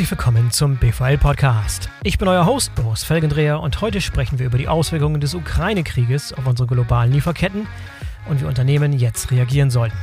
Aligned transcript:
Herzlich 0.00 0.18
willkommen 0.18 0.50
zum 0.50 0.76
BVL 0.76 1.18
Podcast. 1.18 1.90
Ich 2.04 2.16
bin 2.16 2.26
euer 2.26 2.46
Host 2.46 2.74
Boris 2.74 3.04
Felgendreher 3.04 3.60
und 3.60 3.82
heute 3.82 4.00
sprechen 4.00 4.38
wir 4.38 4.46
über 4.46 4.56
die 4.56 4.66
Auswirkungen 4.66 5.20
des 5.20 5.34
Ukraine-Krieges 5.34 6.32
auf 6.32 6.46
unsere 6.46 6.66
globalen 6.66 7.12
Lieferketten 7.12 7.66
und 8.26 8.40
wie 8.40 8.46
Unternehmen 8.46 8.94
jetzt 8.94 9.30
reagieren 9.30 9.70
sollten. 9.70 9.98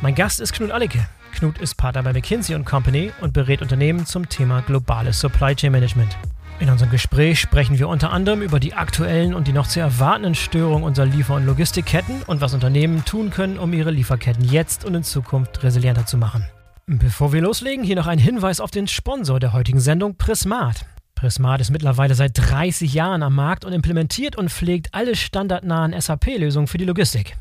Mein 0.00 0.16
Gast 0.16 0.40
ist 0.40 0.52
Knut 0.52 0.72
Allicke. 0.72 1.06
Knut 1.36 1.58
ist 1.58 1.76
Partner 1.76 2.02
bei 2.02 2.12
McKinsey 2.12 2.60
Company 2.64 3.12
und 3.20 3.32
berät 3.32 3.62
Unternehmen 3.62 4.06
zum 4.06 4.28
Thema 4.28 4.60
globales 4.62 5.20
Supply 5.20 5.54
Chain 5.54 5.70
Management. 5.70 6.18
In 6.58 6.68
unserem 6.68 6.90
Gespräch 6.90 7.38
sprechen 7.38 7.78
wir 7.78 7.86
unter 7.86 8.10
anderem 8.10 8.42
über 8.42 8.58
die 8.58 8.74
aktuellen 8.74 9.34
und 9.34 9.46
die 9.46 9.52
noch 9.52 9.68
zu 9.68 9.78
erwartenden 9.78 10.34
Störungen 10.34 10.82
unserer 10.82 11.06
Liefer- 11.06 11.36
und 11.36 11.46
Logistikketten 11.46 12.22
und 12.26 12.40
was 12.40 12.54
Unternehmen 12.54 13.04
tun 13.04 13.30
können, 13.30 13.60
um 13.60 13.72
ihre 13.72 13.92
Lieferketten 13.92 14.44
jetzt 14.44 14.84
und 14.84 14.96
in 14.96 15.04
Zukunft 15.04 15.62
resilienter 15.62 16.06
zu 16.06 16.16
machen. 16.16 16.44
Bevor 16.86 17.32
wir 17.32 17.42
loslegen, 17.42 17.84
hier 17.84 17.94
noch 17.94 18.08
ein 18.08 18.18
Hinweis 18.18 18.58
auf 18.58 18.72
den 18.72 18.88
Sponsor 18.88 19.38
der 19.38 19.52
heutigen 19.52 19.78
Sendung, 19.78 20.16
Prismat. 20.16 20.84
Prismat 21.14 21.60
ist 21.60 21.70
mittlerweile 21.70 22.16
seit 22.16 22.32
30 22.34 22.92
Jahren 22.92 23.22
am 23.22 23.36
Markt 23.36 23.64
und 23.64 23.72
implementiert 23.72 24.34
und 24.34 24.50
pflegt 24.50 24.88
alle 24.92 25.14
standardnahen 25.14 25.98
SAP-Lösungen 25.98 26.66
für 26.66 26.78
die 26.78 26.84
Logistik. 26.84 27.36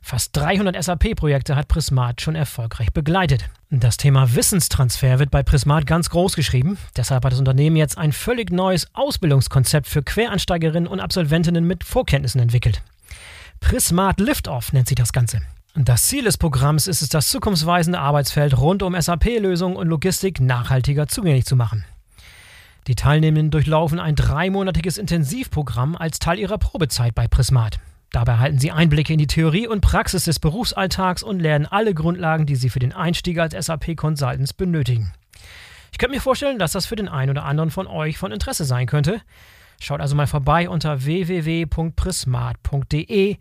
Fast 0.00 0.36
300 0.36 0.80
SAP-Projekte 0.84 1.56
hat 1.56 1.66
Prismat 1.66 2.20
schon 2.20 2.36
erfolgreich 2.36 2.92
begleitet. 2.92 3.46
Das 3.70 3.96
Thema 3.96 4.36
Wissenstransfer 4.36 5.18
wird 5.18 5.32
bei 5.32 5.42
Prismat 5.42 5.84
ganz 5.84 6.08
groß 6.10 6.36
geschrieben. 6.36 6.78
Deshalb 6.96 7.24
hat 7.24 7.32
das 7.32 7.40
Unternehmen 7.40 7.74
jetzt 7.74 7.98
ein 7.98 8.12
völlig 8.12 8.52
neues 8.52 8.86
Ausbildungskonzept 8.94 9.88
für 9.88 10.04
Quereinsteigerinnen 10.04 10.88
und 10.88 11.00
Absolventinnen 11.00 11.66
mit 11.66 11.82
Vorkenntnissen 11.82 12.40
entwickelt. 12.40 12.82
Prismat 13.58 14.20
Liftoff 14.20 14.72
nennt 14.72 14.86
sich 14.86 14.96
das 14.96 15.12
Ganze. 15.12 15.40
Das 15.78 16.06
Ziel 16.06 16.24
des 16.24 16.38
Programms 16.38 16.86
ist 16.86 17.02
es, 17.02 17.10
das 17.10 17.28
zukunftsweisende 17.28 17.98
Arbeitsfeld 17.98 18.56
rund 18.56 18.82
um 18.82 18.98
SAP-Lösungen 18.98 19.76
und 19.76 19.88
Logistik 19.88 20.40
nachhaltiger 20.40 21.06
zugänglich 21.06 21.44
zu 21.44 21.54
machen. 21.54 21.84
Die 22.86 22.94
Teilnehmenden 22.94 23.50
durchlaufen 23.50 24.00
ein 24.00 24.14
dreimonatiges 24.14 24.96
Intensivprogramm 24.96 25.94
als 25.94 26.18
Teil 26.18 26.38
ihrer 26.38 26.56
Probezeit 26.56 27.14
bei 27.14 27.28
Prismat. 27.28 27.78
Dabei 28.10 28.32
erhalten 28.32 28.58
sie 28.58 28.72
Einblicke 28.72 29.12
in 29.12 29.18
die 29.18 29.26
Theorie 29.26 29.66
und 29.66 29.82
Praxis 29.82 30.24
des 30.24 30.38
Berufsalltags 30.38 31.22
und 31.22 31.40
lernen 31.40 31.66
alle 31.66 31.92
Grundlagen, 31.92 32.46
die 32.46 32.56
sie 32.56 32.70
für 32.70 32.78
den 32.78 32.94
Einstieg 32.94 33.38
als 33.38 33.52
SAP-Consultants 33.66 34.54
benötigen. 34.54 35.12
Ich 35.92 35.98
könnte 35.98 36.14
mir 36.14 36.22
vorstellen, 36.22 36.58
dass 36.58 36.72
das 36.72 36.86
für 36.86 36.96
den 36.96 37.10
einen 37.10 37.32
oder 37.32 37.44
anderen 37.44 37.70
von 37.70 37.86
euch 37.86 38.16
von 38.16 38.32
Interesse 38.32 38.64
sein 38.64 38.86
könnte. 38.86 39.20
Schaut 39.78 40.00
also 40.00 40.16
mal 40.16 40.26
vorbei 40.26 40.70
unter 40.70 41.04
www.prismat.de 41.04 43.36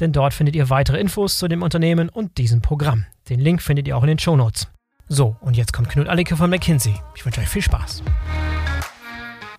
denn 0.00 0.12
dort 0.12 0.34
findet 0.34 0.56
ihr 0.56 0.70
weitere 0.70 0.98
Infos 0.98 1.38
zu 1.38 1.48
dem 1.48 1.62
Unternehmen 1.62 2.08
und 2.08 2.38
diesem 2.38 2.62
Programm. 2.62 3.06
Den 3.28 3.40
Link 3.40 3.62
findet 3.62 3.86
ihr 3.86 3.96
auch 3.96 4.02
in 4.02 4.08
den 4.08 4.18
Show 4.18 4.36
Notes. 4.36 4.68
So, 5.08 5.36
und 5.40 5.56
jetzt 5.56 5.72
kommt 5.72 5.88
Knut 5.88 6.08
Allicke 6.08 6.36
von 6.36 6.50
McKinsey. 6.50 6.94
Ich 7.14 7.24
wünsche 7.24 7.40
euch 7.40 7.48
viel 7.48 7.62
Spaß. 7.62 8.02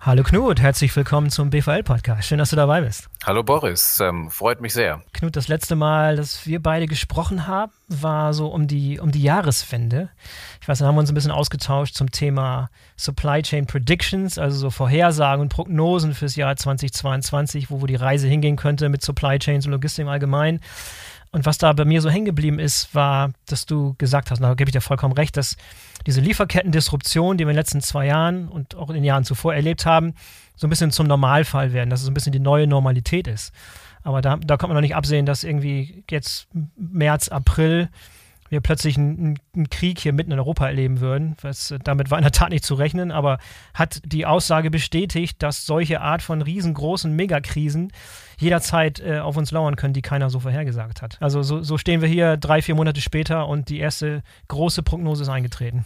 Hallo 0.03 0.23
Knut, 0.23 0.59
herzlich 0.59 0.95
willkommen 0.95 1.29
zum 1.29 1.51
BVL-Podcast. 1.51 2.27
Schön, 2.27 2.39
dass 2.39 2.49
du 2.49 2.55
dabei 2.55 2.81
bist. 2.81 3.07
Hallo 3.23 3.43
Boris, 3.43 3.99
ähm, 3.99 4.31
freut 4.31 4.59
mich 4.59 4.73
sehr. 4.73 5.03
Knut, 5.13 5.35
das 5.35 5.47
letzte 5.47 5.75
Mal, 5.75 6.15
dass 6.15 6.47
wir 6.47 6.59
beide 6.59 6.87
gesprochen 6.87 7.45
haben, 7.45 7.71
war 7.87 8.33
so 8.33 8.47
um 8.47 8.65
die, 8.65 8.99
um 8.99 9.11
die 9.11 9.21
Jahreswende. 9.21 10.09
Ich 10.59 10.67
weiß, 10.67 10.79
da 10.79 10.87
haben 10.87 10.95
wir 10.95 11.01
uns 11.01 11.11
ein 11.11 11.13
bisschen 11.13 11.29
ausgetauscht 11.29 11.93
zum 11.93 12.09
Thema 12.09 12.71
Supply 12.97 13.43
Chain 13.43 13.67
Predictions, 13.67 14.39
also 14.39 14.57
so 14.57 14.69
Vorhersagen 14.71 15.39
und 15.39 15.49
Prognosen 15.49 16.15
fürs 16.15 16.35
Jahr 16.35 16.55
2022, 16.55 17.69
wo, 17.69 17.81
wo 17.81 17.85
die 17.85 17.93
Reise 17.93 18.27
hingehen 18.27 18.55
könnte 18.55 18.89
mit 18.89 19.03
Supply 19.03 19.37
Chains 19.37 19.67
und 19.67 19.71
Logistik 19.71 20.01
im 20.01 20.09
Allgemeinen. 20.09 20.61
Und 21.33 21.45
was 21.45 21.57
da 21.57 21.71
bei 21.71 21.85
mir 21.85 22.01
so 22.01 22.09
hängen 22.09 22.25
geblieben 22.25 22.59
ist, 22.59 22.93
war, 22.93 23.31
dass 23.45 23.65
du 23.65 23.95
gesagt 23.97 24.31
hast, 24.31 24.41
da 24.41 24.53
gebe 24.53 24.69
ich 24.69 24.73
dir 24.73 24.81
vollkommen 24.81 25.13
recht, 25.13 25.37
dass 25.37 25.55
diese 26.05 26.19
Lieferketten-Disruption, 26.19 27.37
die 27.37 27.45
wir 27.45 27.51
in 27.51 27.55
den 27.55 27.59
letzten 27.61 27.81
zwei 27.81 28.07
Jahren 28.07 28.49
und 28.49 28.75
auch 28.75 28.89
in 28.89 28.95
den 28.95 29.03
Jahren 29.05 29.23
zuvor 29.23 29.53
erlebt 29.53 29.85
haben, 29.85 30.13
so 30.57 30.67
ein 30.67 30.69
bisschen 30.69 30.91
zum 30.91 31.07
Normalfall 31.07 31.71
werden, 31.71 31.89
dass 31.89 32.01
es 32.01 32.07
ein 32.07 32.13
bisschen 32.13 32.33
die 32.33 32.39
neue 32.39 32.67
Normalität 32.67 33.27
ist. 33.27 33.53
Aber 34.03 34.21
da, 34.21 34.37
da 34.37 34.57
kann 34.57 34.69
man 34.69 34.75
noch 34.75 34.81
nicht 34.81 34.95
absehen, 34.95 35.25
dass 35.25 35.43
irgendwie 35.43 36.03
jetzt 36.09 36.47
März, 36.75 37.29
April 37.29 37.89
wir 38.51 38.59
plötzlich 38.59 38.97
einen, 38.97 39.17
einen, 39.17 39.39
Krieg 39.69 39.99
hier 39.99 40.13
mitten 40.13 40.31
in 40.31 40.39
Europa 40.39 40.67
erleben 40.67 41.01
würden. 41.01 41.35
Was, 41.41 41.73
damit 41.83 42.11
war 42.11 42.17
in 42.17 42.23
der 42.23 42.31
Tat 42.31 42.49
nicht 42.49 42.63
zu 42.63 42.75
rechnen, 42.75 43.11
aber 43.11 43.37
hat 43.73 44.01
die 44.05 44.25
Aussage 44.25 44.71
bestätigt, 44.71 45.41
dass 45.43 45.65
solche 45.65 46.01
Art 46.01 46.21
von 46.21 46.41
riesengroßen 46.41 47.13
Megakrisen 47.13 47.91
jederzeit 48.41 48.99
äh, 48.99 49.19
auf 49.19 49.37
uns 49.37 49.51
lauern 49.51 49.75
können, 49.75 49.93
die 49.93 50.01
keiner 50.01 50.29
so 50.29 50.39
vorhergesagt 50.39 51.01
hat. 51.01 51.17
Also 51.21 51.43
so, 51.43 51.61
so, 51.61 51.77
stehen 51.77 52.01
wir 52.01 52.07
hier 52.07 52.37
drei, 52.37 52.61
vier 52.61 52.75
Monate 52.75 52.99
später 52.99 53.47
und 53.47 53.69
die 53.69 53.79
erste 53.79 54.23
große 54.47 54.81
Prognose 54.81 55.23
ist 55.23 55.29
eingetreten. 55.29 55.85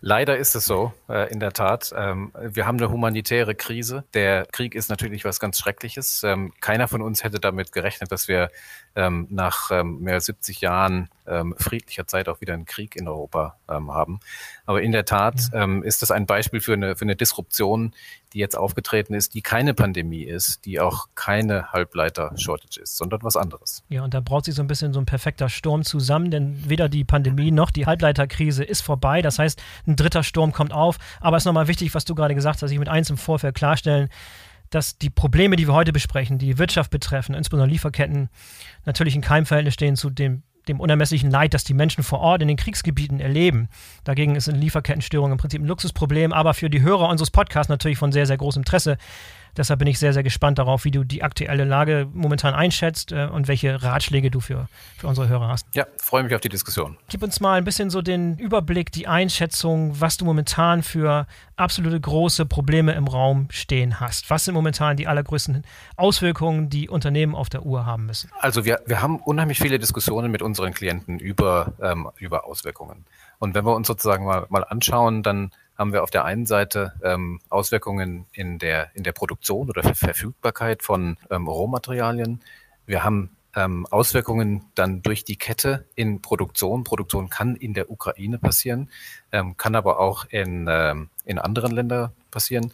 Leider 0.00 0.36
ist 0.36 0.54
es 0.54 0.66
so, 0.66 0.92
äh, 1.08 1.32
in 1.32 1.40
der 1.40 1.52
Tat. 1.52 1.92
Ähm, 1.96 2.32
wir 2.36 2.66
haben 2.66 2.78
eine 2.78 2.90
humanitäre 2.90 3.54
Krise. 3.54 4.04
Der 4.12 4.46
Krieg 4.52 4.74
ist 4.74 4.90
natürlich 4.90 5.24
was 5.24 5.40
ganz 5.40 5.58
Schreckliches. 5.58 6.22
Ähm, 6.24 6.52
keiner 6.60 6.88
von 6.88 7.00
uns 7.00 7.24
hätte 7.24 7.40
damit 7.40 7.72
gerechnet, 7.72 8.12
dass 8.12 8.28
wir 8.28 8.50
ähm, 8.96 9.26
nach 9.30 9.70
ähm, 9.70 10.00
mehr 10.00 10.14
als 10.14 10.26
70 10.26 10.60
Jahren 10.60 11.08
ähm, 11.26 11.54
friedlicher 11.58 12.06
Zeit 12.06 12.28
auch 12.28 12.40
wieder 12.40 12.52
einen 12.52 12.66
Krieg 12.66 12.96
in 12.96 13.03
Europa 13.08 13.56
ähm, 13.68 13.92
haben. 13.92 14.20
Aber 14.66 14.82
in 14.82 14.92
der 14.92 15.04
Tat 15.04 15.50
ähm, 15.52 15.82
ist 15.82 16.02
das 16.02 16.10
ein 16.10 16.26
Beispiel 16.26 16.60
für 16.60 16.74
eine, 16.74 16.96
für 16.96 17.04
eine 17.04 17.16
Disruption, 17.16 17.94
die 18.32 18.38
jetzt 18.38 18.56
aufgetreten 18.56 19.14
ist, 19.14 19.34
die 19.34 19.42
keine 19.42 19.74
Pandemie 19.74 20.24
ist, 20.24 20.64
die 20.64 20.80
auch 20.80 21.06
keine 21.14 21.72
Halbleiter-Shortage 21.72 22.80
ist, 22.80 22.96
sondern 22.96 23.22
was 23.22 23.36
anderes. 23.36 23.84
Ja, 23.88 24.02
und 24.02 24.12
da 24.12 24.20
braucht 24.20 24.46
sich 24.46 24.54
so 24.54 24.62
ein 24.62 24.66
bisschen 24.66 24.92
so 24.92 25.00
ein 25.00 25.06
perfekter 25.06 25.48
Sturm 25.48 25.84
zusammen, 25.84 26.30
denn 26.30 26.68
weder 26.68 26.88
die 26.88 27.04
Pandemie 27.04 27.50
noch 27.50 27.70
die 27.70 27.86
Halbleiterkrise 27.86 28.64
ist 28.64 28.82
vorbei. 28.82 29.22
Das 29.22 29.38
heißt, 29.38 29.62
ein 29.86 29.96
dritter 29.96 30.22
Sturm 30.22 30.52
kommt 30.52 30.72
auf. 30.72 30.98
Aber 31.20 31.36
es 31.36 31.42
ist 31.42 31.46
nochmal 31.46 31.68
wichtig, 31.68 31.94
was 31.94 32.04
du 32.04 32.14
gerade 32.14 32.34
gesagt 32.34 32.62
hast, 32.62 32.70
ich 32.70 32.78
mit 32.78 32.88
eins 32.88 33.10
im 33.10 33.16
Vorfeld 33.16 33.54
klarstellen 33.54 34.08
dass 34.70 34.98
die 34.98 35.10
Probleme, 35.10 35.56
die 35.56 35.68
wir 35.68 35.74
heute 35.74 35.92
besprechen, 35.92 36.38
die 36.38 36.58
Wirtschaft 36.58 36.90
betreffen, 36.90 37.34
insbesondere 37.34 37.70
Lieferketten, 37.70 38.28
natürlich 38.84 39.14
in 39.14 39.20
keinem 39.20 39.46
Verhältnis 39.46 39.74
stehen 39.74 39.94
zu 39.94 40.10
dem, 40.10 40.42
dem 40.68 40.80
unermesslichen 40.80 41.30
Leid, 41.30 41.54
das 41.54 41.64
die 41.64 41.74
Menschen 41.74 42.04
vor 42.04 42.20
Ort 42.20 42.42
in 42.42 42.48
den 42.48 42.56
Kriegsgebieten 42.56 43.20
erleben. 43.20 43.68
Dagegen 44.04 44.36
ist 44.36 44.48
eine 44.48 44.58
Lieferkettenstörung 44.58 45.32
im 45.32 45.38
Prinzip 45.38 45.60
ein 45.60 45.66
Luxusproblem, 45.66 46.32
aber 46.32 46.54
für 46.54 46.70
die 46.70 46.82
Hörer 46.82 47.08
unseres 47.08 47.30
Podcasts 47.30 47.68
natürlich 47.68 47.98
von 47.98 48.12
sehr, 48.12 48.26
sehr 48.26 48.36
großem 48.36 48.60
Interesse. 48.60 48.96
Deshalb 49.56 49.78
bin 49.78 49.88
ich 49.88 49.98
sehr, 49.98 50.12
sehr 50.12 50.22
gespannt 50.22 50.58
darauf, 50.58 50.84
wie 50.84 50.90
du 50.90 51.04
die 51.04 51.22
aktuelle 51.22 51.64
Lage 51.64 52.08
momentan 52.12 52.54
einschätzt 52.54 53.12
äh, 53.12 53.26
und 53.26 53.48
welche 53.48 53.82
Ratschläge 53.82 54.30
du 54.30 54.40
für, 54.40 54.68
für 54.96 55.06
unsere 55.06 55.28
Hörer 55.28 55.48
hast. 55.48 55.66
Ja, 55.74 55.86
freue 55.98 56.24
mich 56.24 56.34
auf 56.34 56.40
die 56.40 56.48
Diskussion. 56.48 56.96
Gib 57.08 57.22
uns 57.22 57.40
mal 57.40 57.58
ein 57.58 57.64
bisschen 57.64 57.90
so 57.90 58.02
den 58.02 58.36
Überblick, 58.38 58.92
die 58.92 59.06
Einschätzung, 59.06 60.00
was 60.00 60.16
du 60.16 60.24
momentan 60.24 60.82
für 60.82 61.26
absolute 61.56 62.00
große 62.00 62.46
Probleme 62.46 62.92
im 62.92 63.06
Raum 63.06 63.48
stehen 63.50 64.00
hast. 64.00 64.30
Was 64.30 64.44
sind 64.44 64.54
momentan 64.54 64.96
die 64.96 65.06
allergrößten 65.06 65.64
Auswirkungen, 65.96 66.68
die 66.68 66.88
Unternehmen 66.88 67.34
auf 67.34 67.48
der 67.48 67.64
Uhr 67.64 67.86
haben 67.86 68.06
müssen? 68.06 68.30
Also 68.40 68.64
wir, 68.64 68.80
wir 68.86 69.02
haben 69.02 69.18
unheimlich 69.18 69.58
viele 69.58 69.78
Diskussionen 69.78 70.30
mit 70.30 70.42
unseren 70.42 70.72
Klienten 70.74 71.18
über, 71.18 71.72
ähm, 71.80 72.08
über 72.18 72.46
Auswirkungen. 72.46 73.04
Und 73.38 73.54
wenn 73.54 73.64
wir 73.64 73.74
uns 73.74 73.86
sozusagen 73.86 74.24
mal, 74.24 74.46
mal 74.48 74.64
anschauen, 74.64 75.22
dann 75.22 75.50
haben 75.76 75.92
wir 75.92 76.02
auf 76.02 76.10
der 76.10 76.24
einen 76.24 76.46
Seite 76.46 76.94
ähm, 77.02 77.40
Auswirkungen 77.48 78.26
in 78.32 78.58
der, 78.58 78.90
in 78.94 79.02
der 79.02 79.12
Produktion 79.12 79.68
oder 79.68 79.82
Verfügbarkeit 79.82 80.82
von 80.82 81.16
ähm, 81.30 81.48
Rohmaterialien. 81.48 82.40
Wir 82.86 83.02
haben 83.02 83.36
ähm, 83.56 83.86
Auswirkungen 83.90 84.64
dann 84.74 85.02
durch 85.02 85.24
die 85.24 85.36
Kette 85.36 85.86
in 85.94 86.22
Produktion. 86.22 86.84
Produktion 86.84 87.28
kann 87.28 87.56
in 87.56 87.74
der 87.74 87.90
Ukraine 87.90 88.38
passieren, 88.38 88.90
ähm, 89.32 89.56
kann 89.56 89.74
aber 89.74 90.00
auch 90.00 90.26
in, 90.26 90.66
ähm, 90.68 91.10
in 91.24 91.38
anderen 91.38 91.72
Ländern 91.72 92.12
passieren. 92.30 92.72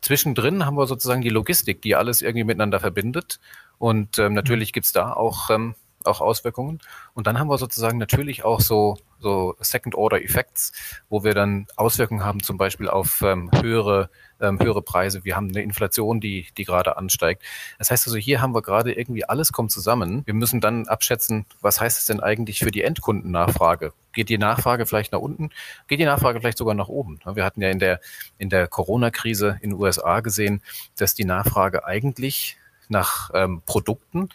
Zwischendrin 0.00 0.64
haben 0.66 0.76
wir 0.76 0.86
sozusagen 0.86 1.22
die 1.22 1.30
Logistik, 1.30 1.82
die 1.82 1.96
alles 1.96 2.22
irgendwie 2.22 2.44
miteinander 2.44 2.80
verbindet. 2.80 3.40
Und 3.78 4.18
ähm, 4.18 4.34
natürlich 4.34 4.72
gibt's 4.72 4.92
da 4.92 5.12
auch 5.12 5.50
ähm, 5.50 5.74
auch 6.06 6.20
Auswirkungen. 6.20 6.80
Und 7.14 7.26
dann 7.26 7.38
haben 7.38 7.48
wir 7.48 7.58
sozusagen 7.58 7.98
natürlich 7.98 8.44
auch 8.44 8.60
so, 8.60 8.96
so 9.18 9.56
Second-Order-Effects, 9.60 10.72
wo 11.08 11.24
wir 11.24 11.34
dann 11.34 11.66
Auswirkungen 11.76 12.24
haben, 12.24 12.42
zum 12.42 12.58
Beispiel 12.58 12.88
auf 12.88 13.22
ähm, 13.22 13.50
höhere, 13.60 14.10
ähm, 14.40 14.58
höhere 14.60 14.82
Preise. 14.82 15.24
Wir 15.24 15.36
haben 15.36 15.48
eine 15.48 15.62
Inflation, 15.62 16.20
die, 16.20 16.46
die 16.56 16.64
gerade 16.64 16.96
ansteigt. 16.96 17.42
Das 17.78 17.90
heißt 17.90 18.06
also, 18.06 18.18
hier 18.18 18.40
haben 18.40 18.54
wir 18.54 18.62
gerade 18.62 18.92
irgendwie 18.92 19.24
alles 19.24 19.52
kommt 19.52 19.70
zusammen. 19.70 20.22
Wir 20.26 20.34
müssen 20.34 20.60
dann 20.60 20.88
abschätzen, 20.88 21.46
was 21.60 21.80
heißt 21.80 21.98
es 21.98 22.06
denn 22.06 22.20
eigentlich 22.20 22.60
für 22.60 22.70
die 22.70 22.82
Endkundennachfrage? 22.82 23.92
Geht 24.12 24.28
die 24.28 24.38
Nachfrage 24.38 24.86
vielleicht 24.86 25.12
nach 25.12 25.20
unten? 25.20 25.50
Geht 25.88 26.00
die 26.00 26.04
Nachfrage 26.04 26.40
vielleicht 26.40 26.58
sogar 26.58 26.74
nach 26.74 26.88
oben? 26.88 27.20
Wir 27.24 27.44
hatten 27.44 27.60
ja 27.60 27.70
in 27.70 27.78
der, 27.78 28.00
in 28.38 28.48
der 28.48 28.66
Corona-Krise 28.66 29.58
in 29.60 29.70
den 29.70 29.80
USA 29.80 30.20
gesehen, 30.20 30.62
dass 30.96 31.14
die 31.14 31.24
Nachfrage 31.24 31.84
eigentlich 31.84 32.56
nach 32.88 33.30
ähm, 33.34 33.62
Produkten 33.66 34.28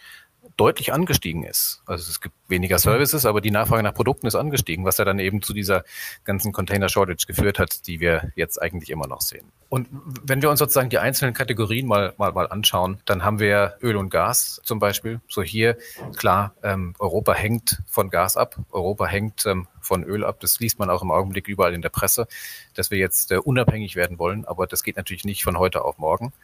deutlich 0.56 0.92
angestiegen 0.92 1.44
ist. 1.44 1.82
Also 1.86 2.10
es 2.10 2.20
gibt 2.20 2.34
weniger 2.48 2.78
Services, 2.78 3.26
aber 3.26 3.40
die 3.40 3.50
Nachfrage 3.50 3.82
nach 3.82 3.94
Produkten 3.94 4.26
ist 4.26 4.34
angestiegen, 4.34 4.84
was 4.84 4.98
ja 4.98 5.04
dann 5.04 5.18
eben 5.18 5.42
zu 5.42 5.52
dieser 5.52 5.84
ganzen 6.24 6.52
Container 6.52 6.88
Shortage 6.88 7.26
geführt 7.26 7.58
hat, 7.58 7.86
die 7.86 8.00
wir 8.00 8.32
jetzt 8.36 8.60
eigentlich 8.60 8.90
immer 8.90 9.06
noch 9.06 9.20
sehen. 9.20 9.52
Und 9.68 9.88
wenn 9.90 10.42
wir 10.42 10.50
uns 10.50 10.58
sozusagen 10.58 10.90
die 10.90 10.98
einzelnen 10.98 11.32
Kategorien 11.32 11.86
mal, 11.86 12.12
mal, 12.18 12.32
mal 12.32 12.46
anschauen, 12.46 13.00
dann 13.06 13.24
haben 13.24 13.38
wir 13.38 13.78
Öl 13.82 13.96
und 13.96 14.10
Gas 14.10 14.60
zum 14.64 14.78
Beispiel. 14.78 15.22
So 15.28 15.42
hier, 15.42 15.78
klar, 16.14 16.54
ähm, 16.62 16.94
Europa 16.98 17.32
hängt 17.32 17.82
von 17.86 18.10
Gas 18.10 18.36
ab, 18.36 18.56
Europa 18.70 19.06
hängt 19.06 19.46
ähm, 19.46 19.68
von 19.80 20.04
Öl 20.04 20.24
ab. 20.24 20.40
Das 20.40 20.60
liest 20.60 20.78
man 20.78 20.90
auch 20.90 21.02
im 21.02 21.10
Augenblick 21.10 21.48
überall 21.48 21.72
in 21.72 21.80
der 21.80 21.88
Presse, 21.88 22.26
dass 22.74 22.90
wir 22.90 22.98
jetzt 22.98 23.32
äh, 23.32 23.38
unabhängig 23.38 23.96
werden 23.96 24.18
wollen, 24.18 24.44
aber 24.44 24.66
das 24.66 24.82
geht 24.82 24.96
natürlich 24.96 25.24
nicht 25.24 25.42
von 25.42 25.58
heute 25.58 25.84
auf 25.84 25.96
morgen. 25.96 26.34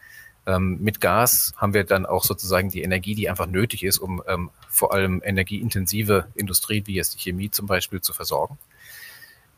Ähm, 0.49 0.79
mit 0.81 0.99
Gas 0.99 1.53
haben 1.57 1.75
wir 1.75 1.83
dann 1.83 2.07
auch 2.07 2.23
sozusagen 2.23 2.69
die 2.69 2.81
Energie, 2.81 3.13
die 3.13 3.29
einfach 3.29 3.45
nötig 3.45 3.83
ist, 3.83 3.99
um 3.99 4.23
ähm, 4.27 4.49
vor 4.67 4.93
allem 4.93 5.21
energieintensive 5.23 6.27
Industrie, 6.33 6.81
wie 6.85 6.95
jetzt 6.95 7.13
die 7.13 7.19
Chemie 7.19 7.51
zum 7.51 7.67
Beispiel, 7.67 8.01
zu 8.01 8.13
versorgen. 8.13 8.57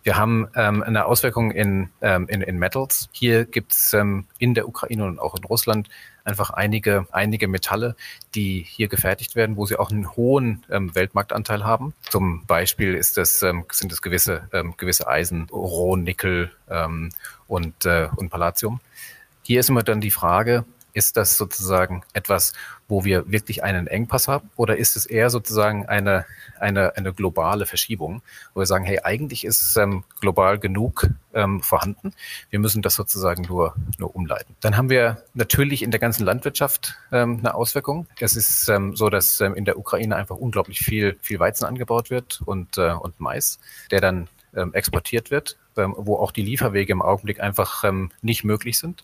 Wir 0.04 0.18
haben 0.18 0.48
ähm, 0.56 0.82
eine 0.84 1.06
Auswirkung 1.06 1.52
in, 1.52 1.90
ähm, 2.02 2.28
in, 2.28 2.42
in 2.42 2.58
Metals. 2.58 3.08
Hier 3.12 3.46
gibt 3.46 3.72
es 3.72 3.94
ähm, 3.94 4.26
in 4.38 4.54
der 4.54 4.68
Ukraine 4.68 5.06
und 5.06 5.20
auch 5.20 5.36
in 5.36 5.44
Russland 5.44 5.90
einfach 6.26 6.50
einige, 6.50 7.08
einige 7.12 7.48
Metalle, 7.48 7.96
die 8.36 8.66
hier 8.68 8.88
gefertigt 8.88 9.36
werden, 9.36 9.56
wo 9.56 9.66
sie 9.66 9.78
auch 9.78 9.92
einen 9.92 10.12
hohen 10.16 10.66
ähm, 10.70 10.94
Weltmarktanteil 10.94 11.64
haben. 11.64 11.94
Zum 12.10 12.46
Beispiel 12.48 12.96
ist 12.96 13.16
das, 13.18 13.44
ähm, 13.44 13.64
sind 13.72 13.94
es 13.94 14.02
gewisse, 14.02 14.50
ähm, 14.52 14.74
gewisse 14.76 15.08
Eisen, 15.08 15.48
Roh, 15.52 15.96
Nickel 15.96 16.52
ähm, 16.68 17.12
und, 17.48 17.86
äh, 17.86 18.10
und 18.16 18.30
Palladium. 18.30 18.82
Hier 19.44 19.60
ist 19.60 19.70
immer 19.70 19.84
dann 19.84 20.02
die 20.02 20.12
Frage, 20.12 20.66
ist 20.94 21.18
das 21.18 21.38
sozusagen 21.38 22.04
etwas, 22.14 22.54
wo 22.88 23.06
wir 23.06 23.32
wirklich 23.32 23.64
einen 23.64 23.88
Engpass 23.88 24.28
haben? 24.28 24.50
Oder 24.56 24.78
ist 24.78 24.96
es 24.96 25.06
eher 25.06 25.30
sozusagen 25.30 25.86
eine, 25.86 26.26
eine, 26.60 26.96
eine 26.98 27.14
globale 27.14 27.66
Verschiebung, 27.66 28.22
wo 28.54 28.62
wir 28.62 28.66
sagen, 28.66 28.86
hey, 28.86 29.00
eigentlich 29.04 29.46
ist 29.46 29.78
ähm, 29.78 30.04
global 30.20 30.60
genug 30.60 31.08
ähm, 31.34 31.62
vorhanden. 31.62 32.14
Wir 32.50 32.60
müssen 32.60 32.82
das 32.82 32.96
sozusagen 32.96 33.44
nur, 33.44 33.76
nur 33.98 34.16
umleiten. 34.16 34.56
Dann 34.60 34.78
haben 34.78 34.90
wir 34.90 35.24
natürlich 35.34 35.84
in 35.84 35.92
der 35.92 36.00
ganzen 36.00 36.26
Landwirtschaft 36.26 36.98
ähm, 37.12 37.40
eine 37.40 37.54
Auswirkung. 37.54 38.08
Es 38.20 38.36
ist 38.36 38.68
ähm, 38.68 38.96
so, 38.96 39.10
dass 39.10 39.40
ähm, 39.42 39.56
in 39.56 39.66
der 39.66 39.78
Ukraine 39.78 40.16
einfach 40.16 40.36
unglaublich 40.36 40.80
viel, 40.80 41.18
viel 41.22 41.40
Weizen 41.40 41.66
angebaut 41.66 42.10
wird 42.10 42.42
und, 42.46 42.78
äh, 42.78 42.92
und 42.92 43.20
Mais, 43.20 43.60
der 43.90 44.02
dann 44.02 44.28
ähm, 44.56 44.74
exportiert 44.74 45.32
wird, 45.32 45.58
ähm, 45.78 45.96
wo 45.98 46.18
auch 46.18 46.32
die 46.32 46.42
Lieferwege 46.42 46.92
im 46.92 47.02
Augenblick 47.02 47.40
einfach 47.40 47.84
ähm, 47.84 48.12
nicht 48.22 48.44
möglich 48.44 48.78
sind. 48.78 49.04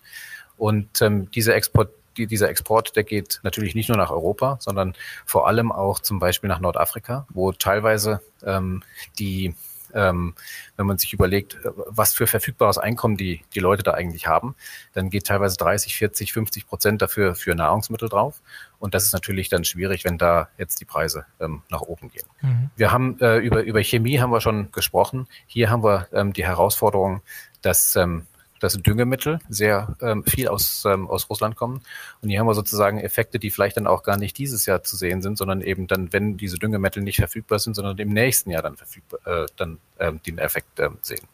Und 0.57 1.01
ähm, 1.01 1.29
dieser 1.31 1.55
Export 1.55 1.89
die, 2.17 2.27
dieser 2.27 2.49
Export, 2.49 2.95
der 2.95 3.03
geht 3.03 3.39
natürlich 3.43 3.75
nicht 3.75 3.89
nur 3.89 3.97
nach 3.97 4.11
Europa, 4.11 4.57
sondern 4.59 4.93
vor 5.25 5.47
allem 5.47 5.71
auch 5.71 5.99
zum 5.99 6.19
Beispiel 6.19 6.47
nach 6.47 6.59
Nordafrika, 6.59 7.27
wo 7.29 7.51
teilweise 7.51 8.21
ähm, 8.43 8.83
die, 9.19 9.55
ähm, 9.93 10.33
wenn 10.75 10.85
man 10.85 10.97
sich 10.97 11.13
überlegt, 11.13 11.57
was 11.63 12.13
für 12.13 12.27
verfügbares 12.27 12.77
Einkommen 12.77 13.17
die, 13.17 13.41
die 13.53 13.59
Leute 13.59 13.83
da 13.83 13.93
eigentlich 13.93 14.27
haben, 14.27 14.55
dann 14.93 15.09
geht 15.09 15.27
teilweise 15.27 15.57
30, 15.57 15.95
40, 15.95 16.33
50 16.33 16.67
Prozent 16.67 17.01
dafür 17.01 17.35
für 17.35 17.55
Nahrungsmittel 17.55 18.09
drauf. 18.09 18.41
Und 18.79 18.93
das 18.93 19.03
ist 19.05 19.13
natürlich 19.13 19.49
dann 19.49 19.63
schwierig, 19.63 20.03
wenn 20.03 20.17
da 20.17 20.49
jetzt 20.57 20.81
die 20.81 20.85
Preise 20.85 21.25
ähm, 21.39 21.61
nach 21.69 21.81
oben 21.81 22.09
gehen. 22.09 22.27
Mhm. 22.41 22.69
Wir 22.75 22.91
haben 22.91 23.19
äh, 23.21 23.37
über, 23.37 23.63
über 23.63 23.81
Chemie 23.81 24.19
haben 24.19 24.31
wir 24.31 24.41
schon 24.41 24.71
gesprochen. 24.71 25.27
Hier 25.45 25.69
haben 25.69 25.83
wir 25.83 26.07
ähm, 26.13 26.33
die 26.33 26.45
Herausforderung, 26.45 27.21
dass 27.61 27.95
ähm, 27.95 28.27
dass 28.59 28.73
Düngemittel 28.73 29.39
sehr 29.49 29.95
ähm, 30.01 30.23
viel 30.23 30.47
aus, 30.47 30.83
ähm, 30.85 31.07
aus 31.07 31.29
Russland 31.29 31.55
kommen. 31.55 31.81
Und 32.21 32.29
hier 32.29 32.39
haben 32.39 32.47
wir 32.47 32.55
sozusagen 32.55 32.99
Effekte, 32.99 33.39
die 33.39 33.49
vielleicht 33.49 33.77
dann 33.77 33.87
auch 33.87 34.03
gar 34.03 34.17
nicht 34.17 34.37
dieses 34.37 34.65
Jahr 34.65 34.83
zu 34.83 34.95
sehen 34.95 35.21
sind, 35.21 35.37
sondern 35.37 35.61
eben 35.61 35.87
dann, 35.87 36.11
wenn 36.13 36.37
diese 36.37 36.57
Düngemittel 36.57 37.03
nicht 37.03 37.17
verfügbar 37.17 37.59
sind, 37.59 37.75
sondern 37.75 37.97
im 37.97 38.09
nächsten 38.09 38.49
Jahr 38.49 38.61
dann 38.61 38.77
verfügbar, 38.77 39.19
äh, 39.25 39.45
dann 39.55 39.79
ähm, 39.99 40.21
den 40.25 40.37
Effekt 40.37 40.79
ähm, 40.79 40.97
sehen. 41.01 41.27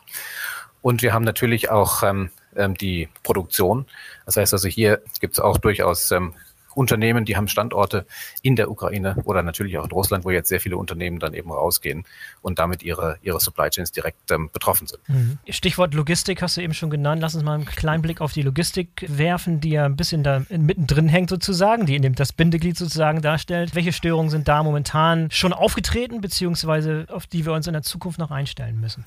Und 0.82 1.02
wir 1.02 1.14
haben 1.14 1.24
natürlich 1.24 1.70
auch 1.70 2.04
ähm, 2.04 2.30
ähm, 2.56 2.76
die 2.76 3.10
Produktion. 3.24 3.86
Das 4.26 4.38
heißt 4.38 4.54
also, 4.54 4.68
hier 4.68 5.02
gibt 5.22 5.34
es 5.34 5.40
auch 5.40 5.58
durchaus 5.58 6.12
ähm, 6.12 6.34
Unternehmen, 6.76 7.26
die 7.26 7.38
haben 7.38 7.48
Standorte 7.48 8.06
in 8.42 8.56
der 8.56 8.70
Ukraine 8.70 9.16
oder 9.26 9.44
natürlich 9.44 9.78
auch 9.78 9.86
in 9.86 9.92
Russland, 9.92 10.26
wo 10.26 10.32
jetzt 10.32 10.50
sehr 10.50 10.60
viele 10.60 10.78
Unternehmen 10.78 11.20
dann 11.20 11.34
eben 11.34 11.52
rausgehen 11.52 12.06
und 12.42 12.60
damit 12.60 12.84
ihre, 12.84 13.18
ihre 13.22 13.40
Supply 13.40 13.70
Chains 13.70 13.92
direkt 13.92 14.32
ähm, 14.32 14.50
betroffen 14.52 14.88
sind. 14.88 15.00
Mhm. 15.08 15.38
Stichwort 15.50 15.94
Logistik 15.94 16.42
hast 16.42 16.58
du 16.58 16.62
eben 16.62 16.74
schon 16.74 16.90
genannt. 16.90 17.22
Lass 17.22 17.36
uns 17.36 17.44
mal 17.44 17.56
einen 17.56 17.66
kleinen 17.66 18.02
Blick 18.02 18.22
auf 18.22 18.34
die 18.34 18.42
Logistik 18.42 19.06
werfen, 19.08 19.60
die 19.60 19.72
ja 19.72 19.86
ein 19.86 19.96
bisschen 19.96 20.24
da 20.24 20.44
mittendrin 20.50 21.08
hängt 21.08 21.30
sozusagen, 21.30 21.86
die 21.86 21.96
in 21.96 22.02
dem, 22.02 22.16
das 22.16 22.34
Bindeglied 22.34 22.78
sozusagen 22.78 23.22
darstellt. 23.22 23.76
Welche 23.76 23.94
Störungen 23.94 24.30
sind 24.30 24.48
da 24.48 24.64
momentan 24.64 25.30
schon 25.32 25.54
aufgetreten, 25.54 26.22
beziehungsweise 26.22 27.08
auf 27.10 27.28
die 27.28 27.46
wir 27.46 27.54
uns 27.54 27.68
in 27.68 27.74
der 27.74 27.84
Zukunft 27.84 28.20
noch 28.20 28.32
einstellen 28.32 28.80
müssen? 28.80 29.06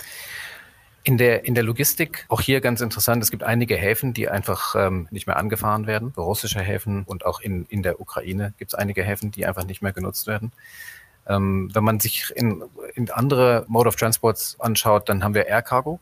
In 1.07 1.19
der, 1.19 1.45
in 1.45 1.55
der 1.55 1.63
Logistik, 1.63 2.27
auch 2.27 2.41
hier 2.41 2.61
ganz 2.61 2.81
interessant, 2.81 3.23
es 3.23 3.31
gibt 3.31 3.45
einige 3.45 3.77
Häfen, 3.77 4.13
die 4.13 4.29
einfach 4.29 4.75
ähm, 4.75 5.07
nicht 5.13 5.29
mehr 5.29 5.37
angefahren 5.37 5.87
werden, 5.87 6.13
russische 6.17 6.59
Häfen 6.59 7.05
und 7.05 7.25
auch 7.25 7.41
in, 7.41 7.65
in 7.67 7.85
der 7.85 8.01
Ukraine 8.01 8.55
gibt 8.59 8.73
es 8.73 8.75
einige 8.75 9.05
Häfen, 9.05 9.31
die 9.31 9.47
einfach 9.47 9.63
nicht 9.63 9.83
mehr 9.83 9.93
genutzt 9.93 10.27
werden. 10.27 10.51
Ähm, 11.29 11.71
wenn 11.73 11.85
man 11.85 12.01
sich 12.01 12.33
in, 12.35 12.65
in 12.97 13.09
andere 13.13 13.65
Mode 13.69 13.87
of 13.87 13.95
Transports 13.95 14.59
anschaut, 14.59 15.09
dann 15.09 15.23
haben 15.23 15.35
wir 15.35 15.47
Air 15.47 15.63
Cargo. 15.63 16.01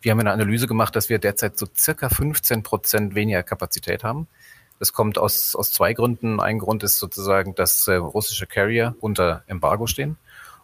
Wir 0.00 0.12
haben 0.12 0.20
eine 0.20 0.32
Analyse 0.32 0.66
gemacht, 0.66 0.96
dass 0.96 1.10
wir 1.10 1.18
derzeit 1.18 1.58
so 1.58 1.66
circa 1.76 2.08
15 2.08 2.62
Prozent 2.62 3.14
weniger 3.14 3.42
Kapazität 3.42 4.02
haben. 4.02 4.28
Das 4.78 4.94
kommt 4.94 5.18
aus, 5.18 5.56
aus 5.56 5.72
zwei 5.72 5.92
Gründen. 5.92 6.40
Ein 6.40 6.58
Grund 6.58 6.82
ist 6.84 6.98
sozusagen, 6.98 7.54
dass 7.54 7.86
äh, 7.86 7.96
russische 7.96 8.46
Carrier 8.46 8.96
unter 9.00 9.42
Embargo 9.46 9.86
stehen 9.86 10.16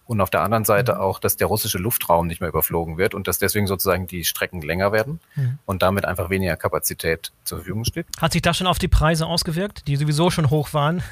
und 0.06 0.20
auf 0.20 0.30
der 0.30 0.42
anderen 0.42 0.64
Seite 0.64 0.94
mhm. 0.94 1.00
auch, 1.00 1.18
dass 1.18 1.36
der 1.36 1.46
russische 1.46 1.78
Luftraum 1.78 2.26
nicht 2.26 2.40
mehr 2.40 2.48
überflogen 2.48 2.98
wird 2.98 3.14
und 3.14 3.26
dass 3.28 3.38
deswegen 3.38 3.66
sozusagen 3.66 4.06
die 4.06 4.24
Strecken 4.24 4.60
länger 4.60 4.92
werden 4.92 5.20
mhm. 5.34 5.58
und 5.66 5.82
damit 5.82 6.04
einfach 6.04 6.30
weniger 6.30 6.56
Kapazität 6.56 7.32
zur 7.44 7.58
Verfügung 7.58 7.84
steht. 7.84 8.06
Hat 8.20 8.32
sich 8.32 8.42
das 8.42 8.56
schon 8.56 8.66
auf 8.66 8.78
die 8.78 8.88
Preise 8.88 9.26
ausgewirkt, 9.26 9.86
die 9.86 9.96
sowieso 9.96 10.30
schon 10.30 10.50
hoch 10.50 10.74
waren? 10.74 11.02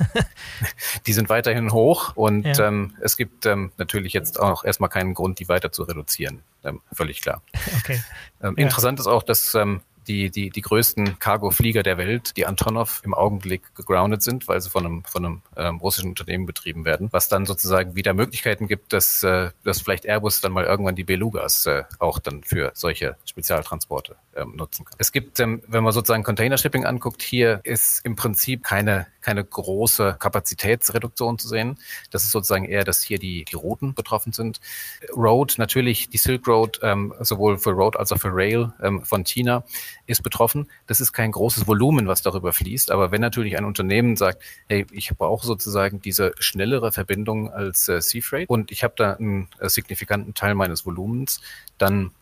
die 1.07 1.13
sind 1.13 1.29
weiterhin 1.29 1.73
hoch 1.73 2.15
und 2.17 2.45
ja. 2.45 2.69
ähm, 2.69 2.95
es 3.01 3.17
gibt 3.17 3.47
ähm, 3.47 3.73
natürlich 3.79 4.13
jetzt 4.13 4.39
auch 4.39 4.65
erstmal 4.65 4.91
keinen 4.91 5.15
Grund, 5.15 5.39
die 5.39 5.49
weiter 5.49 5.73
zu 5.73 5.85
reduzieren. 5.85 6.43
Ähm, 6.65 6.81
völlig 6.93 7.21
klar. 7.21 7.43
Okay. 7.79 8.01
Ähm, 8.43 8.55
ja. 8.57 8.65
Interessant 8.65 9.01
ist 9.01 9.07
auch, 9.07 9.23
dass 9.23 9.55
ähm, 9.55 9.81
die, 10.07 10.31
die, 10.31 10.51
die 10.51 10.61
größten 10.61 11.19
Cargo-Flieger 11.19 11.83
der 11.83 11.99
Welt, 11.99 12.37
die 12.37 12.47
Antonov, 12.47 13.03
im 13.05 13.15
Augenblick 13.15 13.75
gegroundet 13.75 14.23
sind, 14.23 14.49
weil 14.49 14.61
sie 14.61 14.71
von 14.71 14.85
einem, 14.85 15.05
von 15.05 15.25
einem 15.25 15.43
ähm, 15.57 15.77
russischen 15.79 16.11
Unternehmen 16.11 16.47
betrieben 16.47 16.85
werden, 16.85 17.09
was 17.13 17.29
dann 17.29 17.47
sozusagen 17.47 17.95
wieder 17.95 18.15
Möglichkeiten 18.15 18.69
gibt, 18.69 18.93
dass, 18.93 19.23
äh, 19.23 19.51
dass 19.65 19.81
vielleicht 19.81 20.05
Airbus 20.05 20.41
dann 20.41 20.53
mal 20.53 20.65
irgendwann 20.65 20.97
die 20.97 21.05
Belugas 21.05 21.67
äh, 21.67 21.85
auch 21.99 22.19
dann 22.19 22.43
für 22.43 22.73
solche 22.75 23.17
Spezialtransporte 23.25 24.17
ähm, 24.35 24.55
nutzen 24.57 24.85
kann. 24.85 24.97
Es 24.99 25.13
gibt, 25.13 25.39
ähm, 25.41 25.63
wenn 25.67 25.85
man 25.85 25.93
sozusagen 25.93 26.23
Container-Shipping 26.23 26.85
anguckt, 26.85 27.23
hier 27.23 27.61
ist 27.65 28.05
im 28.05 28.17
Prinzip 28.17 28.65
keine, 28.65 29.07
keine 29.21 29.45
große 29.45 30.17
Kapazitätsreduktion 30.19 31.39
zu 31.39 31.49
sehen. 31.49 31.79
Das 32.11 32.25
ist 32.25 32.31
sozusagen 32.31 32.65
eher, 32.65 32.85
dass 32.85 33.03
hier 33.03 33.19
die, 33.19 33.45
die 33.45 33.57
Routen 33.57 33.95
betroffen 33.95 34.33
sind. 34.33 34.61
Road, 35.15 35.55
natürlich 35.59 36.09
die 36.09 36.19
Silk 36.19 36.47
Road, 36.47 36.81
ähm, 36.83 37.15
sowohl 37.21 37.59
für 37.59 37.71
Road 37.71 37.97
als 37.97 38.13
auch 38.13 38.19
für 38.19 38.31
Rail 38.33 38.73
ähm, 38.83 39.05
von 39.05 39.25
China 39.25 39.65
ist 40.07 40.23
betroffen. 40.23 40.69
Das 40.87 41.01
ist 41.01 41.13
kein 41.13 41.33
großes 41.33 41.67
Volumen, 41.67 42.07
was 42.07 42.23
darüber 42.23 42.53
fließt. 42.53 42.91
Aber 42.91 43.13
wenn 43.13 43.21
natürlich 43.21 43.57
ein 43.57 43.65
Unternehmen 43.65 44.17
sagt, 44.17 44.43
hey, 44.69 44.87
ich 44.91 45.11
brauche 45.17 45.47
sozusagen 45.47 46.01
diese 46.01 46.33
schnellere 46.39 46.93
Verbindung 46.93 47.51
als 47.51 47.89
äh, 47.89 48.01
Sea 48.01 48.23
Freight 48.23 48.49
und 48.49 48.71
ich 48.73 48.85
habe 48.85 48.95
da 48.97 49.15
einen 49.15 49.49
äh, 49.59 49.69
signifikanten 49.69 50.35
Teil 50.35 50.55
meines 50.55 50.85
Volumens, 50.85 51.41
dann 51.79 52.13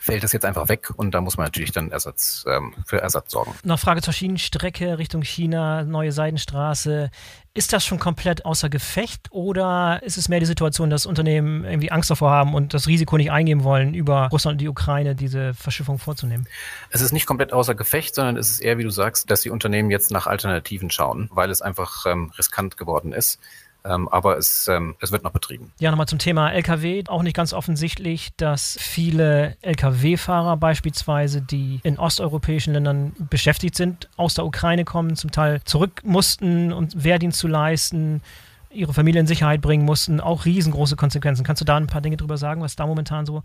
fällt 0.00 0.24
das 0.24 0.32
jetzt 0.32 0.46
einfach 0.46 0.68
weg 0.68 0.90
und 0.96 1.12
da 1.12 1.20
muss 1.20 1.36
man 1.36 1.44
natürlich 1.44 1.72
dann 1.72 1.90
Ersatz, 1.90 2.44
ähm, 2.48 2.74
für 2.86 3.00
Ersatz 3.00 3.30
sorgen. 3.30 3.54
Noch 3.64 3.78
Frage 3.78 4.00
zur 4.00 4.14
Schienenstrecke 4.14 4.98
Richtung 4.98 5.22
China, 5.22 5.84
neue 5.84 6.10
Seidenstraße. 6.10 7.10
Ist 7.52 7.72
das 7.72 7.84
schon 7.84 7.98
komplett 7.98 8.44
außer 8.44 8.70
Gefecht 8.70 9.28
oder 9.30 10.00
ist 10.02 10.16
es 10.16 10.28
mehr 10.28 10.40
die 10.40 10.46
Situation, 10.46 10.88
dass 10.88 11.04
Unternehmen 11.04 11.64
irgendwie 11.64 11.90
Angst 11.90 12.10
davor 12.10 12.30
haben 12.30 12.54
und 12.54 12.72
das 12.72 12.86
Risiko 12.86 13.18
nicht 13.18 13.30
eingehen 13.30 13.62
wollen, 13.62 13.92
über 13.92 14.28
Russland 14.32 14.54
und 14.54 14.60
die 14.60 14.68
Ukraine 14.68 15.14
diese 15.14 15.52
Verschiffung 15.52 15.98
vorzunehmen? 15.98 16.46
Es 16.90 17.02
ist 17.02 17.12
nicht 17.12 17.26
komplett 17.26 17.52
außer 17.52 17.74
Gefecht, 17.74 18.14
sondern 18.14 18.36
es 18.36 18.50
ist 18.50 18.60
eher, 18.60 18.78
wie 18.78 18.84
du 18.84 18.90
sagst, 18.90 19.30
dass 19.30 19.42
die 19.42 19.50
Unternehmen 19.50 19.90
jetzt 19.90 20.10
nach 20.10 20.26
Alternativen 20.26 20.90
schauen, 20.90 21.28
weil 21.32 21.50
es 21.50 21.60
einfach 21.60 22.06
ähm, 22.06 22.32
riskant 22.38 22.76
geworden 22.76 23.12
ist. 23.12 23.38
Ähm, 23.84 24.08
aber 24.08 24.36
es, 24.36 24.68
ähm, 24.68 24.94
es 25.00 25.12
wird 25.12 25.24
noch 25.24 25.32
betrieben. 25.32 25.72
Ja, 25.78 25.90
nochmal 25.90 26.06
zum 26.06 26.18
Thema 26.18 26.50
Lkw. 26.52 27.04
Auch 27.08 27.22
nicht 27.22 27.34
ganz 27.34 27.52
offensichtlich, 27.52 28.30
dass 28.36 28.76
viele 28.80 29.56
Lkw-Fahrer 29.62 30.56
beispielsweise, 30.56 31.40
die 31.40 31.80
in 31.82 31.98
osteuropäischen 31.98 32.74
Ländern 32.74 33.12
beschäftigt 33.30 33.76
sind, 33.76 34.08
aus 34.16 34.34
der 34.34 34.44
Ukraine 34.44 34.84
kommen, 34.84 35.16
zum 35.16 35.30
Teil 35.30 35.62
zurück 35.64 36.02
mussten, 36.04 36.72
um 36.72 36.88
Wehrdienst 36.94 37.38
zu 37.38 37.48
leisten, 37.48 38.22
ihre 38.70 38.94
Familie 38.94 39.20
in 39.20 39.26
Sicherheit 39.26 39.60
bringen 39.60 39.84
mussten. 39.84 40.20
Auch 40.20 40.44
riesengroße 40.44 40.96
Konsequenzen. 40.96 41.44
Kannst 41.44 41.60
du 41.60 41.64
da 41.64 41.76
ein 41.76 41.86
paar 41.86 42.00
Dinge 42.00 42.16
drüber 42.16 42.36
sagen, 42.36 42.60
was 42.60 42.76
da 42.76 42.86
momentan 42.86 43.26
so 43.26 43.42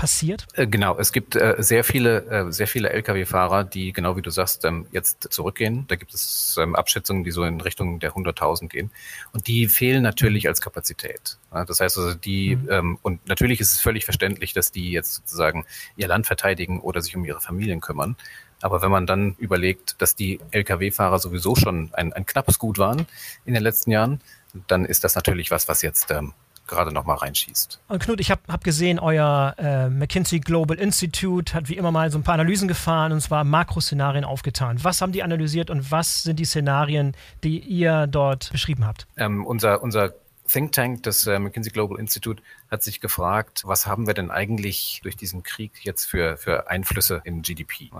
passiert? 0.00 0.46
Äh, 0.54 0.66
genau, 0.66 0.96
es 0.98 1.12
gibt 1.12 1.36
äh, 1.36 1.56
sehr 1.58 1.84
viele, 1.84 2.24
äh, 2.24 2.52
sehr 2.52 2.66
viele 2.66 2.88
Lkw-Fahrer, 2.88 3.64
die 3.64 3.92
genau 3.92 4.16
wie 4.16 4.22
du 4.22 4.30
sagst, 4.30 4.64
ähm, 4.64 4.86
jetzt 4.92 5.30
zurückgehen. 5.30 5.84
Da 5.88 5.96
gibt 5.96 6.14
es 6.14 6.56
ähm, 6.58 6.74
Abschätzungen, 6.74 7.22
die 7.22 7.30
so 7.30 7.44
in 7.44 7.60
Richtung 7.60 8.00
der 8.00 8.14
100.000 8.14 8.68
gehen. 8.68 8.90
Und 9.32 9.46
die 9.46 9.68
fehlen 9.68 10.02
natürlich 10.02 10.48
als 10.48 10.62
Kapazität. 10.62 11.36
Ja, 11.52 11.66
das 11.66 11.80
heißt 11.80 11.98
also, 11.98 12.14
die, 12.14 12.56
mhm. 12.56 12.68
ähm, 12.70 12.98
und 13.02 13.28
natürlich 13.28 13.60
ist 13.60 13.72
es 13.72 13.80
völlig 13.82 14.06
verständlich, 14.06 14.54
dass 14.54 14.72
die 14.72 14.90
jetzt 14.90 15.16
sozusagen 15.16 15.66
ihr 15.96 16.08
Land 16.08 16.26
verteidigen 16.26 16.80
oder 16.80 17.02
sich 17.02 17.14
um 17.14 17.24
ihre 17.26 17.42
Familien 17.42 17.82
kümmern. 17.82 18.16
Aber 18.62 18.80
wenn 18.80 18.90
man 18.90 19.06
dann 19.06 19.34
überlegt, 19.38 20.00
dass 20.00 20.16
die 20.16 20.40
Lkw-Fahrer 20.50 21.18
sowieso 21.18 21.56
schon 21.56 21.90
ein, 21.92 22.14
ein 22.14 22.24
knappes 22.24 22.58
Gut 22.58 22.78
waren 22.78 23.06
in 23.44 23.52
den 23.52 23.62
letzten 23.62 23.90
Jahren, 23.90 24.20
dann 24.66 24.86
ist 24.86 25.04
das 25.04 25.14
natürlich 25.14 25.50
was, 25.50 25.68
was 25.68 25.82
jetzt 25.82 26.10
ähm, 26.10 26.32
gerade 26.70 26.92
noch 26.92 27.04
mal 27.04 27.16
reinschießt. 27.16 27.80
Und 27.88 28.02
Knut, 28.02 28.20
ich 28.20 28.30
habe 28.30 28.40
hab 28.48 28.64
gesehen, 28.64 28.98
euer 28.98 29.54
äh, 29.58 29.90
McKinsey 29.90 30.40
Global 30.40 30.78
Institute 30.78 31.52
hat 31.52 31.68
wie 31.68 31.76
immer 31.76 31.90
mal 31.90 32.10
so 32.10 32.18
ein 32.18 32.22
paar 32.22 32.34
Analysen 32.34 32.68
gefahren 32.68 33.12
und 33.12 33.20
zwar 33.20 33.44
Makroszenarien 33.44 34.24
aufgetan. 34.24 34.82
Was 34.82 35.02
haben 35.02 35.12
die 35.12 35.22
analysiert 35.22 35.68
und 35.68 35.90
was 35.90 36.22
sind 36.22 36.38
die 36.38 36.44
Szenarien, 36.46 37.14
die 37.44 37.58
ihr 37.58 38.06
dort 38.06 38.50
beschrieben 38.52 38.86
habt? 38.86 39.06
Ähm, 39.16 39.44
unser, 39.44 39.82
unser 39.82 40.14
Think 40.50 40.72
Tank, 40.72 41.02
das 41.02 41.26
äh, 41.26 41.38
McKinsey 41.38 41.70
Global 41.70 41.98
Institute, 41.98 42.42
hat 42.70 42.82
sich 42.82 43.00
gefragt, 43.00 43.62
was 43.66 43.86
haben 43.86 44.06
wir 44.06 44.14
denn 44.14 44.30
eigentlich 44.30 45.00
durch 45.02 45.16
diesen 45.16 45.42
Krieg 45.42 45.72
jetzt 45.82 46.06
für, 46.06 46.36
für 46.36 46.70
Einflüsse 46.70 47.20
in 47.24 47.42
GDP? 47.42 47.90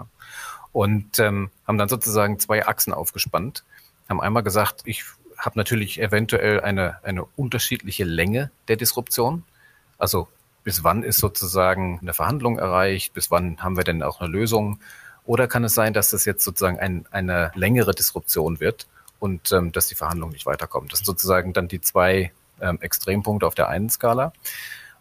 Und 0.72 1.18
ähm, 1.18 1.50
haben 1.66 1.78
dann 1.78 1.88
sozusagen 1.88 2.38
zwei 2.38 2.66
Achsen 2.66 2.92
aufgespannt. 2.92 3.64
Haben 4.08 4.20
einmal 4.20 4.42
gesagt, 4.42 4.82
ich 4.84 5.04
habe 5.40 5.58
natürlich 5.58 6.00
eventuell 6.00 6.60
eine, 6.60 7.02
eine 7.02 7.24
unterschiedliche 7.36 8.04
Länge 8.04 8.50
der 8.68 8.76
Disruption. 8.76 9.44
Also 9.98 10.28
bis 10.62 10.84
wann 10.84 11.02
ist 11.02 11.18
sozusagen 11.18 11.98
eine 12.00 12.14
Verhandlung 12.14 12.58
erreicht, 12.58 13.14
bis 13.14 13.30
wann 13.30 13.62
haben 13.62 13.76
wir 13.76 13.84
denn 13.84 14.02
auch 14.02 14.20
eine 14.20 14.30
Lösung? 14.30 14.80
Oder 15.24 15.48
kann 15.48 15.64
es 15.64 15.74
sein, 15.74 15.92
dass 15.92 16.10
das 16.10 16.24
jetzt 16.24 16.44
sozusagen 16.44 16.78
ein, 16.78 17.06
eine 17.10 17.52
längere 17.54 17.92
Disruption 17.92 18.60
wird 18.60 18.86
und 19.18 19.52
ähm, 19.52 19.72
dass 19.72 19.88
die 19.88 19.94
Verhandlung 19.94 20.30
nicht 20.30 20.46
weiterkommt? 20.46 20.92
Das 20.92 21.00
sind 21.00 21.06
sozusagen 21.06 21.52
dann 21.52 21.68
die 21.68 21.80
zwei 21.80 22.32
ähm, 22.60 22.78
Extrempunkte 22.80 23.46
auf 23.46 23.54
der 23.54 23.68
einen 23.68 23.90
Skala. 23.90 24.32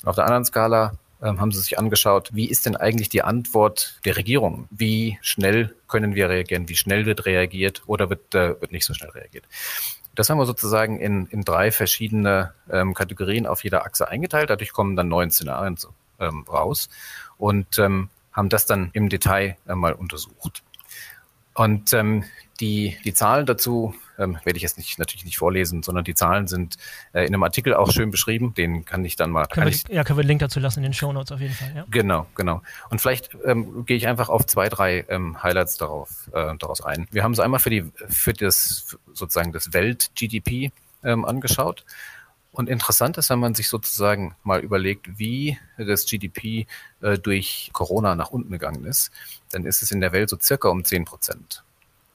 Und 0.01 0.07
auf 0.07 0.15
der 0.15 0.25
anderen 0.25 0.45
Skala 0.45 0.93
ähm, 1.21 1.41
haben 1.41 1.51
sie 1.51 1.59
sich 1.59 1.77
angeschaut, 1.77 2.29
wie 2.33 2.49
ist 2.49 2.65
denn 2.65 2.77
eigentlich 2.77 3.09
die 3.09 3.23
Antwort 3.23 3.99
der 4.05 4.15
Regierung? 4.15 4.67
Wie 4.71 5.17
schnell 5.21 5.75
können 5.87 6.15
wir 6.15 6.29
reagieren? 6.29 6.69
Wie 6.69 6.75
schnell 6.75 7.05
wird 7.05 7.25
reagiert 7.25 7.83
oder 7.87 8.09
wird, 8.09 8.33
äh, 8.35 8.59
wird 8.61 8.71
nicht 8.71 8.85
so 8.85 8.93
schnell 8.93 9.11
reagiert? 9.11 9.45
Das 10.19 10.29
haben 10.29 10.37
wir 10.37 10.45
sozusagen 10.45 10.99
in, 10.99 11.27
in 11.27 11.45
drei 11.45 11.71
verschiedene 11.71 12.53
ähm, 12.69 12.93
Kategorien 12.93 13.47
auf 13.47 13.63
jeder 13.63 13.85
Achse 13.85 14.09
eingeteilt. 14.09 14.49
Dadurch 14.49 14.73
kommen 14.73 14.97
dann 14.97 15.07
neun 15.07 15.31
Szenarien 15.31 15.77
ähm, 16.19 16.43
raus 16.45 16.89
und 17.37 17.79
ähm, 17.79 18.09
haben 18.33 18.49
das 18.49 18.65
dann 18.65 18.89
im 18.91 19.07
Detail 19.07 19.55
äh, 19.65 19.75
mal 19.75 19.93
untersucht. 19.93 20.61
Und 21.53 21.93
ähm, 21.93 22.25
die, 22.59 22.97
die 23.05 23.13
Zahlen 23.13 23.45
dazu 23.45 23.95
ähm, 24.19 24.37
werde 24.43 24.57
ich 24.57 24.63
jetzt 24.63 24.77
nicht, 24.77 24.99
natürlich 24.99 25.25
nicht 25.25 25.37
vorlesen, 25.37 25.81
sondern 25.81 26.03
die 26.03 26.13
Zahlen 26.13 26.47
sind 26.47 26.75
äh, 27.13 27.21
in 27.21 27.33
einem 27.33 27.43
Artikel 27.43 27.73
auch 27.73 27.91
schön 27.91 28.11
beschrieben. 28.11 28.53
Den 28.53 28.85
kann 28.85 29.03
ich 29.05 29.15
dann 29.15 29.31
mal. 29.31 29.45
Können 29.47 29.67
wir, 29.67 29.73
ich, 29.73 29.87
ja, 29.87 30.03
können 30.03 30.17
wir 30.17 30.21
einen 30.21 30.29
Link 30.29 30.39
dazu 30.41 30.59
lassen 30.59 30.79
in 30.79 30.83
den 30.83 30.93
Show 30.93 31.11
Notes 31.11 31.31
auf 31.31 31.39
jeden 31.39 31.53
Fall. 31.53 31.73
Ja. 31.75 31.85
Genau, 31.89 32.27
genau. 32.35 32.61
Und 32.89 33.01
vielleicht 33.01 33.35
ähm, 33.45 33.85
gehe 33.85 33.97
ich 33.97 34.07
einfach 34.07 34.29
auf 34.29 34.45
zwei, 34.45 34.69
drei 34.69 35.05
ähm, 35.09 35.41
Highlights 35.41 35.77
darauf, 35.77 36.29
äh, 36.33 36.55
daraus 36.57 36.81
ein. 36.81 37.07
Wir 37.11 37.23
haben 37.23 37.31
es 37.31 37.39
einmal 37.39 37.59
für 37.59 37.69
die, 37.69 37.91
für 38.07 38.33
das 38.33 38.97
sozusagen 39.13 39.51
das 39.51 39.73
Welt-GDP 39.73 40.71
ähm, 41.03 41.25
angeschaut. 41.25 41.85
Und 42.51 42.67
interessant 42.67 43.17
ist, 43.17 43.29
wenn 43.29 43.39
man 43.39 43.53
sich 43.53 43.69
sozusagen 43.69 44.35
mal 44.43 44.59
überlegt, 44.59 45.19
wie 45.19 45.57
das 45.77 46.05
GDP 46.05 46.65
äh, 47.01 47.17
durch 47.17 47.69
Corona 47.73 48.15
nach 48.15 48.31
unten 48.31 48.51
gegangen 48.51 48.85
ist, 48.85 49.11
dann 49.51 49.65
ist 49.65 49.83
es 49.83 49.91
in 49.91 50.01
der 50.01 50.11
Welt 50.11 50.29
so 50.29 50.37
circa 50.39 50.69
um 50.69 50.83
10 50.83 51.05
Prozent. 51.05 51.63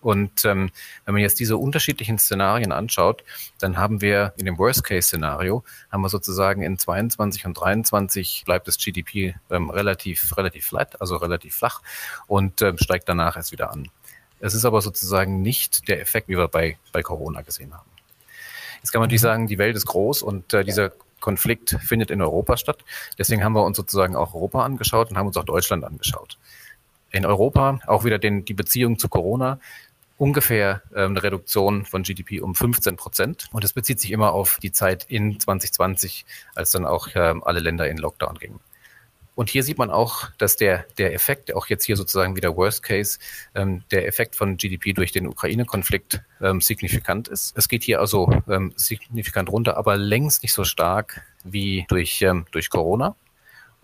Und 0.04 0.44
ähm, 0.44 0.70
wenn 1.04 1.14
man 1.14 1.23
jetzt 1.23 1.40
diese 1.40 1.56
unterschiedlichen 1.56 2.18
Szenarien 2.18 2.73
anschaut, 2.73 3.25
dann 3.58 3.78
haben 3.78 4.00
wir 4.02 4.34
in 4.37 4.44
dem 4.44 4.58
Worst-Case-Szenario, 4.58 5.64
haben 5.90 6.02
wir 6.02 6.11
sozusagen 6.11 6.62
in 6.62 6.78
22 6.78 7.46
und 7.46 7.54
23 7.54 8.42
bleibt 8.44 8.68
das 8.68 8.76
GDP 8.76 9.34
ähm, 9.50 9.70
relativ, 9.70 10.37
relativ 10.37 10.66
flat, 10.66 11.00
also 11.00 11.16
relativ 11.16 11.54
flach 11.54 11.80
und 12.26 12.61
ähm, 12.61 12.76
steigt 12.78 13.08
danach 13.08 13.37
erst 13.37 13.52
wieder 13.52 13.73
an. 13.73 13.88
Es 14.40 14.52
ist 14.52 14.66
aber 14.66 14.82
sozusagen 14.82 15.40
nicht 15.40 15.88
der 15.88 16.02
Effekt, 16.02 16.28
wie 16.28 16.37
wir 16.37 16.49
bei, 16.49 16.76
bei 16.92 17.02
Corona 17.02 17.40
gesehen 17.40 17.73
haben. 17.73 17.88
Jetzt 18.82 18.90
kann 18.92 19.00
man 19.00 19.06
natürlich 19.06 19.23
sagen, 19.23 19.46
die 19.46 19.56
Welt 19.56 19.75
ist 19.75 19.87
groß 19.87 20.23
und 20.23 20.52
äh, 20.52 20.62
dieser 20.64 20.92
Konflikt 21.20 21.78
findet 21.82 22.11
in 22.11 22.20
Europa 22.20 22.58
statt. 22.58 22.84
Deswegen 23.16 23.42
haben 23.42 23.54
wir 23.54 23.64
uns 23.64 23.78
sozusagen 23.78 24.14
auch 24.14 24.34
Europa 24.34 24.62
angeschaut 24.62 25.08
und 25.08 25.16
haben 25.16 25.28
uns 25.28 25.38
auch 25.38 25.44
Deutschland 25.44 25.82
angeschaut. 25.82 26.37
In 27.11 27.25
Europa 27.25 27.80
auch 27.87 28.04
wieder 28.04 28.18
den, 28.18 28.44
die 28.44 28.52
Beziehung 28.54 28.99
zu 28.99 29.08
Corona 29.08 29.61
ungefähr 30.16 30.83
ähm, 30.94 31.11
eine 31.11 31.23
Reduktion 31.23 31.85
von 31.85 32.02
GDP 32.02 32.40
um 32.40 32.54
15 32.54 32.97
Prozent. 32.97 33.49
Und 33.52 33.64
das 33.64 33.73
bezieht 33.73 34.00
sich 34.00 34.12
immer 34.12 34.33
auf 34.33 34.59
die 34.62 34.73
Zeit 34.73 35.04
in 35.09 35.38
2020, 35.38 36.25
als 36.54 36.71
dann 36.71 36.85
auch 36.85 37.09
ähm, 37.14 37.42
alle 37.44 37.61
Länder 37.61 37.88
in 37.88 37.99
Lockdown 37.99 38.38
gingen. 38.38 38.61
Und 39.35 39.50
hier 39.50 39.64
sieht 39.64 39.78
man 39.78 39.90
auch, 39.90 40.30
dass 40.38 40.56
der, 40.56 40.87
der 40.97 41.12
Effekt, 41.12 41.54
auch 41.54 41.66
jetzt 41.66 41.85
hier 41.85 41.97
sozusagen 41.97 42.37
wieder 42.37 42.56
Worst 42.56 42.83
Case, 42.83 43.18
ähm, 43.54 43.83
der 43.90 44.06
Effekt 44.06 44.37
von 44.37 44.56
GDP 44.56 44.92
durch 44.92 45.11
den 45.11 45.26
Ukraine-Konflikt 45.26 46.23
ähm, 46.40 46.61
signifikant 46.61 47.26
ist. 47.26 47.56
Es 47.56 47.68
geht 47.68 47.83
hier 47.83 48.00
also 48.00 48.30
ähm, 48.49 48.73
signifikant 48.76 49.50
runter, 49.50 49.76
aber 49.76 49.97
längst 49.97 50.42
nicht 50.44 50.52
so 50.52 50.62
stark 50.62 51.23
wie 51.42 51.85
durch, 51.88 52.23
ähm, 52.23 52.47
durch 52.52 52.71
Corona. 52.71 53.16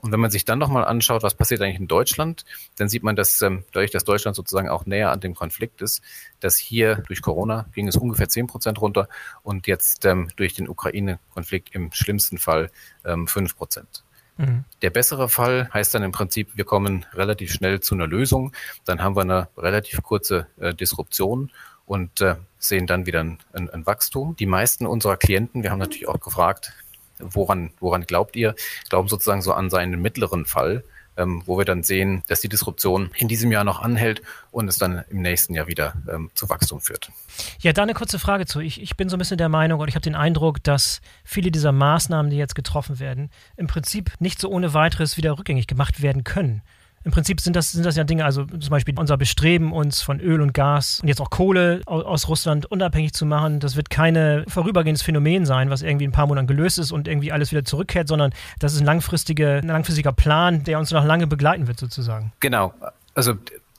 Und 0.00 0.12
wenn 0.12 0.20
man 0.20 0.30
sich 0.30 0.44
dann 0.44 0.58
nochmal 0.58 0.84
anschaut, 0.84 1.22
was 1.22 1.34
passiert 1.34 1.60
eigentlich 1.60 1.80
in 1.80 1.88
Deutschland, 1.88 2.44
dann 2.76 2.88
sieht 2.88 3.02
man, 3.02 3.16
dass 3.16 3.42
ähm, 3.42 3.64
dadurch, 3.72 3.90
dass 3.90 4.04
Deutschland 4.04 4.34
sozusagen 4.34 4.68
auch 4.68 4.86
näher 4.86 5.12
an 5.12 5.20
dem 5.20 5.34
Konflikt 5.34 5.82
ist, 5.82 6.02
dass 6.40 6.56
hier 6.56 6.96
durch 7.06 7.20
Corona 7.20 7.66
ging 7.74 7.86
es 7.86 7.96
ungefähr 7.96 8.28
zehn 8.28 8.46
Prozent 8.46 8.80
runter 8.80 9.08
und 9.42 9.66
jetzt 9.66 10.04
ähm, 10.06 10.30
durch 10.36 10.54
den 10.54 10.68
Ukraine-Konflikt 10.68 11.74
im 11.74 11.92
schlimmsten 11.92 12.38
Fall 12.38 12.70
ähm, 13.04 13.26
fünf 13.26 13.56
Prozent. 13.56 14.04
Mhm. 14.38 14.64
Der 14.80 14.90
bessere 14.90 15.28
Fall 15.28 15.68
heißt 15.72 15.94
dann 15.94 16.02
im 16.02 16.12
Prinzip, 16.12 16.56
wir 16.56 16.64
kommen 16.64 17.04
relativ 17.12 17.52
schnell 17.52 17.80
zu 17.80 17.94
einer 17.94 18.06
Lösung, 18.06 18.52
dann 18.86 19.02
haben 19.02 19.16
wir 19.16 19.22
eine 19.22 19.48
relativ 19.58 20.02
kurze 20.02 20.46
äh, 20.58 20.74
Disruption 20.74 21.50
und 21.84 22.22
äh, 22.22 22.36
sehen 22.58 22.86
dann 22.86 23.04
wieder 23.04 23.20
ein, 23.20 23.38
ein, 23.52 23.68
ein 23.68 23.84
Wachstum. 23.84 24.34
Die 24.36 24.46
meisten 24.46 24.86
unserer 24.86 25.16
Klienten, 25.16 25.62
wir 25.62 25.70
haben 25.70 25.78
natürlich 25.78 26.08
auch 26.08 26.20
gefragt, 26.20 26.72
woran, 27.22 27.70
woran 27.80 28.04
glaubt 28.04 28.36
ihr? 28.36 28.54
Glauben 28.88 29.08
sozusagen 29.08 29.42
so 29.42 29.52
an 29.52 29.70
seinen 29.70 30.00
mittleren 30.00 30.46
Fall, 30.46 30.84
ähm, 31.16 31.42
wo 31.46 31.58
wir 31.58 31.64
dann 31.64 31.82
sehen, 31.82 32.22
dass 32.28 32.40
die 32.40 32.48
Disruption 32.48 33.10
in 33.16 33.28
diesem 33.28 33.52
Jahr 33.52 33.64
noch 33.64 33.80
anhält 33.80 34.22
und 34.50 34.68
es 34.68 34.78
dann 34.78 35.04
im 35.10 35.22
nächsten 35.22 35.54
Jahr 35.54 35.66
wieder 35.66 35.94
ähm, 36.10 36.30
zu 36.34 36.48
Wachstum 36.48 36.80
führt. 36.80 37.10
Ja, 37.60 37.72
da 37.72 37.82
eine 37.82 37.94
kurze 37.94 38.18
Frage 38.18 38.46
zu. 38.46 38.60
Ich, 38.60 38.80
ich 38.80 38.96
bin 38.96 39.08
so 39.08 39.16
ein 39.16 39.18
bisschen 39.18 39.38
der 39.38 39.48
Meinung 39.48 39.80
und 39.80 39.88
ich 39.88 39.94
habe 39.94 40.02
den 40.02 40.14
Eindruck, 40.14 40.62
dass 40.62 41.00
viele 41.24 41.50
dieser 41.50 41.72
Maßnahmen, 41.72 42.30
die 42.30 42.36
jetzt 42.36 42.54
getroffen 42.54 42.98
werden, 42.98 43.30
im 43.56 43.66
Prinzip 43.66 44.12
nicht 44.18 44.40
so 44.40 44.48
ohne 44.50 44.74
weiteres 44.74 45.16
wieder 45.16 45.38
rückgängig 45.38 45.66
gemacht 45.66 46.02
werden 46.02 46.24
können. 46.24 46.62
Im 47.02 47.12
Prinzip 47.12 47.40
sind 47.40 47.56
das, 47.56 47.72
sind 47.72 47.86
das 47.86 47.96
ja 47.96 48.04
Dinge, 48.04 48.26
also 48.26 48.44
zum 48.44 48.68
Beispiel 48.68 48.94
unser 48.98 49.16
Bestreben, 49.16 49.72
uns 49.72 50.02
von 50.02 50.20
Öl 50.20 50.42
und 50.42 50.52
Gas 50.52 51.00
und 51.00 51.08
jetzt 51.08 51.20
auch 51.22 51.30
Kohle 51.30 51.80
aus 51.86 52.28
Russland 52.28 52.66
unabhängig 52.66 53.14
zu 53.14 53.24
machen. 53.24 53.58
Das 53.58 53.74
wird 53.74 53.88
kein 53.88 54.44
vorübergehendes 54.46 55.00
Phänomen 55.00 55.46
sein, 55.46 55.70
was 55.70 55.80
irgendwie 55.80 56.06
ein 56.06 56.12
paar 56.12 56.26
Monaten 56.26 56.46
gelöst 56.46 56.78
ist 56.78 56.92
und 56.92 57.08
irgendwie 57.08 57.32
alles 57.32 57.52
wieder 57.52 57.64
zurückkehrt, 57.64 58.06
sondern 58.06 58.32
das 58.58 58.74
ist 58.74 58.80
ein, 58.80 58.84
langfristige, 58.84 59.60
ein 59.62 59.68
langfristiger 59.68 60.12
Plan, 60.12 60.62
der 60.64 60.78
uns 60.78 60.90
noch 60.90 61.04
lange 61.04 61.26
begleiten 61.26 61.68
wird, 61.68 61.78
sozusagen. 61.78 62.32
Genau. 62.40 62.74
Also 63.14 63.34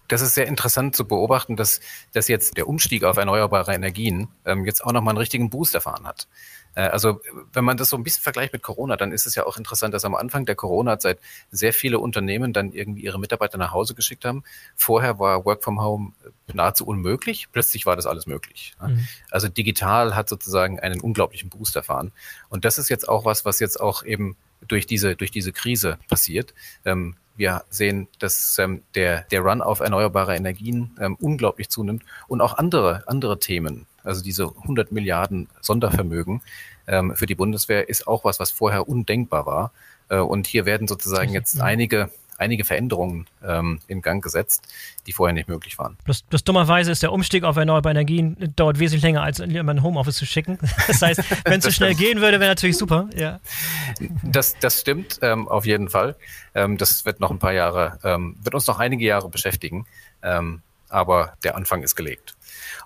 das 0.07 0.21
ist 0.21 0.33
sehr 0.33 0.47
interessant 0.47 0.95
zu 0.95 1.07
beobachten, 1.07 1.55
dass, 1.55 1.79
dass 2.13 2.27
jetzt 2.27 2.57
der 2.57 2.67
Umstieg 2.67 3.03
auf 3.03 3.17
erneuerbare 3.17 3.73
Energien 3.73 4.29
ähm, 4.45 4.65
jetzt 4.65 4.83
auch 4.83 4.91
nochmal 4.91 5.11
einen 5.11 5.19
richtigen 5.19 5.49
Boost 5.49 5.75
erfahren 5.75 6.05
hat. 6.05 6.27
Äh, 6.75 6.83
also 6.83 7.21
wenn 7.53 7.63
man 7.63 7.77
das 7.77 7.89
so 7.89 7.97
ein 7.97 8.03
bisschen 8.03 8.23
vergleicht 8.23 8.53
mit 8.53 8.61
Corona, 8.61 8.97
dann 8.97 9.11
ist 9.11 9.25
es 9.25 9.35
ja 9.35 9.45
auch 9.45 9.57
interessant, 9.57 9.93
dass 9.93 10.05
am 10.05 10.15
Anfang 10.15 10.45
der 10.45 10.55
Corona-Zeit 10.55 11.19
sehr 11.51 11.73
viele 11.73 11.99
Unternehmen 11.99 12.53
dann 12.53 12.71
irgendwie 12.71 13.03
ihre 13.03 13.19
Mitarbeiter 13.19 13.57
nach 13.57 13.71
Hause 13.71 13.95
geschickt 13.95 14.25
haben. 14.25 14.43
Vorher 14.75 15.19
war 15.19 15.45
Work 15.45 15.63
from 15.63 15.81
Home 15.81 16.13
nahezu 16.53 16.85
unmöglich, 16.85 17.47
plötzlich 17.51 17.85
war 17.85 17.95
das 17.95 18.05
alles 18.05 18.27
möglich. 18.27 18.73
Mhm. 18.81 19.07
Also 19.29 19.47
digital 19.47 20.15
hat 20.15 20.29
sozusagen 20.29 20.79
einen 20.79 21.01
unglaublichen 21.01 21.49
Boost 21.49 21.75
erfahren. 21.75 22.11
Und 22.49 22.65
das 22.65 22.77
ist 22.77 22.89
jetzt 22.89 23.07
auch 23.07 23.25
was, 23.25 23.45
was 23.45 23.59
jetzt 23.59 23.79
auch 23.79 24.03
eben 24.03 24.35
durch 24.67 24.85
diese, 24.85 25.15
durch 25.15 25.31
diese 25.31 25.51
Krise 25.51 25.97
passiert. 26.07 26.53
Ähm, 26.85 27.15
wir 27.35 27.63
sehen, 27.69 28.07
dass 28.19 28.57
ähm, 28.59 28.83
der, 28.93 29.21
der 29.31 29.41
Run 29.41 29.61
auf 29.61 29.79
erneuerbare 29.79 30.35
Energien 30.35 30.95
ähm, 30.99 31.15
unglaublich 31.15 31.69
zunimmt 31.69 32.03
und 32.27 32.41
auch 32.41 32.57
andere, 32.57 33.03
andere 33.07 33.39
Themen 33.39 33.87
also 34.03 34.21
diese 34.23 34.47
100 34.47 34.91
Milliarden 34.91 35.47
Sondervermögen 35.61 36.41
ähm, 36.87 37.15
für 37.15 37.25
die 37.25 37.35
Bundeswehr 37.35 37.89
ist 37.89 38.07
auch 38.07 38.23
was, 38.23 38.39
was 38.39 38.51
vorher 38.51 38.87
undenkbar 38.87 39.45
war. 39.45 39.71
Äh, 40.09 40.17
und 40.17 40.47
hier 40.47 40.65
werden 40.65 40.87
sozusagen 40.87 41.33
jetzt 41.33 41.59
einige 41.61 42.09
einige 42.41 42.65
Veränderungen 42.65 43.27
ähm, 43.45 43.79
in 43.87 44.01
Gang 44.01 44.21
gesetzt, 44.21 44.67
die 45.05 45.13
vorher 45.13 45.33
nicht 45.33 45.47
möglich 45.47 45.77
waren. 45.77 45.97
Bloß, 46.03 46.23
bloß 46.23 46.43
dummerweise 46.43 46.91
ist 46.91 47.03
der 47.03 47.13
Umstieg 47.13 47.43
auf 47.43 47.55
erneuerbare 47.55 47.91
Energien 47.91 48.35
dauert 48.55 48.79
wesentlich 48.79 49.03
länger, 49.03 49.21
als 49.21 49.37
jemanden 49.37 49.83
Homeoffice 49.83 50.17
zu 50.17 50.25
schicken. 50.25 50.57
Das 50.87 51.01
heißt, 51.01 51.23
wenn 51.45 51.59
es 51.59 51.65
so 51.65 51.71
schnell 51.71 51.93
gehen 51.93 52.19
würde, 52.19 52.39
wäre 52.39 52.49
natürlich 52.49 52.77
super. 52.77 53.07
Ja. 53.15 53.39
Das, 54.23 54.55
das 54.59 54.81
stimmt 54.81 55.19
ähm, 55.21 55.47
auf 55.47 55.65
jeden 55.65 55.89
Fall. 55.89 56.15
Ähm, 56.55 56.77
das 56.77 57.05
wird 57.05 57.19
noch 57.19 57.29
ein 57.29 57.39
paar 57.39 57.53
Jahre, 57.53 57.99
ähm, 58.03 58.35
wird 58.41 58.55
uns 58.55 58.65
noch 58.65 58.79
einige 58.79 59.05
Jahre 59.05 59.29
beschäftigen. 59.29 59.85
Ähm, 60.23 60.63
aber 60.89 61.33
der 61.43 61.55
Anfang 61.55 61.83
ist 61.83 61.95
gelegt. 61.95 62.35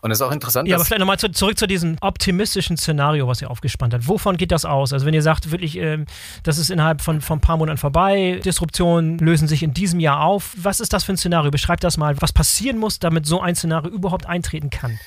Und 0.02 0.12
es 0.12 0.20
ist 0.20 0.22
auch 0.22 0.32
interessant. 0.32 0.68
Ja, 0.68 0.76
aber 0.76 0.86
vielleicht 0.86 1.00
nochmal 1.00 1.20
zu, 1.20 1.30
zurück 1.32 1.58
zu 1.58 1.68
diesem 1.68 1.98
optimistischen 2.02 2.78
Szenario, 2.78 3.28
was 3.28 3.42
ihr 3.42 3.50
aufgespannt 3.50 3.94
habt. 3.94 4.08
Wovon 4.08 4.38
geht 4.38 4.52
das 4.52 4.66
aus? 4.66 4.94
Also 4.94 5.06
wenn 5.06 5.14
ihr 5.14 5.22
sagt, 5.22 5.52
wirklich, 5.52 5.78
äh, 5.78 6.06
das 6.44 6.58
ist 6.58 6.70
innerhalb 6.70 7.02
von, 7.02 7.22
von 7.22 7.38
ein 7.38 7.42
paar 7.42 7.58
Monaten 7.58 7.78
vorbei, 7.78 8.40
Disruptionen 8.44 9.18
lösen 9.20 9.48
sich 9.48 9.64
in 9.64 9.74
diesem 9.74 10.00
Jahr 10.00 10.22
auf. 10.22 10.54
Was 10.58 10.80
ist 10.80 10.94
das 10.94 11.04
für 11.04 11.14
ein 11.14 11.18
Szenario? 11.18 11.52
Beschreibt 11.52 11.84
das 11.84 11.98
mal, 11.98 12.22
was 12.22 12.34
passieren 12.34 12.78
muss, 12.78 13.00
damit 13.00 13.26
so 13.26 13.42
ein 13.42 13.56
Szenario 13.56 13.92
überhaupt 13.92 14.26
eintreten 14.26 14.70
kann. 14.70 15.00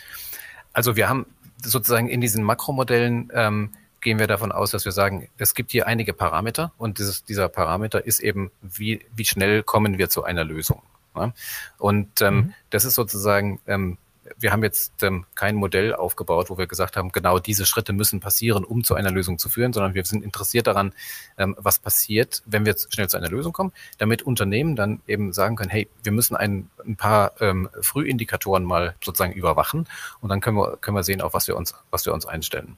Also 0.73 0.97
wir 0.97 1.09
haben 1.09 1.27
sozusagen 1.63 2.09
in 2.09 2.21
diesen 2.21 2.45
Makromodellen 2.45 3.31
ähm, 3.35 3.71
gehen 4.01 4.19
wir 4.19 4.27
davon 4.27 4.53
aus, 4.53 4.71
dass 4.71 4.85
wir 4.85 4.93
sagen, 4.93 5.29
es 5.39 5.55
gibt 5.55 5.73
hier 5.73 5.87
einige 5.87 6.13
Parameter 6.13 6.73
und 6.79 6.99
dieses, 6.99 7.25
dieser 7.25 7.49
Parameter 7.49 8.05
ist 8.05 8.21
eben, 8.21 8.51
wie, 8.63 9.05
wie 9.15 9.25
schnell 9.25 9.63
kommen 9.63 9.99
wir 9.99 10.09
zu 10.09 10.25
einer 10.25 10.45
Lösung. 10.45 10.83
Ja? 11.17 11.33
Und 11.79 12.21
ähm, 12.21 12.35
mhm. 12.35 12.55
das 12.71 12.85
ist 12.85 12.95
sozusagen 12.95 13.61
ähm, 13.67 13.99
wir 14.37 14.53
haben 14.53 14.63
jetzt 14.63 15.03
ähm, 15.03 15.25
kein 15.35 15.57
Modell 15.57 15.95
aufgebaut, 15.95 16.51
wo 16.51 16.59
wir 16.59 16.67
gesagt 16.67 16.97
haben, 16.97 17.13
genau 17.13 17.39
diese 17.39 17.67
Schritte 17.67 17.93
müssen 17.93 18.21
passieren, 18.21 18.65
um 18.65 18.85
zu 18.85 18.95
einer 18.95 19.11
Lösung 19.11 19.39
zu 19.39 19.49
führen, 19.49 19.73
sondern 19.73 19.95
wir 19.95 20.05
sind 20.05 20.25
interessiert 20.25 20.67
daran, 20.67 20.93
ähm, 21.37 21.57
was 21.59 21.79
passiert, 21.79 22.43
wenn 22.47 22.67
wir 22.67 22.77
schnell 22.91 23.09
zu 23.09 23.17
einer 23.17 23.29
Lösung 23.29 23.53
kommen, 23.53 23.73
damit 23.99 24.23
Unternehmen 24.23 24.77
dann 24.77 25.01
eben 25.07 25.33
sagen 25.33 25.57
können, 25.57 25.71
hey, 25.71 25.89
wir 26.03 26.13
müssen 26.13 26.37
ein, 26.37 26.71
ein 26.87 26.97
paar 26.97 27.33
ähm, 27.41 27.69
Frühindikatoren 27.81 28.65
mal 28.65 28.95
sozusagen 29.03 29.33
überwachen 29.33 29.87
und 30.21 30.29
dann 30.29 30.41
können 30.41 30.57
wir, 30.57 30.77
können 30.77 30.97
wir 30.97 31.05
sehen, 31.05 31.21
auf 31.21 31.35
was 31.35 31.49
wir 31.49 31.57
uns, 31.57 31.75
was 31.91 32.07
wir 32.07 32.13
uns 32.13 32.27
einstellen. 32.27 32.77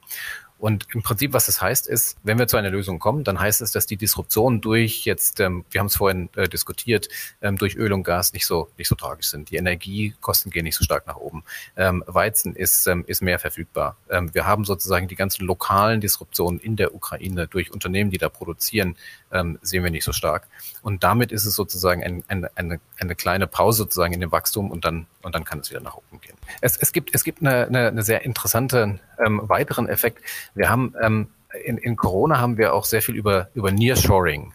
Und 0.61 0.85
im 0.93 1.01
Prinzip, 1.01 1.33
was 1.33 1.47
das 1.47 1.59
heißt, 1.59 1.87
ist, 1.87 2.17
wenn 2.21 2.37
wir 2.37 2.47
zu 2.47 2.55
einer 2.55 2.69
Lösung 2.69 2.99
kommen, 2.99 3.23
dann 3.23 3.39
heißt 3.39 3.61
es, 3.61 3.71
dass 3.71 3.87
die 3.87 3.97
Disruptionen 3.97 4.61
durch 4.61 5.05
jetzt, 5.05 5.39
ähm, 5.39 5.65
wir 5.71 5.79
haben 5.79 5.87
es 5.87 5.95
vorhin 5.95 6.29
äh, 6.35 6.47
diskutiert, 6.47 7.09
ähm, 7.41 7.57
durch 7.57 7.75
Öl 7.75 7.91
und 7.91 8.03
Gas 8.03 8.31
nicht 8.33 8.45
so 8.45 8.69
nicht 8.77 8.87
so 8.87 8.93
tragisch 8.93 9.29
sind. 9.29 9.49
Die 9.49 9.55
Energiekosten 9.55 10.51
gehen 10.51 10.65
nicht 10.65 10.75
so 10.75 10.83
stark 10.83 11.07
nach 11.07 11.15
oben. 11.15 11.43
Ähm, 11.75 12.03
Weizen 12.05 12.55
ist 12.55 12.85
ähm, 12.85 13.03
ist 13.07 13.23
mehr 13.23 13.39
verfügbar. 13.39 13.97
Ähm, 14.07 14.31
wir 14.35 14.45
haben 14.45 14.63
sozusagen 14.63 15.07
die 15.07 15.15
ganzen 15.15 15.47
lokalen 15.47 15.99
Disruptionen 15.99 16.59
in 16.59 16.75
der 16.75 16.93
Ukraine 16.93 17.47
durch 17.47 17.71
Unternehmen, 17.71 18.11
die 18.11 18.19
da 18.19 18.29
produzieren, 18.29 18.95
ähm, 19.31 19.59
sehen 19.61 19.83
wir 19.83 19.91
nicht 19.91 20.03
so 20.03 20.13
stark. 20.13 20.47
Und 20.81 21.03
damit 21.03 21.31
ist 21.31 21.45
es 21.45 21.55
sozusagen 21.55 22.03
ein, 22.03 22.23
ein, 22.27 22.47
eine, 22.55 22.79
eine 22.99 23.15
kleine 23.15 23.47
Pause 23.47 23.83
sozusagen 23.83 24.13
in 24.13 24.19
dem 24.19 24.31
Wachstum 24.31 24.71
und 24.71 24.85
dann 24.85 25.07
und 25.21 25.35
dann 25.35 25.43
kann 25.43 25.59
es 25.59 25.69
wieder 25.69 25.81
nach 25.81 25.95
oben 25.95 26.21
gehen. 26.21 26.35
Es, 26.61 26.77
es 26.77 26.91
gibt 26.91 27.13
es 27.13 27.23
gibt 27.23 27.41
eine, 27.41 27.67
eine, 27.67 27.87
eine 27.87 28.03
sehr 28.03 28.23
interessante 28.23 28.99
ähm, 29.23 29.41
weiteren 29.43 29.87
Effekt. 29.87 30.23
Wir 30.55 30.69
haben 30.69 30.95
ähm, 31.01 31.27
in, 31.63 31.77
in 31.77 31.95
Corona 31.95 32.39
haben 32.39 32.57
wir 32.57 32.73
auch 32.73 32.85
sehr 32.85 33.01
viel 33.01 33.15
über, 33.15 33.49
über 33.53 33.71
Nearshoring 33.71 34.53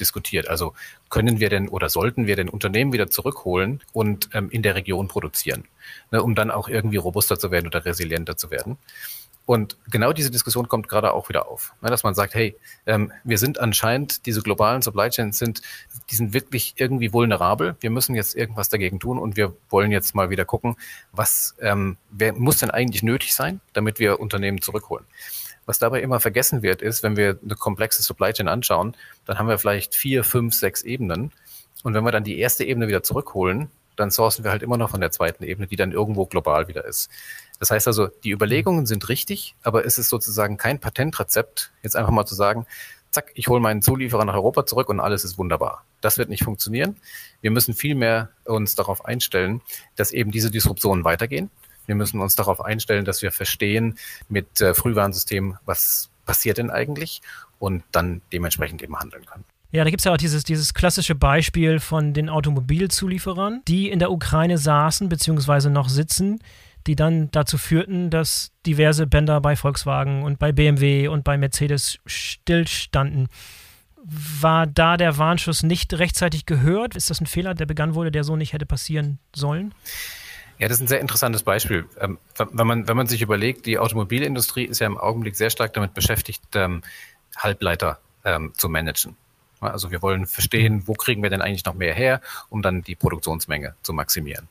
diskutiert. 0.00 0.48
Also 0.48 0.74
können 1.08 1.38
wir 1.38 1.48
denn 1.48 1.68
oder 1.68 1.88
sollten 1.88 2.26
wir 2.26 2.36
denn 2.36 2.48
Unternehmen 2.48 2.92
wieder 2.92 3.10
zurückholen 3.10 3.80
und 3.92 4.28
ähm, 4.32 4.50
in 4.50 4.62
der 4.62 4.74
Region 4.74 5.08
produzieren, 5.08 5.64
ne, 6.10 6.22
um 6.22 6.34
dann 6.34 6.50
auch 6.50 6.68
irgendwie 6.68 6.96
robuster 6.96 7.38
zu 7.38 7.50
werden 7.50 7.66
oder 7.66 7.84
resilienter 7.84 8.36
zu 8.36 8.50
werden. 8.50 8.76
Und 9.46 9.76
genau 9.90 10.12
diese 10.14 10.30
Diskussion 10.30 10.68
kommt 10.68 10.88
gerade 10.88 11.12
auch 11.12 11.28
wieder 11.28 11.48
auf, 11.48 11.74
ne, 11.82 11.90
dass 11.90 12.02
man 12.02 12.14
sagt, 12.14 12.34
hey, 12.34 12.56
ähm, 12.86 13.12
wir 13.24 13.36
sind 13.36 13.60
anscheinend, 13.60 14.24
diese 14.24 14.40
globalen 14.40 14.80
Supply 14.80 15.10
Chains 15.10 15.38
sind, 15.38 15.60
die 16.10 16.16
sind 16.16 16.32
wirklich 16.32 16.74
irgendwie 16.78 17.12
vulnerabel. 17.12 17.76
Wir 17.80 17.90
müssen 17.90 18.14
jetzt 18.14 18.34
irgendwas 18.34 18.70
dagegen 18.70 19.00
tun 19.00 19.18
und 19.18 19.36
wir 19.36 19.54
wollen 19.68 19.90
jetzt 19.90 20.14
mal 20.14 20.30
wieder 20.30 20.46
gucken, 20.46 20.76
was 21.12 21.54
ähm, 21.60 21.98
wer, 22.10 22.32
muss 22.32 22.58
denn 22.58 22.70
eigentlich 22.70 23.02
nötig 23.02 23.34
sein, 23.34 23.60
damit 23.74 23.98
wir 23.98 24.18
Unternehmen 24.18 24.62
zurückholen. 24.62 25.04
Was 25.66 25.78
dabei 25.78 26.00
immer 26.00 26.20
vergessen 26.20 26.62
wird, 26.62 26.80
ist, 26.80 27.02
wenn 27.02 27.16
wir 27.16 27.38
eine 27.42 27.54
komplexe 27.54 28.02
Supply 28.02 28.32
Chain 28.32 28.48
anschauen, 28.48 28.96
dann 29.26 29.38
haben 29.38 29.48
wir 29.48 29.58
vielleicht 29.58 29.94
vier, 29.94 30.24
fünf, 30.24 30.54
sechs 30.54 30.82
Ebenen. 30.82 31.32
Und 31.82 31.92
wenn 31.92 32.04
wir 32.04 32.12
dann 32.12 32.24
die 32.24 32.38
erste 32.38 32.64
Ebene 32.64 32.88
wieder 32.88 33.02
zurückholen, 33.02 33.70
dann 33.96 34.10
sourcen 34.10 34.44
wir 34.44 34.50
halt 34.50 34.62
immer 34.62 34.76
noch 34.76 34.90
von 34.90 35.00
der 35.00 35.10
zweiten 35.10 35.44
Ebene, 35.44 35.66
die 35.66 35.76
dann 35.76 35.92
irgendwo 35.92 36.26
global 36.26 36.68
wieder 36.68 36.84
ist. 36.84 37.10
Das 37.58 37.70
heißt 37.70 37.86
also, 37.86 38.08
die 38.08 38.30
Überlegungen 38.30 38.86
sind 38.86 39.08
richtig, 39.08 39.54
aber 39.62 39.86
es 39.86 39.98
ist 39.98 40.08
sozusagen 40.08 40.56
kein 40.56 40.80
Patentrezept, 40.80 41.72
jetzt 41.82 41.96
einfach 41.96 42.10
mal 42.10 42.26
zu 42.26 42.34
sagen, 42.34 42.66
zack, 43.10 43.30
ich 43.34 43.48
hole 43.48 43.60
meinen 43.60 43.80
Zulieferer 43.80 44.24
nach 44.24 44.34
Europa 44.34 44.66
zurück 44.66 44.88
und 44.88 45.00
alles 45.00 45.24
ist 45.24 45.38
wunderbar. 45.38 45.84
Das 46.00 46.18
wird 46.18 46.28
nicht 46.28 46.44
funktionieren. 46.44 46.96
Wir 47.40 47.50
müssen 47.50 47.74
vielmehr 47.74 48.30
uns 48.44 48.74
darauf 48.74 49.04
einstellen, 49.04 49.62
dass 49.96 50.10
eben 50.10 50.32
diese 50.32 50.50
Disruptionen 50.50 51.04
weitergehen. 51.04 51.50
Wir 51.86 51.94
müssen 51.94 52.20
uns 52.20 52.34
darauf 52.34 52.60
einstellen, 52.60 53.04
dass 53.04 53.22
wir 53.22 53.30
verstehen 53.30 53.98
mit 54.28 54.60
äh, 54.60 54.74
Frühwarnsystemen, 54.74 55.58
was 55.64 56.10
passiert 56.26 56.58
denn 56.58 56.70
eigentlich 56.70 57.22
und 57.58 57.84
dann 57.92 58.20
dementsprechend 58.32 58.82
eben 58.82 58.98
handeln 58.98 59.24
können. 59.26 59.44
Ja, 59.74 59.82
da 59.82 59.90
gibt 59.90 60.02
es 60.02 60.04
ja 60.04 60.12
auch 60.12 60.16
dieses, 60.16 60.44
dieses 60.44 60.72
klassische 60.72 61.16
Beispiel 61.16 61.80
von 61.80 62.14
den 62.14 62.28
Automobilzulieferern, 62.28 63.62
die 63.66 63.90
in 63.90 63.98
der 63.98 64.12
Ukraine 64.12 64.56
saßen 64.56 65.08
bzw. 65.08 65.68
noch 65.68 65.88
sitzen, 65.88 66.38
die 66.86 66.94
dann 66.94 67.28
dazu 67.32 67.58
führten, 67.58 68.08
dass 68.08 68.52
diverse 68.66 69.08
Bänder 69.08 69.40
bei 69.40 69.56
Volkswagen 69.56 70.22
und 70.22 70.38
bei 70.38 70.52
BMW 70.52 71.08
und 71.08 71.24
bei 71.24 71.36
Mercedes 71.36 71.98
stillstanden. 72.06 73.26
War 73.96 74.68
da 74.68 74.96
der 74.96 75.18
Warnschuss 75.18 75.64
nicht 75.64 75.92
rechtzeitig 75.94 76.46
gehört? 76.46 76.94
Ist 76.94 77.10
das 77.10 77.20
ein 77.20 77.26
Fehler, 77.26 77.54
der 77.54 77.66
begangen 77.66 77.96
wurde, 77.96 78.12
der 78.12 78.22
so 78.22 78.36
nicht 78.36 78.52
hätte 78.52 78.66
passieren 78.66 79.18
sollen? 79.34 79.74
Ja, 80.60 80.68
das 80.68 80.76
ist 80.76 80.84
ein 80.84 80.88
sehr 80.88 81.00
interessantes 81.00 81.42
Beispiel. 81.42 81.86
Ähm, 82.00 82.18
wenn, 82.36 82.66
man, 82.68 82.86
wenn 82.86 82.96
man 82.96 83.08
sich 83.08 83.22
überlegt, 83.22 83.66
die 83.66 83.80
Automobilindustrie 83.80 84.66
ist 84.66 84.78
ja 84.78 84.86
im 84.86 84.98
Augenblick 84.98 85.34
sehr 85.34 85.50
stark 85.50 85.72
damit 85.72 85.94
beschäftigt, 85.94 86.44
ähm, 86.54 86.82
Halbleiter 87.36 87.98
ähm, 88.24 88.52
zu 88.54 88.68
managen. 88.68 89.16
Also 89.72 89.90
wir 89.90 90.02
wollen 90.02 90.26
verstehen, 90.26 90.82
wo 90.86 90.94
kriegen 90.94 91.22
wir 91.22 91.30
denn 91.30 91.42
eigentlich 91.42 91.64
noch 91.64 91.74
mehr 91.74 91.94
her, 91.94 92.20
um 92.48 92.62
dann 92.62 92.82
die 92.82 92.94
Produktionsmenge 92.94 93.74
zu 93.82 93.92
maximieren. 93.92 94.48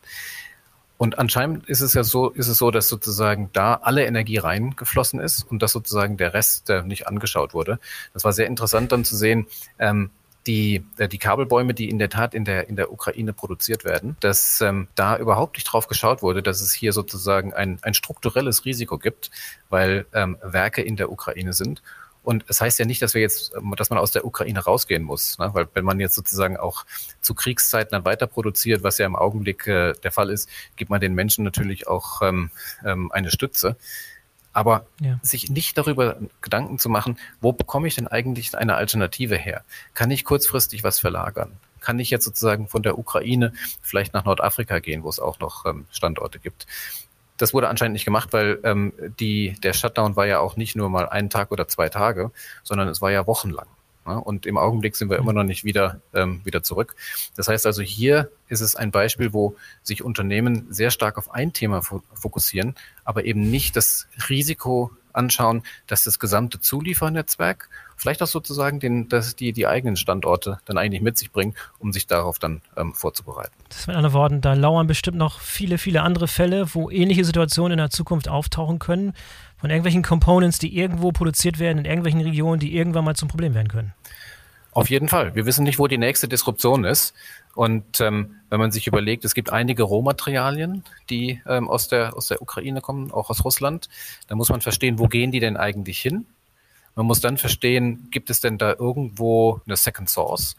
Und 0.97 1.19
anscheinend 1.19 1.67
ist 1.67 1.81
es 1.81 1.93
ja 1.93 2.03
so, 2.03 2.29
ist 2.29 2.47
es 2.47 2.57
so, 2.57 2.71
dass 2.71 2.87
sozusagen 2.87 3.49
da 3.51 3.75
alle 3.75 4.05
Energie 4.05 4.37
reingeflossen 4.37 5.19
ist 5.19 5.43
und 5.43 5.61
dass 5.61 5.71
sozusagen 5.71 6.17
der 6.17 6.33
Rest 6.33 6.69
äh, 6.69 6.83
nicht 6.83 7.07
angeschaut 7.07 7.53
wurde. 7.53 7.79
Das 8.13 8.23
war 8.23 8.31
sehr 8.31 8.47
interessant 8.47 8.91
dann 8.91 9.03
zu 9.03 9.17
sehen, 9.17 9.47
ähm, 9.79 10.11
die, 10.47 10.85
äh, 10.97 11.07
die 11.07 11.17
Kabelbäume, 11.17 11.73
die 11.73 11.89
in 11.89 11.99
der 11.99 12.09
Tat 12.09 12.33
in 12.33 12.45
der, 12.45 12.69
in 12.69 12.75
der 12.75 12.91
Ukraine 12.91 13.33
produziert 13.33 13.85
werden, 13.85 14.17
dass 14.19 14.61
ähm, 14.61 14.87
da 14.95 15.17
überhaupt 15.17 15.57
nicht 15.57 15.65
drauf 15.65 15.87
geschaut 15.87 16.21
wurde, 16.21 16.43
dass 16.43 16.61
es 16.61 16.73
hier 16.73 16.93
sozusagen 16.93 17.53
ein, 17.53 17.79
ein 17.81 17.93
strukturelles 17.93 18.65
Risiko 18.65 18.97
gibt, 18.97 19.31
weil 19.69 20.05
ähm, 20.13 20.37
Werke 20.41 20.81
in 20.81 20.95
der 20.95 21.11
Ukraine 21.11 21.53
sind 21.53 21.81
und 22.23 22.43
es 22.43 22.47
das 22.47 22.61
heißt 22.61 22.79
ja 22.79 22.85
nicht, 22.85 23.01
dass 23.01 23.13
wir 23.13 23.21
jetzt, 23.21 23.53
ähm, 23.55 23.73
dass 23.77 23.89
man 23.89 23.99
aus 23.99 24.11
der 24.11 24.25
Ukraine 24.25 24.59
rausgehen 24.59 25.03
muss, 25.03 25.37
ne? 25.37 25.49
weil 25.53 25.67
wenn 25.73 25.83
man 25.83 25.99
jetzt 25.99 26.15
sozusagen 26.15 26.57
auch 26.57 26.85
zu 27.21 27.35
Kriegszeiten 27.35 27.91
dann 27.91 28.05
weiter 28.05 28.27
produziert, 28.27 28.83
was 28.83 28.97
ja 28.97 29.05
im 29.05 29.15
Augenblick 29.15 29.67
äh, 29.67 29.93
der 30.03 30.11
Fall 30.11 30.29
ist, 30.29 30.49
gibt 30.75 30.89
man 30.89 31.01
den 31.01 31.13
Menschen 31.13 31.43
natürlich 31.43 31.87
auch 31.87 32.21
ähm, 32.21 32.49
ähm, 32.85 33.11
eine 33.11 33.29
Stütze. 33.29 33.75
Aber 34.55 34.85
ja. 35.01 35.19
sich 35.23 35.49
nicht 35.49 35.77
darüber 35.79 36.17
Gedanken 36.41 36.77
zu 36.77 36.87
machen, 36.87 37.17
wo 37.41 37.51
bekomme 37.51 37.87
ich 37.87 37.95
denn 37.95 38.07
eigentlich 38.07 38.55
eine 38.55 38.75
Alternative 38.75 39.35
her? 39.35 39.63
Kann 39.95 40.11
ich 40.11 40.23
kurzfristig 40.23 40.83
was 40.83 40.99
verlagern? 40.99 41.51
Kann 41.81 41.97
ich 41.97 42.11
jetzt 42.11 42.23
sozusagen 42.23 42.67
von 42.67 42.83
der 42.83 42.99
Ukraine 42.99 43.51
vielleicht 43.81 44.13
nach 44.13 44.25
Nordafrika 44.25 44.77
gehen, 44.77 45.03
wo 45.03 45.09
es 45.09 45.19
auch 45.19 45.39
noch 45.39 45.65
ähm, 45.65 45.87
Standorte 45.91 46.37
gibt? 46.39 46.67
Das 47.43 47.53
wurde 47.53 47.67
anscheinend 47.67 47.91
nicht 47.91 48.05
gemacht, 48.05 48.31
weil 48.31 48.57
ähm, 48.63 48.93
die, 49.19 49.55
der 49.61 49.73
Shutdown 49.73 50.15
war 50.15 50.25
ja 50.25 50.39
auch 50.39 50.55
nicht 50.55 50.77
nur 50.77 50.89
mal 50.89 51.09
einen 51.09 51.29
Tag 51.29 51.51
oder 51.51 51.67
zwei 51.67 51.89
Tage, 51.89 52.31
sondern 52.63 52.87
es 52.87 53.01
war 53.01 53.11
ja 53.11 53.27
wochenlang. 53.27 53.67
Ja? 54.05 54.13
Und 54.13 54.45
im 54.45 54.57
Augenblick 54.57 54.95
sind 54.95 55.09
wir 55.09 55.17
immer 55.17 55.33
noch 55.33 55.43
nicht 55.43 55.65
wieder, 55.65 55.99
ähm, 56.13 56.39
wieder 56.45 56.63
zurück. 56.63 56.95
Das 57.35 57.49
heißt 57.49 57.65
also, 57.65 57.81
hier 57.81 58.31
ist 58.47 58.61
es 58.61 58.77
ein 58.77 58.91
Beispiel, 58.91 59.33
wo 59.33 59.57
sich 59.81 60.05
Unternehmen 60.05 60.67
sehr 60.69 60.89
stark 60.89 61.17
auf 61.17 61.31
ein 61.33 61.51
Thema 61.51 61.81
fokussieren, 62.13 62.75
aber 63.03 63.25
eben 63.25 63.51
nicht 63.51 63.75
das 63.75 64.07
Risiko 64.29 64.91
anschauen, 65.11 65.63
dass 65.85 66.05
das 66.05 66.19
gesamte 66.19 66.61
Zuliefernetzwerk 66.61 67.67
vielleicht 68.03 68.21
auch 68.21 68.27
sozusagen 68.27 68.81
den, 68.81 69.07
dass 69.07 69.37
die, 69.37 69.53
die 69.53 69.65
eigenen 69.65 69.95
Standorte 69.95 70.59
dann 70.65 70.77
eigentlich 70.77 71.01
mit 71.01 71.17
sich 71.17 71.31
bringen, 71.31 71.55
um 71.79 71.93
sich 71.93 72.05
darauf 72.05 72.37
dann 72.37 72.61
ähm, 72.75 72.93
vorzubereiten. 72.93 73.53
Das 73.69 73.79
ist 73.79 73.87
mit 73.87 73.95
anderen 73.95 74.13
Worten, 74.13 74.41
da 74.41 74.53
lauern 74.53 74.87
bestimmt 74.87 75.17
noch 75.17 75.39
viele, 75.39 75.77
viele 75.77 76.01
andere 76.01 76.27
Fälle, 76.27 76.75
wo 76.75 76.89
ähnliche 76.89 77.23
Situationen 77.23 77.71
in 77.71 77.77
der 77.77 77.89
Zukunft 77.91 78.27
auftauchen 78.27 78.77
können, 78.77 79.13
von 79.57 79.69
irgendwelchen 79.69 80.03
Components, 80.03 80.59
die 80.59 80.77
irgendwo 80.77 81.13
produziert 81.13 81.59
werden, 81.59 81.77
in 81.77 81.85
irgendwelchen 81.85 82.19
Regionen, 82.19 82.59
die 82.59 82.75
irgendwann 82.75 83.05
mal 83.05 83.15
zum 83.15 83.29
Problem 83.29 83.55
werden 83.55 83.69
können. 83.69 83.93
Auf 84.73 84.89
jeden 84.89 85.07
Fall. 85.07 85.33
Wir 85.35 85.45
wissen 85.45 85.63
nicht, 85.63 85.79
wo 85.79 85.87
die 85.87 85.97
nächste 85.97 86.27
Disruption 86.27 86.83
ist. 86.83 87.13
Und 87.55 88.01
ähm, 88.01 88.41
wenn 88.49 88.59
man 88.59 88.71
sich 88.71 88.87
überlegt, 88.87 89.23
es 89.23 89.35
gibt 89.35 89.51
einige 89.51 89.83
Rohmaterialien, 89.83 90.83
die 91.09 91.41
ähm, 91.47 91.69
aus, 91.69 91.87
der, 91.87 92.17
aus 92.17 92.27
der 92.27 92.41
Ukraine 92.41 92.81
kommen, 92.81 93.11
auch 93.11 93.29
aus 93.29 93.45
Russland, 93.45 93.87
dann 94.27 94.37
muss 94.37 94.49
man 94.49 94.59
verstehen, 94.59 94.99
wo 94.99 95.07
gehen 95.07 95.31
die 95.31 95.39
denn 95.39 95.55
eigentlich 95.55 96.01
hin? 96.01 96.25
Man 96.95 97.05
muss 97.05 97.21
dann 97.21 97.37
verstehen, 97.37 98.07
gibt 98.11 98.29
es 98.29 98.41
denn 98.41 98.57
da 98.57 98.75
irgendwo 98.77 99.61
eine 99.65 99.75
Second 99.75 100.09
Source? 100.09 100.55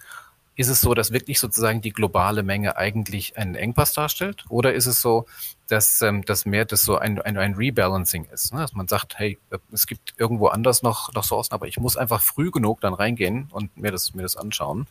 ist 0.56 0.68
es 0.68 0.80
so, 0.80 0.94
dass 0.94 1.12
wirklich 1.12 1.40
sozusagen 1.40 1.80
die 1.80 1.90
globale 1.90 2.42
Menge 2.42 2.76
eigentlich 2.76 3.36
einen 3.36 3.56
Engpass 3.56 3.92
darstellt? 3.92 4.44
Oder 4.48 4.72
ist 4.72 4.86
es 4.86 5.00
so, 5.00 5.26
dass, 5.68 6.00
ähm, 6.02 6.24
dass 6.24 6.46
mehr 6.46 6.64
das 6.64 6.82
so 6.82 6.96
ein, 6.96 7.20
ein, 7.20 7.36
ein 7.36 7.54
Rebalancing 7.54 8.26
ist? 8.32 8.52
Ne? 8.52 8.60
Dass 8.60 8.72
man 8.72 8.86
sagt, 8.86 9.18
hey, 9.18 9.38
es 9.72 9.86
gibt 9.86 10.14
irgendwo 10.16 10.46
anders 10.46 10.82
noch, 10.82 11.12
noch 11.12 11.24
Sourcen, 11.24 11.54
aber 11.54 11.66
ich 11.66 11.78
muss 11.78 11.96
einfach 11.96 12.22
früh 12.22 12.50
genug 12.50 12.80
dann 12.80 12.94
reingehen 12.94 13.48
und 13.50 13.76
mir 13.76 13.90
das, 13.90 14.14
mir 14.14 14.22
das 14.22 14.36
anschauen. 14.36 14.86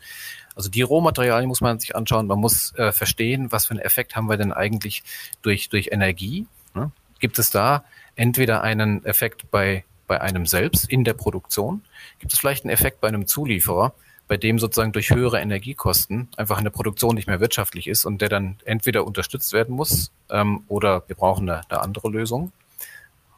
Also 0.56 0.69
die 0.69 0.82
Rohmaterialien 0.82 1.47
muss 1.47 1.62
man 1.62 1.79
sich 1.79 1.95
anschauen. 1.95 2.27
Man 2.27 2.39
muss 2.39 2.73
äh, 2.75 2.91
verstehen, 2.91 3.51
was 3.51 3.67
für 3.67 3.71
einen 3.71 3.79
Effekt 3.79 4.15
haben 4.15 4.29
wir 4.29 4.38
denn 4.38 4.51
eigentlich 4.51 5.03
durch, 5.41 5.69
durch 5.69 5.89
Energie? 5.91 6.45
Ne? 6.73 6.91
Gibt 7.19 7.39
es 7.39 7.51
da 7.51 7.86
entweder 8.15 8.63
einen 8.63 9.06
Effekt 9.06 9.49
bei, 9.49 9.86
bei 10.13 10.21
einem 10.21 10.45
selbst 10.45 10.88
in 10.91 11.04
der 11.04 11.15
Produktion? 11.15 11.82
Gibt 12.19 12.34
es 12.34 12.39
vielleicht 12.39 12.65
einen 12.65 12.71
Effekt 12.71 13.02
bei 13.02 13.08
einem 13.08 13.26
Zulieferer? 13.26 13.93
bei 14.26 14.38
dem 14.38 14.58
sozusagen 14.58 14.93
durch 14.93 15.10
höhere 15.10 15.41
Energiekosten 15.41 16.30
einfach 16.38 16.58
eine 16.58 16.71
Produktion 16.71 17.13
nicht 17.15 17.28
mehr 17.28 17.41
wirtschaftlich 17.41 17.88
ist 17.88 18.06
und 18.06 18.21
der 18.21 18.30
dann 18.30 18.56
entweder 18.63 19.06
unterstützt 19.06 19.52
werden 19.52 19.76
muss 19.76 20.12
ähm, 20.30 20.63
oder 20.69 21.04
wir 21.08 21.17
brauchen 21.17 21.49
eine, 21.49 21.69
eine 21.69 21.82
andere 21.82 22.10
Lösung. 22.10 22.54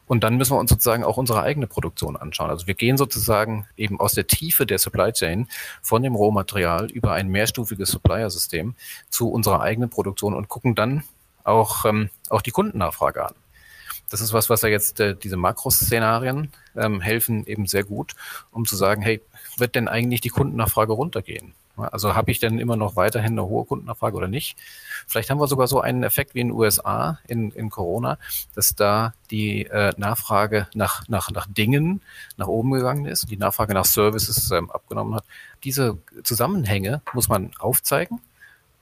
Und 0.06 0.22
dann 0.22 0.36
müssen 0.36 0.52
wir 0.52 0.60
uns 0.60 0.70
sozusagen 0.70 1.02
auch 1.02 1.16
unsere 1.16 1.42
eigene 1.42 1.66
Produktion 1.66 2.16
anschauen. 2.16 2.50
Also 2.50 2.68
wir 2.68 2.74
gehen 2.74 2.96
sozusagen 2.96 3.66
eben 3.76 3.98
aus 3.98 4.12
der 4.12 4.28
Tiefe 4.28 4.64
der 4.64 4.78
Supply 4.78 5.10
Chain 5.12 5.48
von 5.82 6.04
dem 6.04 6.14
Rohmaterial 6.14 6.88
über 6.92 7.12
ein 7.12 7.28
mehrstufiges 7.28 7.90
Supplier-System 7.90 8.76
zu 9.10 9.28
unserer 9.28 9.62
eigenen 9.62 9.90
Produktion 9.90 10.34
und 10.34 10.48
gucken 10.48 10.76
dann 10.76 11.02
auch, 11.42 11.84
ähm, 11.84 12.10
auch 12.30 12.42
die 12.42 12.52
Kundennachfrage 12.52 13.26
an. 13.26 13.34
Das 14.10 14.20
ist 14.20 14.32
was, 14.32 14.50
was 14.50 14.62
ja 14.62 14.68
jetzt 14.68 15.00
äh, 15.00 15.16
diese 15.16 15.36
Makroszenarien 15.36 16.52
ähm, 16.76 17.00
helfen 17.00 17.46
eben 17.46 17.66
sehr 17.66 17.84
gut, 17.84 18.14
um 18.50 18.64
zu 18.64 18.76
sagen, 18.76 19.02
hey, 19.02 19.20
wird 19.56 19.74
denn 19.74 19.88
eigentlich 19.88 20.20
die 20.20 20.28
Kundennachfrage 20.28 20.92
runtergehen? 20.92 21.54
Also 21.76 22.14
habe 22.14 22.30
ich 22.30 22.38
denn 22.38 22.58
immer 22.58 22.76
noch 22.76 22.96
weiterhin 22.96 23.32
eine 23.32 23.46
hohe 23.46 23.66
Kundennachfrage 23.66 24.16
oder 24.16 24.28
nicht? 24.28 24.56
Vielleicht 25.06 25.28
haben 25.28 25.38
wir 25.38 25.46
sogar 25.46 25.66
so 25.66 25.80
einen 25.80 26.04
Effekt 26.04 26.34
wie 26.34 26.40
in 26.40 26.48
den 26.48 26.56
USA 26.56 27.18
in, 27.28 27.50
in 27.50 27.68
Corona, 27.68 28.18
dass 28.54 28.74
da 28.74 29.12
die 29.30 29.66
äh, 29.66 29.92
Nachfrage 29.98 30.68
nach, 30.74 31.06
nach, 31.08 31.30
nach 31.30 31.46
Dingen 31.46 32.00
nach 32.36 32.48
oben 32.48 32.70
gegangen 32.70 33.04
ist, 33.04 33.30
die 33.30 33.36
Nachfrage 33.36 33.74
nach 33.74 33.84
Services 33.84 34.50
ähm, 34.52 34.70
abgenommen 34.70 35.16
hat. 35.16 35.24
Diese 35.64 35.98
Zusammenhänge 36.24 37.02
muss 37.12 37.28
man 37.28 37.50
aufzeigen, 37.58 38.20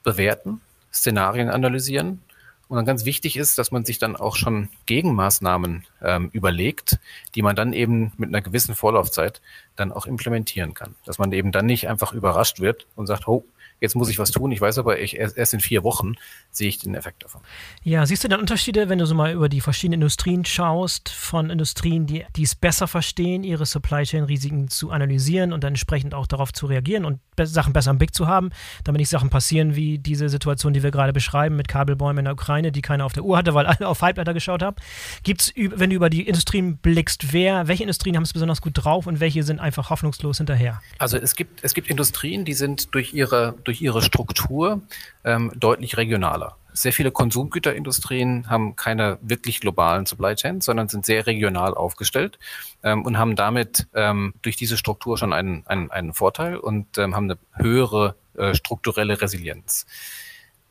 bewerten, 0.04 0.60
Szenarien 0.92 1.48
analysieren 1.48 2.22
und 2.68 2.76
dann 2.76 2.86
ganz 2.86 3.04
wichtig 3.04 3.36
ist, 3.36 3.58
dass 3.58 3.70
man 3.70 3.84
sich 3.84 3.98
dann 3.98 4.16
auch 4.16 4.36
schon 4.36 4.68
Gegenmaßnahmen 4.86 5.84
ähm, 6.02 6.30
überlegt, 6.32 6.98
die 7.34 7.42
man 7.42 7.56
dann 7.56 7.72
eben 7.72 8.12
mit 8.16 8.28
einer 8.28 8.40
gewissen 8.40 8.74
Vorlaufzeit 8.74 9.40
dann 9.76 9.92
auch 9.92 10.06
implementieren 10.06 10.74
kann. 10.74 10.94
Dass 11.04 11.18
man 11.18 11.32
eben 11.32 11.52
dann 11.52 11.66
nicht 11.66 11.88
einfach 11.88 12.12
überrascht 12.12 12.60
wird 12.60 12.86
und 12.94 13.06
sagt, 13.06 13.28
oh, 13.28 13.44
jetzt 13.80 13.94
muss 13.94 14.08
ich 14.08 14.18
was 14.18 14.30
tun. 14.30 14.50
Ich 14.52 14.60
weiß 14.60 14.78
aber, 14.78 15.00
ich, 15.00 15.16
erst 15.16 15.54
in 15.54 15.60
vier 15.60 15.84
Wochen 15.84 16.14
sehe 16.50 16.68
ich 16.68 16.78
den 16.78 16.94
Effekt 16.94 17.24
davon. 17.24 17.40
Ja, 17.82 18.06
siehst 18.06 18.24
du 18.24 18.28
dann 18.28 18.40
Unterschiede, 18.40 18.88
wenn 18.88 18.98
du 18.98 19.06
so 19.06 19.14
mal 19.14 19.32
über 19.32 19.48
die 19.48 19.60
verschiedenen 19.60 20.00
Industrien 20.00 20.44
schaust, 20.44 21.08
von 21.08 21.50
Industrien, 21.50 22.06
die, 22.06 22.24
die 22.36 22.42
es 22.42 22.54
besser 22.54 22.86
verstehen, 22.86 23.44
ihre 23.44 23.66
Supply 23.66 24.04
Chain 24.04 24.24
Risiken 24.24 24.68
zu 24.68 24.90
analysieren 24.90 25.52
und 25.52 25.64
dann 25.64 25.72
entsprechend 25.72 26.14
auch 26.14 26.26
darauf 26.26 26.52
zu 26.52 26.66
reagieren 26.66 27.04
und 27.04 27.20
Sachen 27.42 27.72
besser 27.72 27.90
im 27.90 27.98
Blick 27.98 28.14
zu 28.14 28.28
haben, 28.28 28.50
damit 28.84 29.00
nicht 29.00 29.08
Sachen 29.08 29.28
passieren 29.28 29.74
wie 29.74 29.98
diese 29.98 30.28
Situation, 30.28 30.72
die 30.72 30.82
wir 30.82 30.90
gerade 30.90 31.12
beschreiben 31.12 31.56
mit 31.56 31.68
Kabelbäumen 31.68 32.18
in 32.18 32.24
der 32.26 32.34
Ukraine, 32.34 32.72
die 32.72 32.82
keiner 32.82 33.04
auf 33.04 33.12
der 33.12 33.24
Uhr 33.24 33.36
hatte, 33.36 33.54
weil 33.54 33.66
alle 33.66 33.88
auf 33.88 34.02
Halbleiter 34.02 34.34
geschaut 34.34 34.62
haben. 34.62 34.76
Gibt 35.24 35.42
es, 35.42 35.52
wenn 35.56 35.90
du 35.90 35.96
über 35.96 36.10
die 36.10 36.26
Industrien 36.26 36.78
blickst, 36.78 37.32
wer, 37.32 37.66
welche 37.66 37.82
Industrien 37.82 38.16
haben 38.16 38.22
es 38.22 38.32
besonders 38.32 38.60
gut 38.60 38.72
drauf 38.74 39.06
und 39.06 39.20
welche 39.20 39.42
sind 39.42 39.60
einfach 39.64 39.90
hoffnungslos 39.90 40.38
hinterher? 40.38 40.80
Also 40.98 41.16
es 41.16 41.34
gibt, 41.34 41.64
es 41.64 41.74
gibt 41.74 41.90
Industrien, 41.90 42.44
die 42.44 42.54
sind 42.54 42.94
durch 42.94 43.12
ihre, 43.12 43.54
durch 43.64 43.82
ihre 43.82 44.02
Struktur 44.02 44.82
ähm, 45.24 45.50
deutlich 45.56 45.96
regionaler. 45.96 46.56
Sehr 46.72 46.92
viele 46.92 47.10
Konsumgüterindustrien 47.10 48.48
haben 48.50 48.76
keine 48.76 49.18
wirklich 49.22 49.60
globalen 49.60 50.06
Supply 50.06 50.34
Chains, 50.34 50.64
sondern 50.64 50.88
sind 50.88 51.06
sehr 51.06 51.26
regional 51.26 51.74
aufgestellt 51.74 52.38
ähm, 52.82 53.04
und 53.04 53.16
haben 53.18 53.36
damit 53.36 53.86
ähm, 53.94 54.34
durch 54.42 54.56
diese 54.56 54.76
Struktur 54.76 55.16
schon 55.16 55.32
einen, 55.32 55.66
einen, 55.66 55.90
einen 55.90 56.14
Vorteil 56.14 56.56
und 56.56 56.98
ähm, 56.98 57.14
haben 57.14 57.30
eine 57.30 57.38
höhere 57.54 58.16
äh, 58.34 58.54
strukturelle 58.54 59.20
Resilienz. 59.20 59.86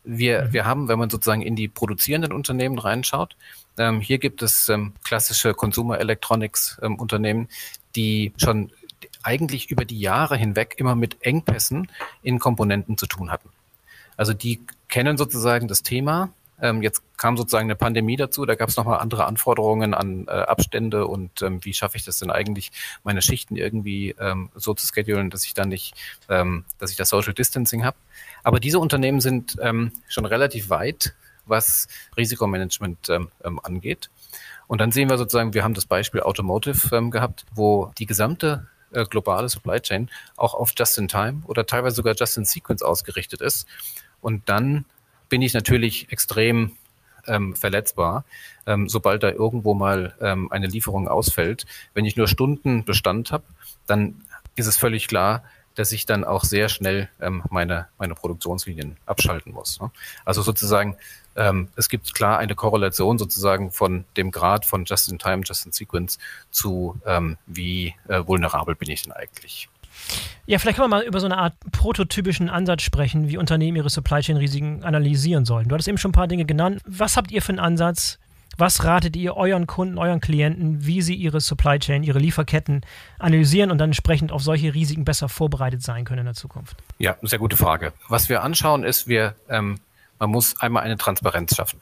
Wir, 0.03 0.43
mhm. 0.43 0.53
wir 0.53 0.65
haben, 0.65 0.88
wenn 0.89 0.99
man 0.99 1.10
sozusagen 1.10 1.41
in 1.41 1.56
die 1.56 1.69
produzierenden 1.69 2.34
Unternehmen 2.34 2.77
reinschaut, 2.77 3.38
ähm, 3.77 4.01
hier 4.01 4.19
gibt 4.19 4.41
es 4.41 4.69
ähm, 4.69 4.93
klassische 5.03 5.53
Consumer 5.53 5.99
Electronics 5.99 6.79
ähm, 6.82 6.95
Unternehmen, 6.95 7.47
die 7.95 8.34
schon 8.38 8.71
eigentlich 9.23 9.69
über 9.71 9.86
die 9.86 9.99
Jahre 9.99 10.38
hinweg 10.38 10.75
immer 10.77 10.95
mit 10.95 11.17
Engpässen 11.21 11.89
in 12.21 12.39
Komponenten 12.39 12.97
zu 12.97 13.07
tun 13.07 13.31
hatten. 13.31 13.49
Also 14.17 14.33
die 14.33 14.62
kennen 14.88 15.17
sozusagen 15.17 15.67
das 15.67 15.83
Thema. 15.83 16.29
Ähm, 16.62 16.81
jetzt 16.81 17.01
kam 17.17 17.36
sozusagen 17.36 17.65
eine 17.65 17.75
Pandemie 17.75 18.15
dazu, 18.15 18.45
da 18.45 18.55
gab 18.55 18.69
es 18.69 18.77
nochmal 18.77 18.99
andere 18.99 19.25
Anforderungen 19.25 19.93
an 19.93 20.27
äh, 20.27 20.31
Abstände 20.31 21.07
und 21.07 21.41
ähm, 21.41 21.63
wie 21.65 21.73
schaffe 21.73 21.97
ich 21.97 22.05
das 22.05 22.19
denn 22.19 22.29
eigentlich, 22.29 22.71
meine 23.03 23.21
Schichten 23.21 23.55
irgendwie 23.55 24.15
ähm, 24.19 24.49
so 24.55 24.73
zu 24.73 24.86
schedulen, 24.86 25.29
dass 25.29 25.45
ich 25.45 25.53
dann 25.53 25.69
nicht, 25.69 25.95
ähm, 26.29 26.63
dass 26.77 26.91
ich 26.91 26.97
das 26.97 27.09
Social 27.09 27.33
Distancing 27.33 27.83
habe. 27.83 27.97
Aber 28.43 28.59
diese 28.59 28.79
Unternehmen 28.79 29.19
sind 29.19 29.57
ähm, 29.62 29.91
schon 30.07 30.25
relativ 30.25 30.69
weit, 30.69 31.15
was 31.45 31.88
Risikomanagement 32.15 33.09
ähm, 33.09 33.29
angeht. 33.63 34.09
Und 34.67 34.79
dann 34.79 34.91
sehen 34.91 35.09
wir 35.09 35.17
sozusagen, 35.17 35.53
wir 35.53 35.63
haben 35.63 35.73
das 35.73 35.86
Beispiel 35.86 36.21
Automotive 36.21 37.09
gehabt, 37.09 37.45
wo 37.53 37.91
die 37.97 38.05
gesamte 38.05 38.67
äh, 38.93 39.06
globale 39.06 39.49
Supply 39.49 39.79
Chain 39.79 40.10
auch 40.38 40.53
auf 40.53 40.73
Just-in-Time 40.77 41.43
oder 41.45 41.65
teilweise 41.65 41.95
sogar 41.95 42.15
Just-in-Sequence 42.15 42.82
ausgerichtet 42.82 43.41
ist. 43.41 43.67
Und 44.21 44.47
dann 44.49 44.86
bin 45.29 45.41
ich 45.41 45.53
natürlich 45.53 46.12
extrem 46.12 46.77
ähm, 47.27 47.56
verletzbar, 47.56 48.25
ähm, 48.65 48.89
sobald 48.89 49.23
da 49.23 49.32
irgendwo 49.32 49.73
mal 49.73 50.15
ähm, 50.21 50.51
eine 50.51 50.67
Lieferung 50.67 51.08
ausfällt. 51.08 51.65
Wenn 51.93 52.06
ich 52.06 52.15
nur 52.15 52.27
Stunden 52.27 52.86
Bestand 52.86 53.32
habe, 53.32 53.43
dann 53.88 54.21
ist 54.56 54.67
es 54.67 54.77
völlig 54.77 55.08
klar, 55.08 55.43
dass 55.75 55.91
ich 55.91 56.06
dann 56.06 56.23
auch 56.23 56.43
sehr 56.43 56.69
schnell 56.69 57.10
ähm, 57.19 57.43
meine, 57.49 57.88
meine 57.97 58.15
Produktionslinien 58.15 58.97
abschalten 59.06 59.53
muss. 59.53 59.79
Ne? 59.82 59.91
Also 60.25 60.41
sozusagen, 60.41 60.97
ähm, 61.35 61.69
es 61.75 61.89
gibt 61.89 62.13
klar 62.13 62.37
eine 62.37 62.55
Korrelation 62.55 63.17
sozusagen 63.17 63.71
von 63.71 64.05
dem 64.17 64.31
Grad 64.31 64.65
von 64.65 64.85
Just-in-Time, 64.85 65.43
Just-in-Sequence 65.43 66.19
zu 66.51 66.99
ähm, 67.05 67.37
wie 67.45 67.95
äh, 68.07 68.25
vulnerabel 68.25 68.75
bin 68.75 68.89
ich 68.89 69.03
denn 69.03 69.11
eigentlich. 69.11 69.69
Ja, 70.45 70.59
vielleicht 70.59 70.77
können 70.77 70.91
wir 70.91 70.97
mal 70.97 71.03
über 71.03 71.19
so 71.19 71.25
eine 71.25 71.37
Art 71.37 71.53
prototypischen 71.71 72.49
Ansatz 72.49 72.81
sprechen, 72.81 73.29
wie 73.29 73.37
Unternehmen 73.37 73.77
ihre 73.77 73.89
Supply 73.89 74.19
Chain 74.21 74.37
Risiken 74.37 74.83
analysieren 74.83 75.45
sollen. 75.45 75.67
Du 75.67 75.73
hattest 75.73 75.87
eben 75.87 75.97
schon 75.97 76.09
ein 76.09 76.13
paar 76.13 76.27
Dinge 76.27 76.45
genannt. 76.45 76.81
Was 76.85 77.15
habt 77.15 77.31
ihr 77.31 77.41
für 77.41 77.53
einen 77.53 77.59
Ansatz? 77.59 78.19
Was 78.57 78.83
ratet 78.83 79.15
ihr 79.15 79.35
euren 79.35 79.65
Kunden, 79.65 79.97
euren 79.97 80.19
Klienten, 80.19 80.85
wie 80.85 81.01
sie 81.01 81.15
ihre 81.15 81.41
Supply 81.41 81.79
Chain, 81.79 82.03
ihre 82.03 82.19
Lieferketten 82.19 82.81
analysieren 83.17 83.71
und 83.71 83.79
dann 83.79 83.89
entsprechend 83.89 84.31
auf 84.31 84.43
solche 84.43 84.73
Risiken 84.73 85.05
besser 85.05 85.27
vorbereitet 85.27 85.81
sein 85.81 86.05
können 86.05 86.19
in 86.19 86.25
der 86.25 86.35
Zukunft? 86.35 86.77
Ja, 86.99 87.17
sehr 87.23 87.39
gute 87.39 87.57
Frage. 87.57 87.93
Was 88.09 88.29
wir 88.29 88.43
anschauen, 88.43 88.83
ist, 88.83 89.07
wir, 89.07 89.35
ähm, 89.49 89.79
man 90.23 90.31
muss 90.31 90.57
einmal 90.62 90.83
eine 90.83 90.97
Transparenz 90.97 91.53
schaffen. 91.53 91.81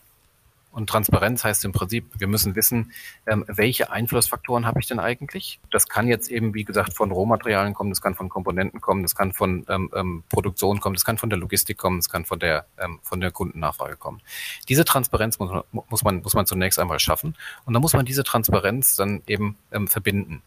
Und 0.72 0.90
Transparenz 0.90 1.44
heißt 1.44 1.64
im 1.66 1.74
Prinzip, 1.74 2.10
wir 2.18 2.28
müssen 2.28 2.56
wissen, 2.56 2.92
ähm, 3.28 3.44
welche 3.48 3.92
Einflussfaktoren 3.92 4.66
habe 4.66 4.80
ich 4.80 4.88
denn 4.88 5.00
eigentlich? 5.00 5.60
Das 5.70 5.88
kann 5.88 6.08
jetzt 6.08 6.32
eben, 6.32 6.54
wie 6.56 6.64
gesagt, 6.64 6.94
von 6.94 7.12
Rohmaterialien 7.12 7.74
kommen, 7.74 7.92
das 7.92 8.02
kann 8.02 8.16
von 8.16 8.30
Komponenten 8.30 8.82
kommen, 8.82 9.04
das 9.04 9.14
kann 9.14 9.32
von 9.34 9.66
ähm, 9.70 9.92
ähm, 9.94 10.24
Produktion 10.30 10.80
kommen, 10.80 10.96
das 10.96 11.06
kann 11.06 11.18
von 11.20 11.30
der 11.30 11.38
Logistik 11.38 11.78
kommen, 11.78 12.00
das 12.00 12.10
kann 12.10 12.26
von 12.26 12.40
der, 12.40 12.66
ähm, 12.80 13.00
von 13.04 13.20
der 13.20 13.32
Kundennachfrage 13.32 13.98
kommen. 13.98 14.22
Diese 14.70 14.86
Transparenz 14.86 15.38
muss 15.38 15.52
man, 15.52 15.64
muss, 15.90 16.04
man, 16.04 16.22
muss 16.22 16.34
man 16.34 16.46
zunächst 16.48 16.80
einmal 16.80 17.00
schaffen 17.00 17.36
und 17.66 17.74
dann 17.74 17.82
muss 17.82 17.94
man 17.94 18.06
diese 18.06 18.24
Transparenz 18.24 18.96
dann 18.96 19.22
eben 19.28 19.58
ähm, 19.72 19.88
verbinden. 19.88 20.42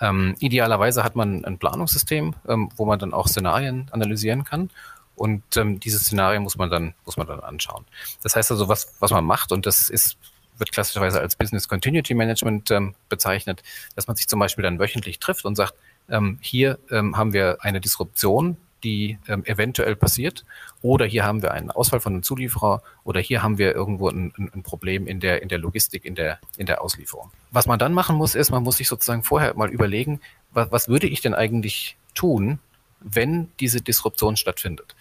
Ähm, 0.00 0.34
idealerweise 0.40 1.04
hat 1.04 1.14
man 1.14 1.44
ein 1.44 1.58
Planungssystem, 1.58 2.34
ähm, 2.48 2.70
wo 2.76 2.84
man 2.86 2.98
dann 2.98 3.12
auch 3.12 3.28
Szenarien 3.28 3.88
analysieren 3.92 4.44
kann 4.44 4.70
und 5.16 5.42
ähm, 5.56 5.80
diese 5.80 5.98
Szenarien 5.98 6.42
muss 6.42 6.56
man 6.56 6.70
dann, 6.70 6.94
muss 7.04 7.16
man 7.16 7.26
dann 7.26 7.40
anschauen. 7.40 7.84
Das 8.22 8.36
heißt 8.36 8.50
also, 8.50 8.68
was, 8.68 8.94
was 9.00 9.10
man 9.10 9.24
macht, 9.24 9.50
und 9.50 9.66
das 9.66 9.88
ist, 9.88 10.16
wird 10.58 10.72
klassischerweise 10.72 11.20
als 11.20 11.36
Business 11.36 11.68
Continuity 11.68 12.14
Management 12.14 12.70
ähm, 12.70 12.94
bezeichnet, 13.08 13.62
dass 13.94 14.06
man 14.06 14.16
sich 14.16 14.28
zum 14.28 14.38
Beispiel 14.38 14.62
dann 14.62 14.78
wöchentlich 14.78 15.18
trifft 15.18 15.44
und 15.44 15.56
sagt, 15.56 15.74
ähm, 16.08 16.38
hier 16.40 16.78
ähm, 16.90 17.16
haben 17.16 17.32
wir 17.32 17.58
eine 17.60 17.80
Disruption, 17.80 18.56
die 18.84 19.18
ähm, 19.26 19.44
eventuell 19.44 19.96
passiert, 19.96 20.44
oder 20.82 21.06
hier 21.06 21.24
haben 21.24 21.42
wir 21.42 21.52
einen 21.52 21.70
Ausfall 21.70 22.00
von 22.00 22.12
einem 22.12 22.22
Zulieferer, 22.22 22.82
oder 23.04 23.20
hier 23.20 23.42
haben 23.42 23.58
wir 23.58 23.74
irgendwo 23.74 24.08
ein, 24.08 24.32
ein, 24.36 24.62
Problem 24.62 25.06
in 25.06 25.18
der, 25.18 25.42
in 25.42 25.48
der 25.48 25.58
Logistik, 25.58 26.04
in 26.04 26.14
der, 26.14 26.38
in 26.56 26.66
der 26.66 26.82
Auslieferung. 26.82 27.30
Was 27.50 27.66
man 27.66 27.78
dann 27.78 27.92
machen 27.92 28.16
muss, 28.16 28.34
ist, 28.34 28.50
man 28.50 28.62
muss 28.62 28.76
sich 28.76 28.88
sozusagen 28.88 29.22
vorher 29.22 29.54
mal 29.56 29.70
überlegen, 29.70 30.20
was, 30.52 30.70
was 30.70 30.88
würde 30.88 31.08
ich 31.08 31.20
denn 31.20 31.34
eigentlich 31.34 31.96
tun, 32.14 32.60
wenn 33.00 33.50
diese 33.60 33.80
Disruption 33.80 34.36
stattfindet. 34.36 34.94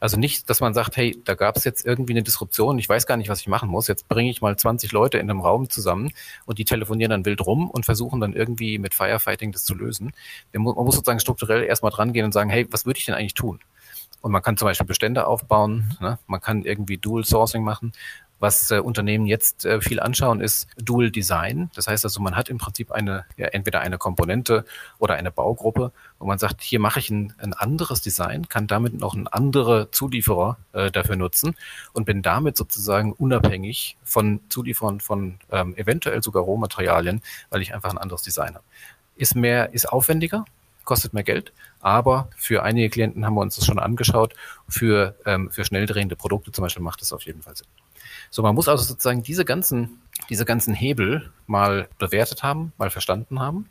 Also 0.00 0.16
nicht, 0.16 0.48
dass 0.48 0.60
man 0.60 0.72
sagt, 0.72 0.96
hey, 0.96 1.20
da 1.26 1.34
gab 1.34 1.58
es 1.58 1.64
jetzt 1.64 1.84
irgendwie 1.84 2.14
eine 2.14 2.22
Disruption, 2.22 2.78
ich 2.78 2.88
weiß 2.88 3.06
gar 3.06 3.18
nicht, 3.18 3.28
was 3.28 3.40
ich 3.40 3.48
machen 3.48 3.68
muss. 3.68 3.86
Jetzt 3.86 4.08
bringe 4.08 4.30
ich 4.30 4.40
mal 4.40 4.56
20 4.56 4.92
Leute 4.92 5.18
in 5.18 5.28
einem 5.30 5.40
Raum 5.40 5.68
zusammen 5.68 6.10
und 6.46 6.58
die 6.58 6.64
telefonieren 6.64 7.10
dann 7.10 7.26
wild 7.26 7.44
rum 7.44 7.68
und 7.68 7.84
versuchen 7.84 8.18
dann 8.18 8.32
irgendwie 8.32 8.78
mit 8.78 8.94
Firefighting 8.94 9.52
das 9.52 9.64
zu 9.64 9.74
lösen. 9.74 10.12
Man 10.54 10.62
muss 10.62 10.94
sozusagen 10.94 11.20
strukturell 11.20 11.64
erstmal 11.64 11.92
dran 11.92 12.14
gehen 12.14 12.24
und 12.24 12.32
sagen, 12.32 12.48
hey, 12.48 12.66
was 12.70 12.86
würde 12.86 12.98
ich 12.98 13.04
denn 13.04 13.14
eigentlich 13.14 13.34
tun? 13.34 13.60
Und 14.22 14.32
man 14.32 14.42
kann 14.42 14.56
zum 14.56 14.66
Beispiel 14.66 14.86
Bestände 14.86 15.26
aufbauen, 15.26 15.96
ne? 16.00 16.18
man 16.26 16.40
kann 16.40 16.64
irgendwie 16.64 16.96
Dual 16.96 17.24
Sourcing 17.24 17.62
machen. 17.62 17.92
Was 18.40 18.70
äh, 18.70 18.78
Unternehmen 18.78 19.26
jetzt 19.26 19.66
äh, 19.66 19.80
viel 19.82 20.00
anschauen, 20.00 20.40
ist 20.40 20.66
Dual 20.78 21.10
Design. 21.10 21.70
Das 21.74 21.86
heißt 21.86 22.04
also, 22.04 22.20
man 22.20 22.36
hat 22.36 22.48
im 22.48 22.56
Prinzip 22.56 22.90
eine, 22.90 23.26
ja, 23.36 23.48
entweder 23.48 23.80
eine 23.80 23.98
Komponente 23.98 24.64
oder 24.98 25.14
eine 25.14 25.30
Baugruppe, 25.30 25.92
wo 26.18 26.26
man 26.26 26.38
sagt, 26.38 26.62
hier 26.62 26.80
mache 26.80 27.00
ich 27.00 27.10
ein, 27.10 27.34
ein 27.38 27.52
anderes 27.52 28.00
Design, 28.00 28.48
kann 28.48 28.66
damit 28.66 28.94
noch 28.98 29.14
ein 29.14 29.28
andere 29.28 29.90
Zulieferer 29.90 30.56
äh, 30.72 30.90
dafür 30.90 31.16
nutzen 31.16 31.54
und 31.92 32.06
bin 32.06 32.22
damit 32.22 32.56
sozusagen 32.56 33.12
unabhängig 33.12 33.98
von 34.02 34.40
Zulieferern 34.48 35.00
von 35.00 35.38
ähm, 35.50 35.76
eventuell 35.76 36.22
sogar 36.22 36.42
Rohmaterialien, 36.42 37.20
weil 37.50 37.60
ich 37.60 37.74
einfach 37.74 37.90
ein 37.90 37.98
anderes 37.98 38.22
Design 38.22 38.54
habe. 38.54 38.64
Ist 39.16 39.36
mehr, 39.36 39.74
ist 39.74 39.86
aufwendiger, 39.86 40.46
kostet 40.84 41.12
mehr 41.12 41.24
Geld, 41.24 41.52
aber 41.80 42.30
für 42.36 42.62
einige 42.62 42.88
Klienten 42.88 43.26
haben 43.26 43.34
wir 43.34 43.42
uns 43.42 43.56
das 43.56 43.66
schon 43.66 43.78
angeschaut. 43.78 44.34
Für, 44.66 45.14
ähm, 45.26 45.50
für 45.50 45.64
schnell 45.64 45.84
drehende 45.84 46.16
Produkte 46.16 46.52
zum 46.52 46.62
Beispiel 46.62 46.82
macht 46.82 47.02
das 47.02 47.12
auf 47.12 47.22
jeden 47.22 47.42
Fall 47.42 47.54
Sinn. 47.54 47.66
So, 48.30 48.42
man 48.42 48.54
muss 48.54 48.68
also 48.68 48.84
sozusagen 48.84 49.22
diese 49.22 49.44
ganzen, 49.44 50.00
diese 50.28 50.44
ganzen 50.44 50.74
Hebel 50.74 51.30
mal 51.46 51.88
bewertet 51.98 52.42
haben, 52.42 52.72
mal 52.78 52.90
verstanden 52.90 53.40
haben. 53.40 53.68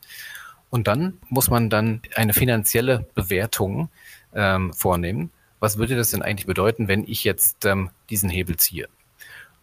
Und 0.69 0.87
dann 0.87 1.17
muss 1.29 1.49
man 1.49 1.69
dann 1.69 2.01
eine 2.15 2.33
finanzielle 2.33 3.07
Bewertung 3.15 3.89
ähm, 4.33 4.73
vornehmen. 4.73 5.31
Was 5.59 5.77
würde 5.77 5.95
das 5.95 6.11
denn 6.11 6.21
eigentlich 6.21 6.45
bedeuten, 6.45 6.87
wenn 6.87 7.03
ich 7.03 7.23
jetzt 7.23 7.65
ähm, 7.65 7.89
diesen 8.09 8.29
Hebel 8.29 8.57
ziehe? 8.57 8.87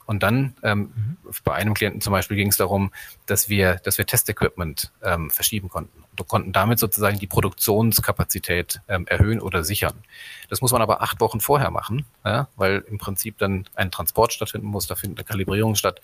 Und 0.07 0.23
dann 0.23 0.55
ähm, 0.62 0.92
mhm. 0.95 1.16
bei 1.45 1.55
einem 1.55 1.75
Klienten 1.75 2.01
zum 2.01 2.12
Beispiel 2.12 2.37
ging 2.37 2.49
es 2.49 2.57
darum, 2.57 2.92
dass 3.27 3.49
wir, 3.49 3.75
dass 3.77 3.99
wir 3.99 4.07
Testequipment 4.07 4.92
ähm, 5.03 5.31
verschieben 5.31 5.69
konnten. 5.69 6.05
Und 6.19 6.29
konnten 6.29 6.53
damit 6.53 6.79
sozusagen 6.79 7.19
die 7.19 7.27
Produktionskapazität 7.27 8.81
ähm, 8.88 9.07
erhöhen 9.07 9.40
oder 9.40 9.64
sichern. 9.64 9.95
Das 10.49 10.62
muss 10.62 10.73
man 10.73 10.81
aber 10.81 11.03
acht 11.03 11.21
Wochen 11.21 11.40
vorher 11.40 11.71
machen, 11.71 12.07
ja, 12.25 12.49
weil 12.57 12.85
im 12.88 12.99
Prinzip 12.99 13.37
dann 13.38 13.69
ein 13.75 13.90
Transport 13.90 14.33
stattfinden 14.33 14.69
muss, 14.69 14.87
da 14.87 14.95
findet 14.95 15.19
eine 15.19 15.25
Kalibrierung 15.25 15.75
statt. 15.75 16.01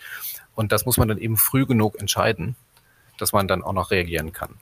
Und 0.54 0.72
das 0.72 0.84
muss 0.84 0.98
man 0.98 1.08
dann 1.08 1.18
eben 1.18 1.36
früh 1.36 1.64
genug 1.64 1.98
entscheiden, 1.98 2.56
dass 3.18 3.32
man 3.32 3.48
dann 3.48 3.62
auch 3.62 3.72
noch 3.72 3.90
reagieren 3.90 4.32
kann. 4.32 4.56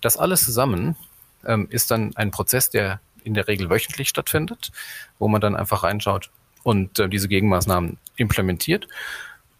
Das 0.00 0.16
alles 0.16 0.44
zusammen 0.44 0.96
ähm, 1.44 1.66
ist 1.68 1.90
dann 1.90 2.16
ein 2.16 2.30
Prozess, 2.30 2.70
der 2.70 3.00
in 3.24 3.34
der 3.34 3.48
Regel 3.48 3.70
wöchentlich 3.70 4.08
stattfindet, 4.08 4.70
wo 5.18 5.28
man 5.28 5.40
dann 5.40 5.56
einfach 5.56 5.82
reinschaut, 5.82 6.30
und 6.64 6.98
äh, 6.98 7.08
diese 7.08 7.28
Gegenmaßnahmen 7.28 7.98
implementiert. 8.16 8.88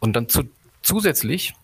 Und 0.01 0.15
dann 0.15 0.29
zu, 0.29 0.49
zusätzlich 0.83 1.55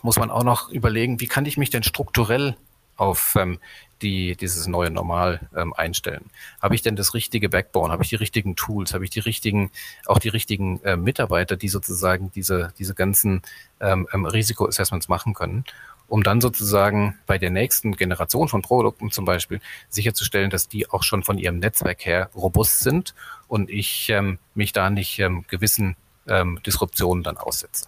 muss 0.00 0.18
man 0.18 0.30
auch 0.30 0.44
noch 0.44 0.70
überlegen, 0.70 1.20
wie 1.20 1.26
kann 1.26 1.44
ich 1.44 1.58
mich 1.58 1.68
denn 1.68 1.82
strukturell 1.82 2.56
auf 2.96 3.36
ähm, 3.38 3.58
die, 4.02 4.36
dieses 4.36 4.66
neue 4.66 4.90
Normal 4.90 5.40
ähm, 5.56 5.72
einstellen? 5.74 6.30
Habe 6.62 6.74
ich 6.74 6.82
denn 6.82 6.96
das 6.96 7.14
richtige 7.14 7.48
Backbone? 7.48 7.92
Habe 7.92 8.02
ich 8.02 8.10
die 8.10 8.16
richtigen 8.16 8.56
Tools? 8.56 8.94
Habe 8.94 9.04
ich 9.04 9.10
die 9.10 9.20
richtigen, 9.20 9.70
auch 10.06 10.18
die 10.18 10.28
richtigen 10.28 10.80
äh, 10.82 10.96
Mitarbeiter, 10.96 11.56
die 11.56 11.68
sozusagen 11.68 12.30
diese, 12.32 12.72
diese 12.78 12.94
ganzen 12.94 13.42
ähm, 13.80 14.06
ähm, 14.12 14.26
Risikoassessments 14.26 15.08
machen 15.08 15.34
können? 15.34 15.64
Um 16.08 16.22
dann 16.22 16.40
sozusagen 16.40 17.18
bei 17.26 17.38
der 17.38 17.50
nächsten 17.50 17.96
Generation 17.96 18.48
von 18.48 18.62
Produkten 18.62 19.10
zum 19.10 19.24
Beispiel 19.24 19.60
sicherzustellen, 19.88 20.50
dass 20.50 20.68
die 20.68 20.90
auch 20.90 21.02
schon 21.02 21.22
von 21.22 21.38
ihrem 21.38 21.58
Netzwerk 21.58 22.04
her 22.04 22.30
robust 22.34 22.80
sind 22.80 23.14
und 23.48 23.70
ich 23.70 24.08
ähm, 24.10 24.38
mich 24.54 24.72
da 24.72 24.90
nicht 24.90 25.18
ähm, 25.18 25.44
gewissen 25.48 25.96
ähm, 26.28 26.60
Disruptionen 26.64 27.22
dann 27.22 27.36
aussetze. 27.36 27.86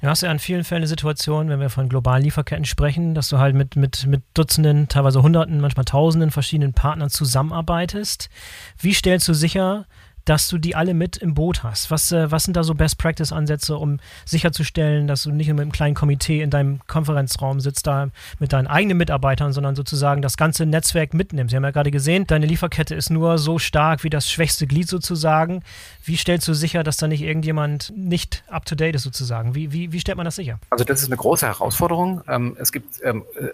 Du 0.00 0.06
hast 0.06 0.22
ja 0.22 0.30
in 0.30 0.38
vielen 0.38 0.62
Fällen 0.62 0.82
eine 0.82 0.86
Situation, 0.86 1.48
wenn 1.48 1.58
wir 1.58 1.70
von 1.70 1.88
globalen 1.88 2.22
Lieferketten 2.22 2.64
sprechen, 2.64 3.14
dass 3.14 3.28
du 3.30 3.38
halt 3.38 3.56
mit, 3.56 3.74
mit, 3.74 4.06
mit 4.06 4.22
Dutzenden, 4.32 4.86
teilweise 4.88 5.22
Hunderten, 5.22 5.60
manchmal 5.60 5.84
Tausenden 5.84 6.30
verschiedenen 6.30 6.72
Partnern 6.72 7.10
zusammenarbeitest. 7.10 8.30
Wie 8.78 8.94
stellst 8.94 9.26
du 9.26 9.34
sicher, 9.34 9.86
dass 10.28 10.48
du 10.48 10.58
die 10.58 10.76
alle 10.76 10.92
mit 10.92 11.16
im 11.16 11.34
Boot 11.34 11.62
hast. 11.62 11.90
Was, 11.90 12.12
äh, 12.12 12.30
was 12.30 12.44
sind 12.44 12.56
da 12.56 12.62
so 12.62 12.74
Best-Practice-Ansätze, 12.74 13.76
um 13.76 13.98
sicherzustellen, 14.26 15.06
dass 15.06 15.22
du 15.22 15.30
nicht 15.30 15.46
nur 15.46 15.54
mit 15.54 15.62
einem 15.62 15.72
kleinen 15.72 15.94
Komitee 15.94 16.42
in 16.42 16.50
deinem 16.50 16.80
Konferenzraum 16.86 17.60
sitzt, 17.60 17.86
da 17.86 18.10
mit 18.38 18.52
deinen 18.52 18.66
eigenen 18.66 18.98
Mitarbeitern, 18.98 19.54
sondern 19.54 19.74
sozusagen 19.74 20.20
das 20.20 20.36
ganze 20.36 20.66
Netzwerk 20.66 21.14
mitnimmst? 21.14 21.52
Wir 21.52 21.56
haben 21.56 21.64
ja 21.64 21.70
gerade 21.70 21.90
gesehen, 21.90 22.26
deine 22.26 22.44
Lieferkette 22.44 22.94
ist 22.94 23.08
nur 23.08 23.38
so 23.38 23.58
stark 23.58 24.04
wie 24.04 24.10
das 24.10 24.30
schwächste 24.30 24.66
Glied 24.66 24.88
sozusagen. 24.88 25.62
Wie 26.04 26.16
stellst 26.16 26.46
du 26.46 26.52
sicher, 26.52 26.82
dass 26.82 26.98
da 26.98 27.08
nicht 27.08 27.22
irgendjemand 27.22 27.92
nicht 27.96 28.44
up-to-date 28.48 28.96
ist 28.96 29.04
sozusagen? 29.04 29.54
Wie, 29.54 29.72
wie, 29.72 29.92
wie 29.92 30.00
stellt 30.00 30.18
man 30.18 30.26
das 30.26 30.36
sicher? 30.36 30.58
Also 30.68 30.84
das 30.84 31.00
ist 31.00 31.08
eine 31.08 31.16
große 31.16 31.46
Herausforderung. 31.46 32.20
Ähm, 32.28 32.54
es 32.60 32.70
gibt 32.70 32.96
ähm, 33.02 33.24
äh, 33.40 33.48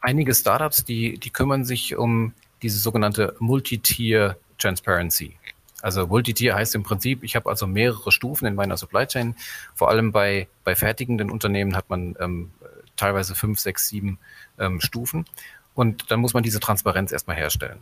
einige 0.00 0.34
Startups, 0.34 0.84
die, 0.84 1.18
die 1.18 1.30
kümmern 1.30 1.64
sich 1.64 1.96
um 1.96 2.32
diese 2.62 2.78
sogenannte 2.78 3.34
Multi-Tier 3.40 4.36
Transparency. 4.58 5.34
Also 5.82 6.06
Multitier 6.06 6.54
heißt 6.54 6.74
im 6.74 6.84
Prinzip, 6.84 7.22
ich 7.22 7.36
habe 7.36 7.50
also 7.50 7.66
mehrere 7.66 8.12
Stufen 8.12 8.46
in 8.46 8.54
meiner 8.54 8.76
Supply 8.76 9.06
Chain. 9.06 9.34
Vor 9.74 9.90
allem 9.90 10.12
bei, 10.12 10.48
bei 10.64 10.74
fertigenden 10.74 11.30
Unternehmen 11.30 11.76
hat 11.76 11.90
man 11.90 12.16
ähm, 12.20 12.50
teilweise 12.96 13.34
fünf, 13.34 13.58
sechs, 13.58 13.88
sieben 13.88 14.18
ähm, 14.58 14.80
Stufen. 14.80 15.26
Und 15.74 16.10
dann 16.10 16.20
muss 16.20 16.34
man 16.34 16.42
diese 16.42 16.60
Transparenz 16.60 17.12
erstmal 17.12 17.36
herstellen. 17.36 17.80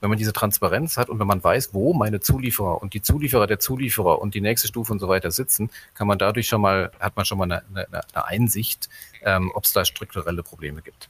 Wenn 0.00 0.10
man 0.10 0.18
diese 0.18 0.32
Transparenz 0.32 0.96
hat 0.96 1.08
und 1.08 1.18
wenn 1.18 1.26
man 1.26 1.42
weiß, 1.42 1.72
wo 1.72 1.94
meine 1.94 2.20
Zulieferer 2.20 2.82
und 2.82 2.94
die 2.94 3.02
Zulieferer 3.02 3.46
der 3.46 3.58
Zulieferer 3.58 4.20
und 4.20 4.34
die 4.34 4.40
nächste 4.40 4.68
Stufe 4.68 4.92
und 4.92 4.98
so 4.98 5.08
weiter 5.08 5.30
sitzen, 5.30 5.70
kann 5.94 6.06
man 6.06 6.18
dadurch 6.18 6.48
schon 6.48 6.60
mal, 6.60 6.90
hat 7.00 7.16
man 7.16 7.24
schon 7.24 7.38
mal 7.38 7.44
eine, 7.44 7.62
eine, 7.74 7.86
eine 7.92 8.24
Einsicht, 8.26 8.88
ähm, 9.22 9.50
ob 9.54 9.64
es 9.64 9.72
da 9.72 9.84
strukturelle 9.84 10.42
Probleme 10.42 10.82
gibt. 10.82 11.08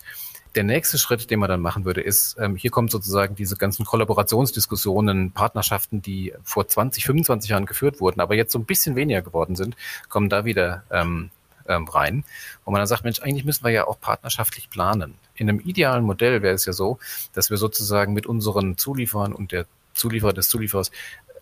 Der 0.57 0.65
nächste 0.65 0.97
Schritt, 0.97 1.31
den 1.31 1.39
man 1.39 1.51
dann 1.51 1.61
machen 1.61 1.85
würde, 1.85 2.01
ist, 2.01 2.37
ähm, 2.39 2.57
hier 2.57 2.71
kommt 2.71 2.91
sozusagen 2.91 3.35
diese 3.35 3.57
ganzen 3.57 3.85
Kollaborationsdiskussionen, 3.85 5.33
Partnerschaften, 5.33 6.01
die 6.01 6.33
vor 6.45 6.67
20, 6.67 7.05
25 7.05 7.51
Jahren 7.51 7.67
geführt 7.67 8.01
wurden, 8.01 8.21
aber 8.21 8.35
jetzt 8.35 8.53
so 8.53 8.59
ein 8.59 8.65
bisschen 8.65 8.97
weniger 8.97 9.21
geworden 9.21 9.55
sind, 9.55 9.77
kommen 10.09 10.31
da 10.31 10.47
wieder 10.47 10.85
ähm, 10.91 11.31
ähm, 11.69 11.89
rein, 11.89 12.25
wo 12.65 12.71
man 12.71 12.81
dann 12.81 12.87
sagt, 12.87 13.05
Mensch, 13.05 13.21
eigentlich 13.21 13.45
müssen 13.45 13.65
wir 13.65 13.71
ja 13.71 13.87
auch 13.87 14.01
partnerschaftlich 14.01 14.71
planen. 14.71 15.15
In 15.35 15.49
einem 15.49 15.61
idealen 15.61 16.05
Modell 16.05 16.43
wäre 16.43 16.55
es 16.55 16.65
ja 16.65 16.73
so, 16.73 16.99
dass 17.33 17.51
wir 17.51 17.57
sozusagen 17.57 18.13
mit 18.13 18.27
unseren 18.27 18.77
Zulieferern 18.79 19.33
und 19.33 19.53
der 19.53 19.67
Zulieferer 19.95 20.33
des 20.33 20.49
Zulieferers 20.49 20.91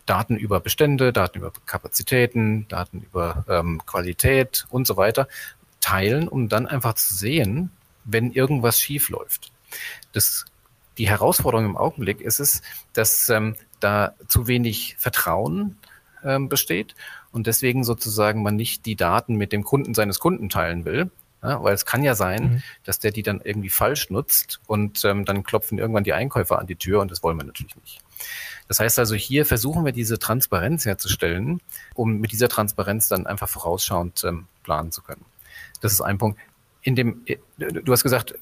Daten 0.05 0.35
über 0.35 0.59
Bestände, 0.59 1.11
Daten 1.11 1.39
über 1.39 1.51
Kapazitäten, 1.65 2.67
Daten 2.67 3.01
über 3.01 3.43
ähm, 3.49 3.81
Qualität 3.85 4.65
und 4.69 4.85
so 4.85 4.97
weiter 4.97 5.27
teilen, 5.79 6.27
um 6.27 6.47
dann 6.49 6.67
einfach 6.67 6.93
zu 6.93 7.13
sehen, 7.13 7.71
wenn 8.03 8.31
irgendwas 8.31 8.79
schief 8.79 9.09
läuft. 9.09 9.51
Das, 10.13 10.45
die 10.97 11.09
Herausforderung 11.09 11.65
im 11.65 11.77
Augenblick 11.77 12.21
ist 12.21 12.39
es, 12.39 12.61
dass 12.93 13.29
ähm, 13.29 13.55
da 13.79 14.13
zu 14.27 14.47
wenig 14.47 14.95
Vertrauen 14.97 15.77
ähm, 16.23 16.49
besteht 16.49 16.95
und 17.35 17.47
deswegen 17.47 17.83
sozusagen 17.83 18.41
man 18.41 18.55
nicht 18.55 18.85
die 18.85 18.95
Daten 18.95 19.35
mit 19.35 19.51
dem 19.51 19.63
Kunden 19.63 19.93
seines 19.93 20.19
Kunden 20.19 20.49
teilen 20.49 20.85
will. 20.85 21.11
Ja, 21.43 21.61
weil 21.61 21.75
es 21.75 21.85
kann 21.85 22.01
ja 22.01 22.15
sein, 22.15 22.43
mhm. 22.43 22.63
dass 22.85 22.97
der 22.97 23.11
die 23.11 23.21
dann 23.21 23.39
irgendwie 23.43 23.69
falsch 23.69 24.09
nutzt 24.09 24.61
und 24.65 25.05
ähm, 25.05 25.25
dann 25.25 25.43
klopfen 25.43 25.77
irgendwann 25.77 26.03
die 26.03 26.13
Einkäufer 26.13 26.57
an 26.57 26.65
die 26.65 26.77
Tür 26.77 27.01
und 27.01 27.11
das 27.11 27.21
wollen 27.21 27.37
wir 27.37 27.43
natürlich 27.43 27.75
nicht. 27.75 28.01
Das 28.67 28.79
heißt 28.79 28.97
also, 28.97 29.13
hier 29.13 29.45
versuchen 29.45 29.85
wir 29.85 29.91
diese 29.91 30.17
Transparenz 30.17 30.85
herzustellen, 30.85 31.61
um 31.93 32.17
mit 32.17 32.31
dieser 32.31 32.49
Transparenz 32.49 33.09
dann 33.09 33.27
einfach 33.27 33.49
vorausschauend 33.49 34.23
ähm, 34.23 34.47
planen 34.63 34.91
zu 34.91 35.03
können. 35.03 35.23
Das 35.81 35.91
ist 35.91 36.01
ein 36.01 36.17
Punkt 36.17 36.39
in 36.81 36.95
dem, 36.95 37.25
du 37.57 37.91
hast 37.91 38.03
gesagt, 38.03 38.35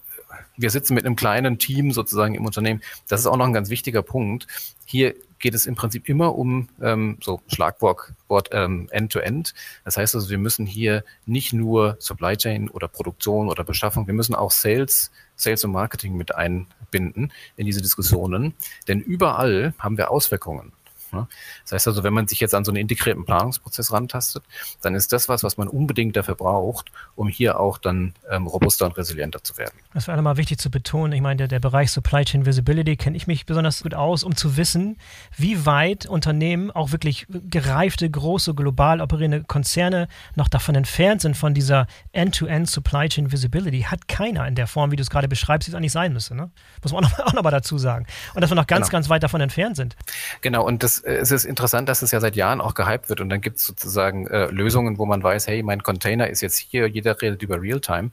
wir 0.56 0.70
sitzen 0.70 0.94
mit 0.94 1.06
einem 1.06 1.16
kleinen 1.16 1.58
Team 1.58 1.92
sozusagen 1.92 2.36
im 2.36 2.46
Unternehmen. 2.46 2.82
Das 3.08 3.20
ist 3.20 3.26
auch 3.26 3.38
noch 3.38 3.48
ein 3.48 3.54
ganz 3.54 3.70
wichtiger 3.70 4.02
Punkt. 4.02 4.48
Hier 4.86 5.16
geht 5.44 5.54
es 5.54 5.66
im 5.66 5.76
Prinzip 5.76 6.08
immer 6.08 6.36
um 6.36 6.70
ähm, 6.82 7.18
so 7.22 7.42
Schlagwort 7.48 8.14
Wort, 8.30 8.50
ähm, 8.54 8.88
End-to-End. 8.92 9.54
Das 9.84 9.98
heißt 9.98 10.16
also, 10.16 10.30
wir 10.30 10.38
müssen 10.38 10.66
hier 10.66 11.04
nicht 11.26 11.52
nur 11.52 11.98
Supply 12.00 12.38
Chain 12.38 12.70
oder 12.70 12.88
Produktion 12.88 13.50
oder 13.50 13.66
Beschaffung, 13.66 14.08
wir 14.08 14.14
müssen 14.14 14.36
auch 14.36 14.52
Sales, 14.52 15.12
Sales 15.36 15.66
und 15.66 15.74
Marketing 15.74 16.16
mit 16.16 16.34
einbinden 16.34 17.34
in 17.58 17.66
diese 17.66 17.82
Diskussionen. 17.82 18.54
Denn 18.88 19.02
überall 19.02 19.74
haben 19.80 19.98
wir 19.98 20.12
Auswirkungen. 20.12 20.72
Ne? 21.13 21.28
Das 21.63 21.73
heißt 21.73 21.88
also, 21.88 22.04
wenn 22.04 22.13
man 22.13 22.28
sich 22.28 22.39
jetzt 22.39 22.56
an 22.56 22.65
so 22.65 22.71
einen 22.71 22.82
integrierten 22.82 23.26
Planungsprozess 23.26 23.91
rantastet, 23.91 24.43
dann 24.82 24.95
ist 24.95 25.13
das 25.13 25.30
was, 25.30 25.43
was 25.43 25.58
man 25.58 25.67
unbedingt 25.67 26.15
dafür 26.15 26.36
braucht, 26.36 26.91
um 27.15 27.28
hier 27.28 27.60
auch 27.60 27.78
dann 27.78 28.13
ähm, 28.30 28.47
robuster 28.47 28.86
und 28.86 28.97
resilienter 28.97 29.43
zu 29.43 29.58
werden. 29.58 29.73
Das 29.93 30.08
wäre 30.08 30.17
nochmal 30.17 30.38
wichtig 30.38 30.60
zu 30.60 30.69
betonen. 30.71 31.13
Ich 31.13 31.21
meine, 31.21 31.38
der, 31.38 31.47
der 31.47 31.60
Bereich 31.60 31.91
Supply 31.91 32.26
Chain 32.26 32.45
Visibility 32.45 32.97
kenne 32.97 33.15
ich 33.17 33.28
mich 33.28 33.45
besonders 33.45 33.84
gut 33.84 33.93
aus, 33.93 34.23
um 34.23 34.36
zu 34.36 34.58
wissen, 34.58 34.97
wie 35.38 35.65
weit 35.65 36.06
Unternehmen, 36.06 36.71
auch 36.71 36.91
wirklich 36.91 37.28
gereifte, 37.30 38.10
große, 38.10 38.54
global 38.54 39.02
operierende 39.02 39.43
Konzerne 39.43 40.08
noch 40.36 40.47
davon 40.47 40.76
entfernt 40.76 41.21
sind 41.21 41.38
von 41.38 41.54
dieser 41.54 41.88
End-to-End 42.12 42.67
-End 42.67 42.71
Supply 42.71 43.08
Chain 43.10 43.32
Visibility. 43.32 43.82
Hat 43.84 44.08
keiner 44.08 44.47
in 44.47 44.56
der 44.56 44.67
Form, 44.67 44.91
wie 44.91 44.95
du 44.95 45.02
es 45.02 45.10
gerade 45.10 45.28
beschreibst, 45.28 45.67
wie 45.67 45.71
es 45.71 45.76
eigentlich 45.76 45.91
sein 45.91 46.13
müsste. 46.13 46.36
Ne? 46.36 46.52
Muss 46.82 46.91
man 46.91 47.06
auch 47.06 47.10
nochmal 47.10 47.26
noch, 47.26 47.34
auch 47.34 47.43
noch 47.43 47.52
dazu 47.52 47.78
sagen. 47.78 48.06
Und 48.34 48.41
dass 48.41 48.49
wir 48.52 48.56
noch 48.56 48.67
ganz, 48.67 48.88
genau. 48.88 48.97
ganz 48.97 49.10
weit 49.10 49.23
davon 49.23 49.41
entfernt 49.41 49.76
sind. 49.76 49.95
Genau, 50.41 50.65
und 50.65 50.84
das 50.84 51.03
es 51.04 51.32
ist 51.32 51.46
interessant, 51.46 51.89
dass 51.89 52.02
es 52.02 52.12
ja 52.12 52.20
seit 52.20 52.36
Jahren 52.36 52.62
auch 52.62 52.74
gehypt 52.74 53.10
wird 53.10 53.22
und 53.22 53.30
dann 53.30 53.42
gibt 53.42 53.58
es 53.58 53.66
sozusagen 53.66 54.28
äh, 54.28 54.48
Lösungen, 54.48 54.98
wo 54.98 55.06
man 55.06 55.22
weiß, 55.22 55.48
hey, 55.48 55.62
mein 55.62 55.84
Container 55.84 56.30
ist 56.30 56.42
jetzt 56.42 56.58
hier, 56.58 56.88
jeder 56.88 57.22
redet 57.22 57.42
über 57.42 57.62
Realtime. 57.62 58.12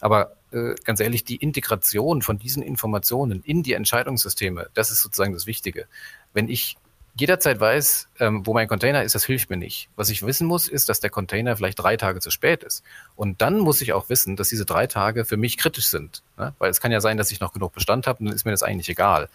Aber 0.00 0.36
äh, 0.52 0.74
ganz 0.84 1.00
ehrlich, 1.00 1.24
die 1.24 1.36
Integration 1.36 2.22
von 2.22 2.38
diesen 2.38 2.62
Informationen 2.62 3.42
in 3.44 3.62
die 3.62 3.74
Entscheidungssysteme, 3.74 4.68
das 4.74 4.90
ist 4.90 5.00
sozusagen 5.00 5.32
das 5.32 5.46
Wichtige. 5.46 5.86
Wenn 6.32 6.48
ich 6.48 6.76
jederzeit 7.16 7.60
weiß, 7.60 8.08
ähm, 8.18 8.44
wo 8.44 8.54
mein 8.54 8.66
Container 8.66 9.04
ist, 9.04 9.14
das 9.14 9.24
hilft 9.24 9.48
mir 9.48 9.56
nicht. 9.56 9.88
Was 9.94 10.08
ich 10.08 10.24
wissen 10.26 10.46
muss, 10.46 10.68
ist, 10.68 10.88
dass 10.88 10.98
der 10.98 11.10
Container 11.10 11.56
vielleicht 11.56 11.78
drei 11.78 11.96
Tage 11.96 12.20
zu 12.20 12.30
spät 12.30 12.64
ist. 12.64 12.82
Und 13.14 13.40
dann 13.40 13.60
muss 13.60 13.80
ich 13.80 13.92
auch 13.92 14.08
wissen, 14.08 14.34
dass 14.34 14.48
diese 14.48 14.64
drei 14.64 14.88
Tage 14.88 15.24
für 15.24 15.36
mich 15.36 15.56
kritisch 15.56 15.86
sind. 15.86 16.22
Ne? 16.36 16.54
Weil 16.58 16.70
es 16.70 16.80
kann 16.80 16.90
ja 16.90 17.00
sein, 17.00 17.16
dass 17.16 17.30
ich 17.30 17.38
noch 17.38 17.52
genug 17.52 17.72
Bestand 17.72 18.08
habe 18.08 18.18
und 18.18 18.26
dann 18.26 18.34
ist 18.34 18.44
mir 18.44 18.50
das 18.50 18.64
eigentlich 18.64 18.88
egal. 18.88 19.28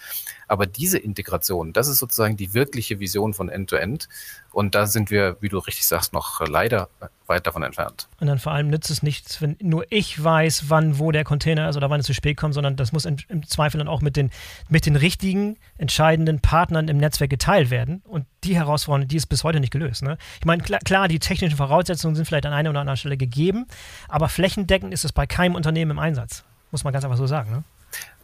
Aber 0.48 0.66
diese 0.66 0.98
Integration, 0.98 1.72
das 1.72 1.88
ist 1.88 2.00
sozusagen 2.00 2.36
die 2.36 2.54
wirkliche 2.54 3.00
Vision 3.00 3.34
von 3.34 3.48
End-to-End. 3.48 4.04
-End. 4.04 4.10
Und 4.52 4.76
da 4.76 4.88
sind 4.88 5.12
wir, 5.12 5.38
wie 5.42 5.50
du 5.50 5.60
richtig 5.60 5.86
sagst, 5.86 6.14
noch 6.14 6.40
leider 6.48 6.90
weit 7.28 7.46
davon 7.46 7.64
entfernt. 7.64 8.08
Und 8.20 8.28
dann 8.28 8.40
vor 8.40 8.52
allem 8.52 8.70
nützt 8.70 8.90
es 8.90 9.04
nichts, 9.04 9.42
wenn 9.42 9.56
nur 9.62 9.86
ich 9.90 10.22
weiß, 10.22 10.70
wann 10.70 10.98
wo 10.98 11.12
der 11.12 11.24
Container 11.24 11.70
ist 11.70 11.78
oder 11.78 11.90
wann 11.90 12.00
es 12.00 12.06
zu 12.06 12.14
spät 12.14 12.38
kommt, 12.38 12.54
sondern 12.54 12.76
das 12.76 12.92
muss 12.92 13.06
im, 13.06 13.18
Zweifel 13.46 13.78
dann 13.78 13.88
auch 13.88 14.02
mit 14.02 14.16
den, 14.16 14.32
mit 14.68 14.86
den 14.86 14.96
richtigen, 14.96 15.58
entscheidenden 15.78 16.40
Partnern 16.40 16.88
im 16.88 16.98
Netzwerk 16.98 17.30
geteilt 17.30 17.70
werden. 17.70 18.02
Und 18.06 18.26
die 18.44 18.56
Herausforderung, 18.56 19.08
die 19.08 19.18
ist 19.18 19.28
bis 19.28 19.44
heute 19.44 19.60
nicht 19.60 19.72
gelöst. 19.72 20.02
Ne? 20.02 20.18
Ich 20.40 20.46
meine, 20.46 20.64
klar, 20.64 20.80
klar, 20.84 21.08
die 21.08 21.20
technischen 21.20 21.58
Voraussetzungen 21.58 22.16
sind 22.16 22.26
vielleicht 22.26 22.46
an 22.46 22.54
einer 22.54 22.72
oder 22.72 22.80
anderen 22.80 22.98
Stelle 22.98 23.18
gegeben, 23.18 23.68
aber 24.08 24.30
flächendeckend 24.30 24.94
ist 24.94 25.06
es 25.06 25.12
bei 25.12 25.28
keinem 25.28 25.56
Unternehmen 25.56 25.92
im 25.92 26.00
Einsatz. 26.00 26.44
Muss 26.72 26.84
man 26.84 26.94
ganz 26.94 27.06
einfach 27.06 27.18
so 27.18 27.28
sagen. 27.28 27.52
Ne? 27.52 27.64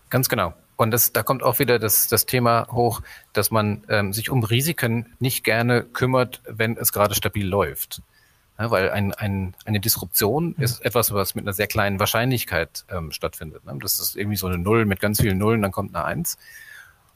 Ganz 0.10 0.30
genau. 0.30 0.54
Und 0.78 0.92
das, 0.92 1.14
da 1.14 1.24
kommt 1.24 1.44
auch 1.44 1.60
wieder 1.60 1.80
das, 1.80 2.08
das 2.08 2.26
Thema 2.26 2.68
hoch, 2.72 3.02
dass 3.34 3.52
man 3.52 3.84
ähm, 3.88 4.14
sich 4.14 4.30
um 4.30 4.44
Risiken 4.44 5.14
nicht 5.20 5.44
gerne 5.44 5.84
kümmert, 5.84 6.42
wenn 6.46 6.78
es 6.78 6.92
gerade 6.92 7.16
stabil 7.16 7.48
läuft. 7.48 8.02
Ja, 8.58 8.72
weil 8.72 8.90
ein, 8.92 9.14
ein, 9.14 9.54
eine 9.66 9.80
Disruption 9.80 10.54
mhm. 10.58 10.64
ist 10.64 10.84
etwas, 10.86 11.14
was 11.14 11.36
mit 11.36 11.44
einer 11.46 11.54
sehr 11.54 11.68
kleinen 11.68 12.00
Wahrscheinlichkeit 12.00 12.86
ähm, 12.90 13.12
stattfindet. 13.12 13.66
Ne? 13.66 13.78
Das 13.82 14.00
ist 14.00 14.16
irgendwie 14.16 14.38
so 14.38 14.48
eine 14.48 14.58
Null 14.58 14.86
mit 14.86 15.00
ganz 15.00 15.22
vielen 15.22 15.38
Nullen, 15.38 15.62
dann 15.62 15.72
kommt 15.72 15.96
eine 15.96 16.06
Eins. 16.06 16.38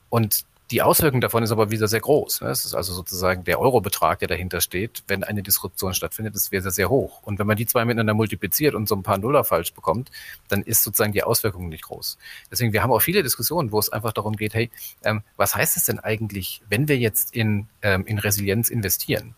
Und 0.10 0.45
die 0.71 0.84
Auswirkung 0.84 1.19
davon 1.19 1.41
ist 1.41 1.51
aber 1.51 1.71
wieder 1.71 1.88
sehr 1.88 1.99
groß. 1.99 2.41
Es 2.41 2.65
ist 2.65 2.75
also 2.75 2.93
sozusagen 2.93 3.43
der 3.43 3.60
Eurobetrag, 3.60 4.19
der 4.19 4.27
dahinter 4.27 4.62
steht, 4.62 5.03
wenn 5.08 5.23
eine 5.23 5.41
Disruption 5.41 5.93
stattfindet, 5.93 6.36
ist 6.36 6.51
sehr, 6.51 6.62
sehr, 6.62 6.71
sehr 6.71 6.89
hoch. 6.89 7.23
Und 7.23 7.39
wenn 7.39 7.47
man 7.47 7.58
die 7.58 7.65
zwei 7.65 7.86
miteinander 7.86 8.13
multipliziert 8.13 8.75
und 8.75 8.88
so 8.88 8.95
ein 8.95 9.01
paar 9.01 9.17
Nuller 9.17 9.43
falsch 9.43 9.73
bekommt, 9.73 10.12
dann 10.47 10.62
ist 10.62 10.84
sozusagen 10.84 11.13
die 11.13 11.23
Auswirkung 11.23 11.69
nicht 11.69 11.84
groß. 11.84 12.17
Deswegen, 12.51 12.71
wir 12.71 12.84
haben 12.84 12.91
auch 12.91 13.01
viele 13.01 13.23
Diskussionen, 13.23 13.71
wo 13.71 13.79
es 13.79 13.89
einfach 13.89 14.13
darum 14.13 14.36
geht, 14.36 14.53
hey, 14.53 14.69
ähm, 15.03 15.23
was 15.38 15.55
heißt 15.55 15.75
es 15.75 15.86
denn 15.86 15.99
eigentlich, 15.99 16.62
wenn 16.69 16.88
wir 16.88 16.97
jetzt 16.97 17.36
in, 17.36 17.67
ähm, 17.82 18.05
in 18.05 18.19
Resilienz 18.19 18.69
investieren? 18.69 19.36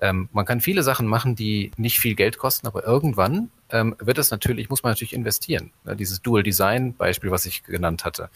Ähm, 0.00 0.28
man 0.32 0.46
kann 0.46 0.60
viele 0.60 0.82
Sachen 0.82 1.06
machen, 1.06 1.36
die 1.36 1.72
nicht 1.76 2.00
viel 2.00 2.14
Geld 2.14 2.38
kosten, 2.38 2.66
aber 2.66 2.84
irgendwann 2.84 3.50
ähm, 3.70 3.96
wird 3.98 4.18
es 4.18 4.30
natürlich, 4.30 4.70
muss 4.70 4.82
man 4.82 4.92
natürlich 4.92 5.12
investieren. 5.12 5.72
Ja, 5.84 5.94
dieses 5.94 6.22
Dual 6.22 6.42
Design 6.42 6.94
Beispiel, 6.94 7.30
was 7.30 7.46
ich 7.46 7.64
genannt 7.64 8.04
hatte. 8.04 8.30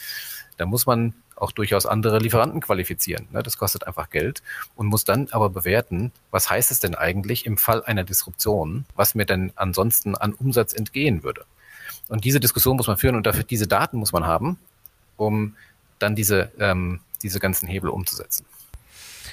Da 0.57 0.67
muss 0.67 0.87
man 0.87 1.15
auch 1.41 1.53
durchaus 1.53 1.87
andere 1.87 2.19
Lieferanten 2.19 2.61
qualifizieren. 2.61 3.29
Ne? 3.33 3.43
Das 3.43 3.59
kostet 3.59 3.87
einfach 3.87 4.11
Geld 4.11 4.43
und 4.77 4.87
muss 4.87 5.05
dann 5.05 5.29
aber 5.31 5.51
bewerten, 5.51 6.13
was 6.31 6.51
heißt 6.51 6.71
es 6.71 6.81
denn 6.81 6.95
eigentlich 6.95 7.47
im 7.47 7.57
Fall 7.57 7.83
einer 7.85 8.05
Disruption, 8.05 8.85
was 8.95 9.15
mir 9.15 9.25
denn 9.25 9.53
ansonsten 9.57 10.15
an 10.17 10.33
Umsatz 10.33 10.73
entgehen 10.73 11.23
würde. 11.23 11.45
Und 12.09 12.25
diese 12.25 12.41
Diskussion 12.41 12.77
muss 12.77 12.87
man 12.87 12.97
führen 12.97 13.17
und 13.17 13.27
dafür 13.27 13.45
diese 13.45 13.67
Daten 13.67 13.99
muss 13.99 14.13
man 14.13 14.27
haben, 14.27 14.59
um 15.17 15.57
dann 15.99 16.15
diese, 16.15 16.51
ähm, 16.59 17.01
diese 17.23 17.41
ganzen 17.41 17.69
Hebel 17.69 17.91
umzusetzen. 17.91 18.47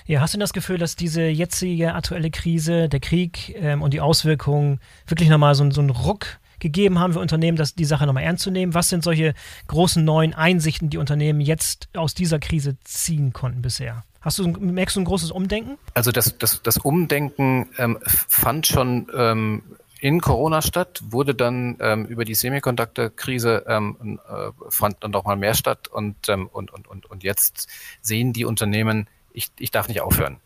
Ja, 0.08 0.22
hast 0.22 0.36
du 0.36 0.38
das 0.38 0.54
Gefühl, 0.54 0.78
dass 0.78 0.96
diese 0.96 1.24
jetzige 1.24 1.96
aktuelle 1.96 2.30
Krise, 2.30 2.89
der 2.89 3.00
Krieg 3.00 3.56
ähm, 3.56 3.82
und 3.82 3.91
die 3.91 4.02
Auswirkungen 4.02 4.80
wirklich 5.08 5.30
nochmal 5.30 5.56
so, 5.56 5.70
so 5.72 5.82
einen 5.82 5.89
Ruck 5.89 6.38
gegeben 6.65 6.99
haben 6.99 7.13
für 7.13 7.19
Unternehmen, 7.19 7.58
das, 7.58 7.75
die 7.75 7.86
Sache 7.86 8.08
nochmal 8.08 8.23
ernst 8.23 8.43
zu 8.43 8.49
nehmen? 8.49 8.73
Was 8.73 8.89
sind 8.89 9.04
solche 9.04 9.36
großen 9.67 10.04
neuen 10.04 10.34
Einsichten, 10.34 10.89
die 10.89 10.97
Unternehmen 10.97 11.39
jetzt 11.39 11.89
aus 11.95 12.15
dieser 12.15 12.39
Krise 12.39 12.75
ziehen 12.84 13.34
konnten 13.34 13.62
bisher? 13.62 14.04
Hast 14.21 14.39
du, 14.39 14.47
merkst 14.47 14.95
du 14.95 15.01
ein 15.01 15.06
großes 15.06 15.30
Umdenken? 15.30 15.78
Also 15.93 16.12
das, 16.12 16.39
das, 16.39 16.63
das 16.63 16.80
Umdenken 16.80 17.69
ähm, 17.78 17.99
fand 18.04 18.65
schon 18.65 19.08
ähm, 19.15 19.62
in 19.99 20.21
Corona 20.21 20.63
statt, 20.63 21.04
wurde 21.08 21.36
dann 21.36 21.78
ähm, 21.80 22.06
über 22.06 22.25
die 22.25 22.34
Semiconductor-Krise 22.34 23.65
ähm, 23.67 24.19
äh, 24.28 24.51
fand 24.69 25.04
dann 25.04 25.12
doch 25.12 25.23
mal 25.25 25.36
mehr 25.36 25.54
statt 25.54 25.88
und, 25.88 26.30
ähm, 26.30 26.47
und, 26.47 26.73
und, 26.73 26.88
und, 26.88 27.06
und 27.06 27.23
jetzt 27.23 27.67
sehen 28.01 28.34
die 28.34 28.45
Unternehmen, 28.45 29.08
ich, 29.34 29.51
ich 29.60 29.69
darf 29.69 29.88
nicht 29.88 30.01
aufhören. 30.01 30.38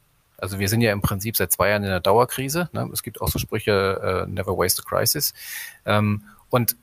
Also 0.42 0.60
wir 0.60 0.70
sind 0.70 0.82
ja 0.82 0.92
im 0.92 1.02
Prinzip 1.02 1.38
seit 1.38 1.52
zwei 1.52 1.70
Jahren 1.70 1.84
in 1.84 1.90
einer 1.90 2.00
Dauerkrise. 2.00 2.70
Ne? 2.72 2.90
Es 2.94 3.04
gibt 3.04 3.22
auch 3.22 3.30
so 3.30 3.40
Sprüche, 3.40 4.26
äh, 4.28 4.30
never 4.30 4.58
waste 4.58 4.84
a 4.86 4.90
crisis. 4.90 5.34
Ähm, 5.86 6.24
und 6.50 6.76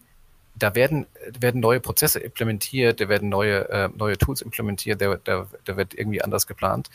da 0.59 0.75
werden, 0.75 1.07
werden 1.39 1.61
neue 1.61 1.81
Prozesse 1.81 2.19
implementiert, 2.19 3.01
da 3.01 3.09
werden 3.09 3.29
neue, 3.29 3.69
äh, 3.69 3.89
neue 3.95 4.17
Tools 4.17 4.41
implementiert, 4.41 5.03
da, 5.03 5.47
wird 5.77 5.95
irgendwie 5.95 6.23
anders 6.23 6.47
geplant. 6.47 6.89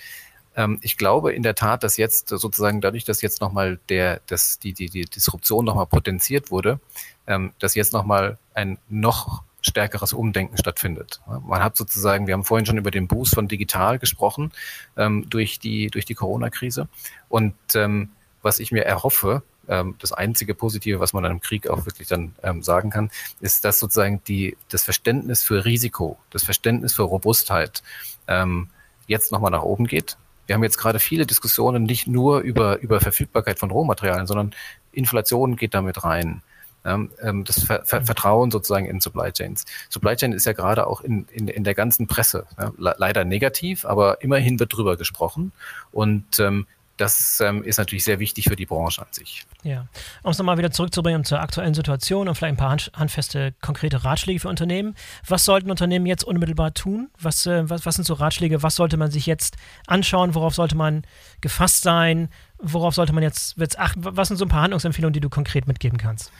Ähm, 0.56 0.80
ich 0.82 0.98
glaube 0.98 1.34
in 1.34 1.44
der 1.44 1.56
Tat, 1.56 1.84
dass 1.84 1.98
jetzt 1.98 2.30
sozusagen 2.30 2.82
dadurch, 2.82 3.06
dass 3.06 3.22
jetzt 3.22 3.42
nochmal 3.42 3.80
der, 3.90 4.22
dass 4.28 4.60
die, 4.60 4.74
die, 4.74 4.90
die 4.90 5.06
Disruption 5.06 5.66
nochmal 5.66 5.86
potenziert 5.86 6.52
wurde, 6.52 6.80
ähm, 7.28 7.54
dass 7.60 7.76
jetzt 7.76 7.94
nochmal 7.94 8.38
ein 8.54 8.78
noch 8.90 9.44
stärkeres 9.62 10.14
Umdenken 10.14 10.58
stattfindet. 10.58 11.22
Man 11.46 11.64
hat 11.64 11.78
sozusagen, 11.78 12.28
wir 12.28 12.34
haben 12.34 12.44
vorhin 12.44 12.66
schon 12.66 12.78
über 12.78 12.92
den 12.92 13.08
Boost 13.08 13.36
von 13.36 13.48
digital 13.48 14.00
gesprochen 14.00 14.52
ähm, 14.98 15.30
durch 15.30 15.60
die 15.60 15.88
durch 15.88 16.06
die 16.06 16.16
Corona-Krise 16.16 16.88
und 17.30 17.54
ähm, 17.76 18.10
was 18.42 18.60
ich 18.60 18.72
mir 18.72 18.86
erhoffe, 18.86 19.44
ähm, 19.68 19.96
das 20.00 20.12
einzige 20.12 20.56
Positive, 20.56 21.00
was 21.00 21.14
man 21.14 21.26
einem 21.26 21.40
Krieg 21.40 21.70
auch 21.70 21.86
wirklich 21.86 22.08
dann 22.08 22.36
ähm, 22.44 22.64
sagen 22.64 22.90
kann, 22.90 23.12
ist, 23.40 23.64
dass 23.64 23.80
sozusagen 23.80 24.22
die 24.28 24.58
das 24.70 24.84
Verständnis 24.84 25.44
für 25.44 25.66
Risiko, 25.66 26.18
das 26.32 26.44
Verständnis 26.44 26.94
für 26.94 27.04
Robustheit 27.04 27.84
ähm, 28.28 28.70
jetzt 29.08 29.32
nochmal 29.32 29.52
nach 29.52 29.64
oben 29.64 29.86
geht. 29.86 30.18
Wir 30.48 30.56
haben 30.56 30.64
jetzt 30.64 30.78
gerade 30.78 31.00
viele 31.00 31.26
Diskussionen 31.26 31.84
nicht 31.84 32.08
nur 32.08 32.40
über 32.40 32.80
über 32.80 33.00
Verfügbarkeit 33.00 33.60
von 33.60 33.72
Rohmaterialien, 33.72 34.28
sondern 34.28 34.54
Inflation 34.92 35.56
geht 35.56 35.74
damit 35.74 36.04
rein. 36.04 36.42
Ähm, 36.86 37.44
das 37.46 37.64
Ver 37.64 37.84
Ver 37.86 38.04
Vertrauen 38.04 38.52
sozusagen 38.52 38.86
in 38.86 39.02
Supply 39.02 39.32
Chains. 39.32 39.66
Supply 39.90 40.16
Chain 40.16 40.34
ist 40.34 40.46
ja 40.46 40.54
gerade 40.54 40.88
auch 40.88 41.02
in, 41.02 41.28
in, 41.32 41.48
in 41.48 41.64
der 41.64 41.76
ganzen 41.76 42.08
Presse 42.08 42.46
ja, 42.58 42.72
leider 42.78 43.24
negativ, 43.24 43.86
aber 43.86 44.22
immerhin 44.22 44.60
wird 44.60 44.76
drüber 44.76 44.98
gesprochen. 44.98 45.52
Und 45.92 46.40
ähm, 46.40 46.66
das 47.02 47.40
ähm, 47.42 47.64
ist 47.64 47.78
natürlich 47.78 48.04
sehr 48.04 48.20
wichtig 48.20 48.46
für 48.46 48.56
die 48.56 48.68
Branche 48.68 49.02
an 49.02 49.08
sich. 49.12 49.46
Ja, 49.64 49.88
um 50.22 50.32
es 50.32 50.38
nochmal 50.38 50.60
wieder 50.60 50.70
zurückzubringen 50.70 51.24
zur 51.24 51.40
aktuellen 51.40 51.74
Situation 51.74 52.28
und 52.28 52.36
vielleicht 52.36 52.54
ein 52.54 52.58
paar 52.58 52.70
hand 52.70 52.92
handfeste, 52.96 53.56
konkrete 53.60 54.04
Ratschläge 54.04 54.40
für 54.40 54.50
Unternehmen. 54.50 54.96
Was 55.28 55.44
sollten 55.44 55.72
Unternehmen 55.72 56.06
jetzt 56.06 56.24
unmittelbar 56.24 56.76
tun? 56.76 57.10
Was, 57.20 57.48
äh, 57.48 57.68
was, 57.68 57.88
was 57.88 57.96
sind 57.96 58.06
so 58.06 58.14
Ratschläge? 58.14 58.62
Was 58.62 58.76
sollte 58.76 58.98
man 58.98 59.10
sich 59.10 59.26
jetzt 59.26 59.58
anschauen? 59.88 60.36
Worauf 60.36 60.54
sollte 60.54 60.76
man 60.76 61.04
gefasst 61.42 61.82
sein? 61.82 62.30
Worauf 62.62 62.94
sollte 62.94 63.14
man 63.14 63.24
jetzt, 63.24 63.58
jetzt 63.58 63.80
achten? 63.80 64.02
Was 64.04 64.28
sind 64.28 64.38
so 64.38 64.46
ein 64.46 64.50
paar 64.50 64.62
Handlungsempfehlungen, 64.62 65.14
die 65.14 65.20
du 65.20 65.30
konkret 65.30 65.68
mitgeben 65.68 65.98
kannst? 65.98 66.32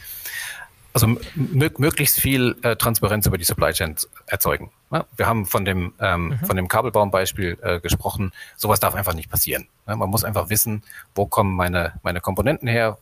Also 0.94 1.08
möglichst 1.36 2.20
viel 2.20 2.58
äh, 2.64 2.76
Transparenz 2.76 3.26
über 3.26 3.38
die 3.38 3.46
Supply 3.46 3.72
Chain 3.72 3.96
erzeugen. 4.28 4.72
Ja, 4.92 5.06
wir 5.16 5.26
haben 5.26 5.46
von 5.46 5.64
dem, 5.64 5.94
ähm, 6.00 6.30
mhm. 6.30 6.46
von 6.46 6.58
dem 6.58 6.68
Kabelbaumbeispiel 6.68 7.58
äh, 7.62 7.80
gesprochen. 7.80 8.34
Sowas 8.58 8.82
darf 8.82 8.94
einfach 8.94 9.14
nicht 9.14 9.30
passieren. 9.30 9.68
Ja, 9.88 9.96
man 9.96 10.10
muss 10.10 10.26
einfach 10.26 10.50
wissen, 10.50 10.84
wo 11.16 11.26
kommen 11.26 11.56
meine, 11.56 11.94
meine 12.04 12.20
Komponenten 12.20 12.68
her, 12.68 12.98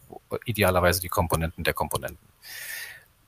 idealerweise 0.45 1.01
die 1.01 1.09
Komponenten 1.09 1.63
der 1.63 1.73
Komponenten. 1.73 2.19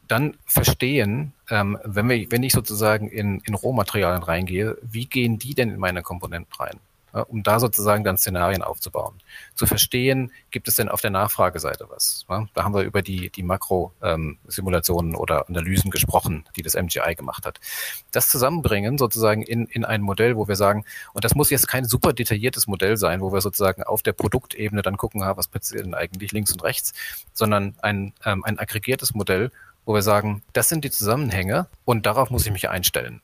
Dann 0.08 0.38
verstehen, 0.46 1.34
ähm, 1.50 1.80
wenn, 1.84 2.08
wir, 2.08 2.32
wenn 2.32 2.44
ich 2.44 2.54
sozusagen 2.54 3.08
in, 3.08 3.40
in 3.40 3.56
Rohmaterialien 3.56 4.22
reingehe, 4.22 4.78
wie 4.84 5.08
gehen 5.08 5.40
die 5.40 5.56
denn 5.56 5.72
in 5.72 5.80
meine 5.80 6.04
Komponenten 6.04 6.54
rein? 6.60 6.80
Um 7.20 7.44
da 7.44 7.60
sozusagen 7.60 8.04
dann 8.04 8.18
Szenarien 8.18 8.62
aufzubauen. 8.62 9.16
Zu 9.56 9.66
verstehen, 9.66 10.32
gibt 10.50 10.68
es 10.68 10.76
denn 10.76 10.90
auf 10.90 11.02
der 11.02 11.12
Nachfrageseite 11.12 11.88
was? 11.90 12.26
Da 12.54 12.64
haben 12.64 12.74
wir 12.74 12.84
über 12.84 13.02
die, 13.02 13.30
die 13.30 13.44
Makro-Simulationen 13.44 15.14
ähm, 15.14 15.20
oder 15.20 15.48
Analysen 15.48 15.92
gesprochen, 15.92 16.46
die 16.56 16.62
das 16.62 16.76
MGI 16.76 17.16
gemacht 17.16 17.46
hat. 17.46 17.60
Das 18.12 18.30
zusammenbringen 18.30 18.98
sozusagen 18.98 19.42
in, 19.44 19.66
in 19.66 19.86
ein 19.86 20.02
Modell, 20.02 20.36
wo 20.38 20.48
wir 20.48 20.56
sagen, 20.56 20.86
und 21.14 21.26
das 21.26 21.36
muss 21.36 21.50
jetzt 21.50 21.68
kein 21.68 21.86
super 21.86 22.14
detailliertes 22.14 22.68
Modell 22.68 22.98
sein, 22.98 23.22
wo 23.22 23.34
wir 23.34 23.42
sozusagen 23.42 23.84
auf 23.84 24.02
der 24.02 24.14
Produktebene 24.14 24.82
dann 24.82 24.98
gucken, 24.98 25.22
was 25.22 25.48
passiert 25.48 25.86
denn 25.86 25.94
eigentlich 25.94 26.32
links 26.32 26.52
und 26.52 26.64
rechts, 26.64 26.94
sondern 27.34 27.76
ein, 27.82 28.14
ähm, 28.26 28.44
ein 28.44 28.60
aggregiertes 28.60 29.14
Modell, 29.14 29.52
wo 29.86 29.94
wir 29.94 30.02
sagen, 30.02 30.44
das 30.54 30.70
sind 30.70 30.86
die 30.86 30.92
Zusammenhänge 30.92 31.68
und 31.86 32.06
darauf 32.06 32.30
muss 32.30 32.46
ich 32.46 32.52
mich 32.52 32.70
einstellen. 32.70 33.22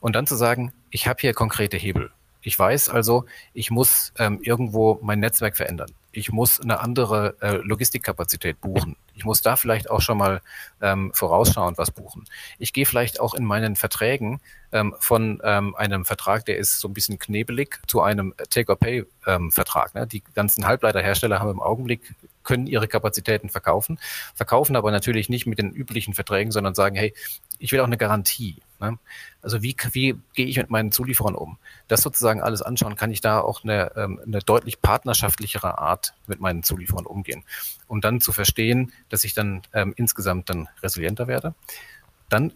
Und 0.00 0.16
dann 0.16 0.26
zu 0.26 0.36
sagen, 0.36 0.72
ich 0.90 1.06
habe 1.06 1.20
hier 1.20 1.32
konkrete 1.32 1.76
Hebel. 1.76 2.10
Ich 2.42 2.58
weiß 2.58 2.88
also, 2.88 3.24
ich 3.54 3.70
muss 3.70 4.12
ähm, 4.18 4.40
irgendwo 4.42 4.98
mein 5.02 5.20
Netzwerk 5.20 5.56
verändern. 5.56 5.90
Ich 6.14 6.30
muss 6.30 6.60
eine 6.60 6.80
andere 6.80 7.36
äh, 7.40 7.56
Logistikkapazität 7.56 8.60
buchen. 8.60 8.96
Ich 9.14 9.24
muss 9.24 9.40
da 9.40 9.56
vielleicht 9.56 9.90
auch 9.90 10.02
schon 10.02 10.18
mal 10.18 10.42
ähm, 10.82 11.10
vorausschauend 11.14 11.78
was 11.78 11.90
buchen. 11.90 12.24
Ich 12.58 12.74
gehe 12.74 12.84
vielleicht 12.84 13.18
auch 13.18 13.32
in 13.32 13.44
meinen 13.44 13.76
Verträgen 13.76 14.40
ähm, 14.72 14.94
von 14.98 15.40
ähm, 15.42 15.74
einem 15.74 16.04
Vertrag, 16.04 16.44
der 16.44 16.58
ist 16.58 16.80
so 16.80 16.88
ein 16.88 16.94
bisschen 16.94 17.18
knebelig, 17.18 17.80
zu 17.86 18.02
einem 18.02 18.34
Take-or-Pay-Vertrag. 18.50 19.92
Ähm, 19.94 20.00
ne? 20.02 20.06
Die 20.06 20.22
ganzen 20.34 20.66
Halbleiterhersteller 20.66 21.40
haben 21.40 21.50
im 21.50 21.62
Augenblick 21.62 22.14
können 22.42 22.66
ihre 22.66 22.88
Kapazitäten 22.88 23.48
verkaufen, 23.48 23.98
verkaufen 24.34 24.76
aber 24.76 24.90
natürlich 24.90 25.28
nicht 25.28 25.46
mit 25.46 25.58
den 25.58 25.70
üblichen 25.70 26.12
Verträgen, 26.12 26.52
sondern 26.52 26.74
sagen, 26.74 26.96
hey, 26.96 27.14
ich 27.58 27.72
will 27.72 27.80
auch 27.80 27.86
eine 27.86 27.96
Garantie. 27.96 28.56
Ne? 28.82 28.98
Also 29.42 29.62
wie, 29.62 29.76
wie 29.92 30.16
gehe 30.34 30.46
ich 30.46 30.56
mit 30.56 30.68
meinen 30.68 30.90
Zulieferern 30.90 31.36
um? 31.36 31.56
Das 31.88 32.02
sozusagen 32.02 32.42
alles 32.42 32.62
anschauen, 32.62 32.96
kann 32.96 33.12
ich 33.12 33.20
da 33.20 33.40
auch 33.40 33.62
eine, 33.62 33.92
ähm, 33.96 34.20
eine 34.26 34.40
deutlich 34.40 34.82
partnerschaftlichere 34.82 35.78
Art 35.78 36.14
mit 36.26 36.40
meinen 36.40 36.64
Zulieferern 36.64 37.06
umgehen, 37.06 37.44
um 37.86 38.00
dann 38.00 38.20
zu 38.20 38.32
verstehen, 38.32 38.92
dass 39.08 39.22
ich 39.22 39.34
dann 39.34 39.62
ähm, 39.72 39.94
insgesamt 39.96 40.50
dann 40.50 40.68
resilienter 40.82 41.28
werde. 41.28 41.54
Dann 42.28 42.52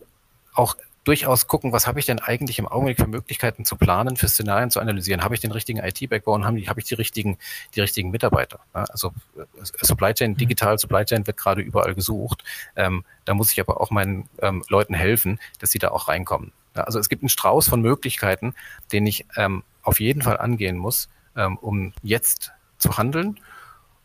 auch 0.53 0.77
durchaus 1.07 1.47
gucken, 1.47 1.73
was 1.73 1.87
habe 1.87 2.01
ich 2.01 2.07
denn 2.07 2.19
eigentlich 2.19 2.59
im 2.59 2.67
Augenblick 2.67 2.99
für 2.99 3.07
Möglichkeiten 3.07 3.65
zu 3.65 3.77
planen, 3.77 4.17
für 4.17 4.29
Szenarien 4.29 4.71
zu 4.71 4.81
analysieren. 4.81 5.23
Habe 5.23 5.35
ich 5.35 5.41
den 5.41 5.53
richtigen 5.53 5.79
IT-Backbone? 5.79 6.45
Habe 6.45 6.59
ich, 6.59 6.85
die 6.85 6.95
richtigen, 6.95 7.39
die 7.75 7.81
richtigen 7.81 8.11
Mitarbeiter? 8.11 8.59
Also 8.73 9.13
äh, 9.37 9.45
Supply 9.63 10.13
Chain, 10.13 10.33
mhm. 10.33 10.37
digital 10.37 10.79
Supply 10.79 11.05
Chain 11.05 11.27
wird 11.27 11.37
gerade 11.37 11.63
überall 11.63 11.95
gesucht. 11.95 12.43
Ähm, 12.75 13.05
da 13.25 13.35
muss 13.35 13.53
ich 13.53 13.61
aber 13.61 13.81
auch 13.81 13.91
meinen 13.91 14.29
ähm, 14.43 14.65
Leuten 14.69 14.95
helfen, 14.95 15.39
dass 15.61 15.71
sie 15.71 15.79
da 15.79 15.91
auch 15.91 16.09
reinkommen. 16.09 16.53
Also 16.75 16.99
es 16.99 17.09
gibt 17.09 17.23
einen 17.23 17.29
Strauß 17.29 17.69
von 17.69 17.81
Möglichkeiten, 17.81 18.55
den 18.93 19.07
ich 19.07 19.27
ähm, 19.37 19.63
auf 19.83 20.01
jeden 20.01 20.23
Fall 20.23 20.39
angehen 20.39 20.77
muss, 20.77 21.09
ähm, 21.37 21.57
um 21.57 21.93
jetzt 22.03 22.53
zu 22.79 22.99
handeln 22.99 23.39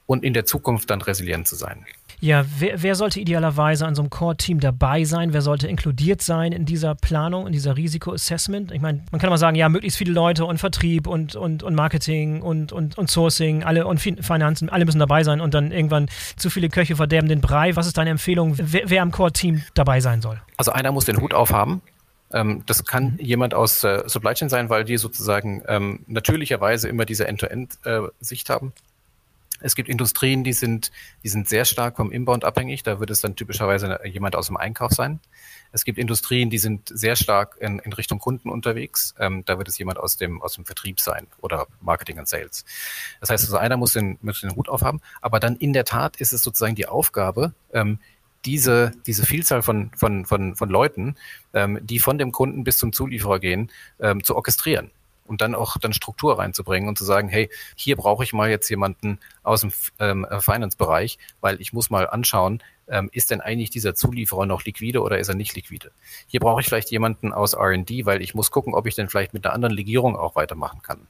und 0.06 0.24
in 0.24 0.34
der 0.34 0.45
Zukunft 0.45 0.89
dann 0.89 1.02
resilient 1.02 1.47
zu 1.47 1.56
sein. 1.56 1.86
Ja, 2.24 2.46
wer, 2.60 2.84
wer 2.84 2.94
sollte 2.94 3.20
idealerweise 3.20 3.84
an 3.88 3.96
so 3.96 4.04
einem 4.04 4.12
Core-Team 4.12 4.60
dabei 4.60 5.06
sein? 5.06 5.34
Wer 5.34 5.42
sollte 5.42 5.68
inkludiert 5.68 6.22
sein 6.22 6.52
in 6.52 6.66
dieser 6.66 6.94
Planung, 6.94 7.48
in 7.48 7.52
dieser 7.52 7.76
Risikoassessment? 7.76 8.72
Ich 8.72 8.80
meine, 8.80 9.04
man 9.12 9.20
kann 9.20 9.30
immer 9.30 9.40
sagen, 9.40 9.56
ja, 9.56 9.68
möglichst 9.70 9.98
viele 9.98 10.14
Leute 10.14 10.46
und 10.46 10.60
Vertrieb 10.60 11.08
und, 11.08 11.36
und, 11.36 11.64
und 11.64 11.74
Marketing 11.74 12.44
und, 12.44 12.74
und, 12.74 12.96
und 12.96 13.10
Sourcing, 13.10 13.64
alle 13.64 13.88
und 13.88 13.98
Finanzen, 13.98 14.70
alle 14.70 14.86
müssen 14.86 15.00
dabei 15.00 15.24
sein 15.24 15.42
und 15.42 15.56
dann 15.56 15.72
irgendwann 15.72 16.10
zu 16.36 16.52
viele 16.52 16.70
Köche 16.70 16.96
verderben 16.96 17.28
den 17.28 17.42
Brei. 17.42 17.76
Was 17.76 17.88
ist 17.88 17.98
deine 17.98 18.12
Empfehlung, 18.12 18.54
wer, 18.56 18.84
wer 18.86 19.02
am 19.02 19.10
Core-Team 19.10 19.64
dabei 19.74 20.00
sein 20.00 20.22
soll? 20.22 20.40
Also 20.58 20.72
einer 20.72 20.92
muss 20.92 21.06
den 21.06 21.20
Hut 21.20 21.34
aufhaben. 21.34 21.82
Ähm, 22.32 22.62
das 22.68 22.86
kann 22.86 23.14
mhm. 23.14 23.20
jemand 23.20 23.56
aus 23.56 23.84
äh, 23.84 24.04
Supply 24.06 24.36
Chain 24.36 24.50
sein, 24.50 24.70
weil 24.70 24.84
die 24.86 24.98
sozusagen 24.98 25.64
ähm, 25.68 26.02
natürlicherweise 26.06 26.88
immer 26.88 27.06
diese 27.06 27.28
End-to-End-Sicht 27.28 28.50
äh, 28.50 28.54
haben. 28.54 28.74
Es 29.62 29.76
gibt 29.76 29.89
Industrien, 29.89 30.43
die 30.43 30.53
sind, 30.53 30.91
die 31.24 31.30
sind 31.30 31.47
sehr 31.47 31.66
stark 31.66 31.97
vom 31.97 32.12
Inbound 32.12 32.43
abhängig. 32.43 32.84
Da 32.84 32.99
wird 32.99 33.09
es 33.09 33.22
dann 33.22 33.36
typischerweise 33.36 33.99
jemand 34.05 34.36
aus 34.36 34.47
dem 34.47 34.57
Einkauf 34.57 34.91
sein. 34.91 35.20
Es 35.72 35.86
gibt 35.86 35.97
Industrien, 35.97 36.49
die 36.49 36.57
sind 36.57 36.89
sehr 36.93 37.16
stark 37.16 37.57
in, 37.59 37.80
in 37.80 37.93
Richtung 37.93 38.20
Kunden 38.20 38.49
unterwegs. 38.49 39.16
Ähm, 39.20 39.43
da 39.45 39.57
wird 39.57 39.68
es 39.68 39.78
jemand 39.78 39.99
aus 39.99 40.18
dem, 40.18 40.41
aus 40.41 40.55
dem 40.55 40.66
Vertrieb 40.66 40.99
sein 40.99 41.28
oder 41.39 41.68
Marketing 41.80 42.20
und 42.20 42.28
Sales. 42.28 42.66
Das 43.20 43.30
heißt, 43.30 43.45
also 43.45 43.57
einer 43.57 43.78
muss 43.78 43.93
den, 43.93 44.18
muss 44.22 44.41
den 44.41 44.55
Hut 44.55 44.68
aufhaben. 44.68 45.01
Aber 45.22 45.39
dann 45.39 45.55
in 45.55 45.74
der 45.74 45.86
Tat 45.86 46.18
ist 46.18 46.34
es 46.34 46.43
sozusagen 46.43 46.76
die 46.76 46.88
Aufgabe, 46.88 47.53
ähm, 47.74 47.99
diese, 48.43 48.91
diese 49.05 49.26
Vielzahl 49.26 49.62
von, 49.62 49.91
von, 49.95 50.26
von, 50.26 50.55
von 50.55 50.70
Leuten, 50.70 51.16
ähm, 51.53 51.80
die 51.82 51.99
von 51.99 52.18
dem 52.18 52.32
Kunden 52.32 52.64
bis 52.64 52.78
zum 52.78 52.91
Zulieferer 52.91 53.39
gehen, 53.39 53.72
ähm, 53.99 54.24
zu 54.24 54.36
orchestrieren 54.36 54.91
und 55.32 55.40
dann 55.40 55.56
auch 55.56 55.78
dann 55.78 55.94
Struktur 55.94 56.38
reinzubringen 56.38 56.90
und 56.90 56.98
zu 56.98 57.06
sagen, 57.06 57.30
hey, 57.30 57.50
hier 57.76 57.96
brauche 57.96 58.24
ich 58.24 58.34
mal 58.34 58.50
jetzt 58.50 58.70
jemanden 58.70 59.18
aus 59.44 59.62
dem 59.62 59.72
ähm, 60.00 60.28
Finance-Bereich, 60.40 61.18
weil 61.40 61.60
ich 61.62 61.72
muss 61.72 61.90
mal 61.90 62.08
anschauen, 62.08 62.62
ähm, 62.90 63.10
ist 63.14 63.32
denn 63.32 63.40
eigentlich 63.40 63.70
dieser 63.70 63.96
Zulieferer 63.96 64.46
noch 64.46 64.66
liquide 64.66 65.02
oder 65.02 65.20
ist 65.20 65.30
er 65.30 65.36
nicht 65.36 65.56
liquide? 65.56 65.92
Hier 66.28 66.42
brauche 66.42 66.60
ich 66.60 66.68
vielleicht 66.68 66.92
jemanden 66.92 67.32
aus 67.32 67.54
R&D, 67.54 68.06
weil 68.06 68.22
ich 68.22 68.36
muss 68.36 68.52
gucken, 68.52 68.74
ob 68.74 68.86
ich 68.88 68.96
denn 68.96 69.08
vielleicht 69.08 69.34
mit 69.34 69.46
einer 69.46 69.56
anderen 69.56 69.74
Legierung 69.74 70.18
auch 70.18 70.36
weitermachen 70.36 70.82
kann. 70.82 71.08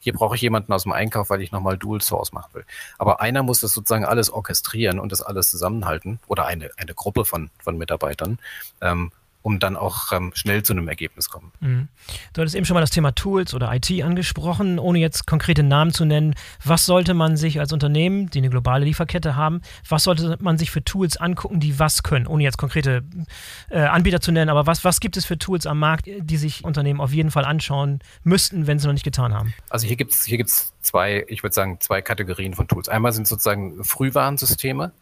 Hier 0.00 0.12
brauche 0.12 0.34
ich 0.34 0.42
jemanden 0.42 0.72
aus 0.72 0.82
dem 0.82 0.90
Einkauf, 0.90 1.30
weil 1.30 1.40
ich 1.40 1.52
nochmal 1.52 1.78
Dual 1.78 2.00
Source 2.00 2.32
machen 2.32 2.52
will. 2.54 2.64
Aber 2.98 3.20
einer 3.20 3.44
muss 3.44 3.60
das 3.60 3.72
sozusagen 3.72 4.04
alles 4.04 4.30
orchestrieren 4.30 4.98
und 4.98 5.12
das 5.12 5.22
alles 5.22 5.48
zusammenhalten 5.48 6.18
oder 6.26 6.46
eine, 6.46 6.70
eine 6.76 6.94
Gruppe 6.94 7.24
von, 7.24 7.50
von 7.62 7.78
Mitarbeitern. 7.78 8.40
Ähm, 8.80 9.12
um 9.42 9.58
dann 9.58 9.76
auch 9.76 10.12
ähm, 10.12 10.32
schnell 10.34 10.62
zu 10.62 10.72
einem 10.72 10.88
Ergebnis 10.88 11.30
kommen. 11.30 11.52
Mhm. 11.60 11.88
Du 12.32 12.40
hattest 12.40 12.54
eben 12.54 12.66
schon 12.66 12.74
mal 12.74 12.80
das 12.80 12.90
Thema 12.90 13.12
Tools 13.12 13.54
oder 13.54 13.74
IT 13.74 13.90
angesprochen, 14.02 14.78
ohne 14.78 14.98
jetzt 14.98 15.26
konkrete 15.26 15.62
Namen 15.62 15.92
zu 15.92 16.04
nennen. 16.04 16.34
Was 16.64 16.86
sollte 16.86 17.14
man 17.14 17.36
sich 17.36 17.58
als 17.58 17.72
Unternehmen, 17.72 18.28
die 18.30 18.38
eine 18.38 18.50
globale 18.50 18.84
Lieferkette 18.84 19.36
haben, 19.36 19.62
was 19.88 20.04
sollte 20.04 20.36
man 20.40 20.58
sich 20.58 20.70
für 20.70 20.84
Tools 20.84 21.16
angucken, 21.16 21.60
die 21.60 21.78
was 21.78 22.02
können, 22.02 22.26
ohne 22.26 22.42
jetzt 22.42 22.58
konkrete 22.58 23.02
äh, 23.70 23.80
Anbieter 23.80 24.20
zu 24.20 24.32
nennen, 24.32 24.50
aber 24.50 24.66
was, 24.66 24.84
was 24.84 25.00
gibt 25.00 25.16
es 25.16 25.24
für 25.24 25.38
Tools 25.38 25.66
am 25.66 25.78
Markt, 25.78 26.06
die 26.06 26.36
sich 26.36 26.64
Unternehmen 26.64 27.00
auf 27.00 27.12
jeden 27.12 27.30
Fall 27.30 27.44
anschauen 27.44 28.00
müssten, 28.22 28.66
wenn 28.66 28.78
sie 28.78 28.86
noch 28.86 28.94
nicht 28.94 29.04
getan 29.04 29.32
haben? 29.32 29.54
Also 29.70 29.86
hier 29.86 29.96
gibt 29.96 30.12
es 30.12 30.24
hier 30.24 30.36
gibt's 30.36 30.74
zwei, 30.82 31.24
ich 31.28 31.42
würde 31.42 31.54
sagen, 31.54 31.78
zwei 31.80 32.02
Kategorien 32.02 32.54
von 32.54 32.68
Tools. 32.68 32.88
Einmal 32.88 33.12
sind 33.12 33.26
sozusagen 33.26 33.82
Frühwarnsysteme, 33.84 34.92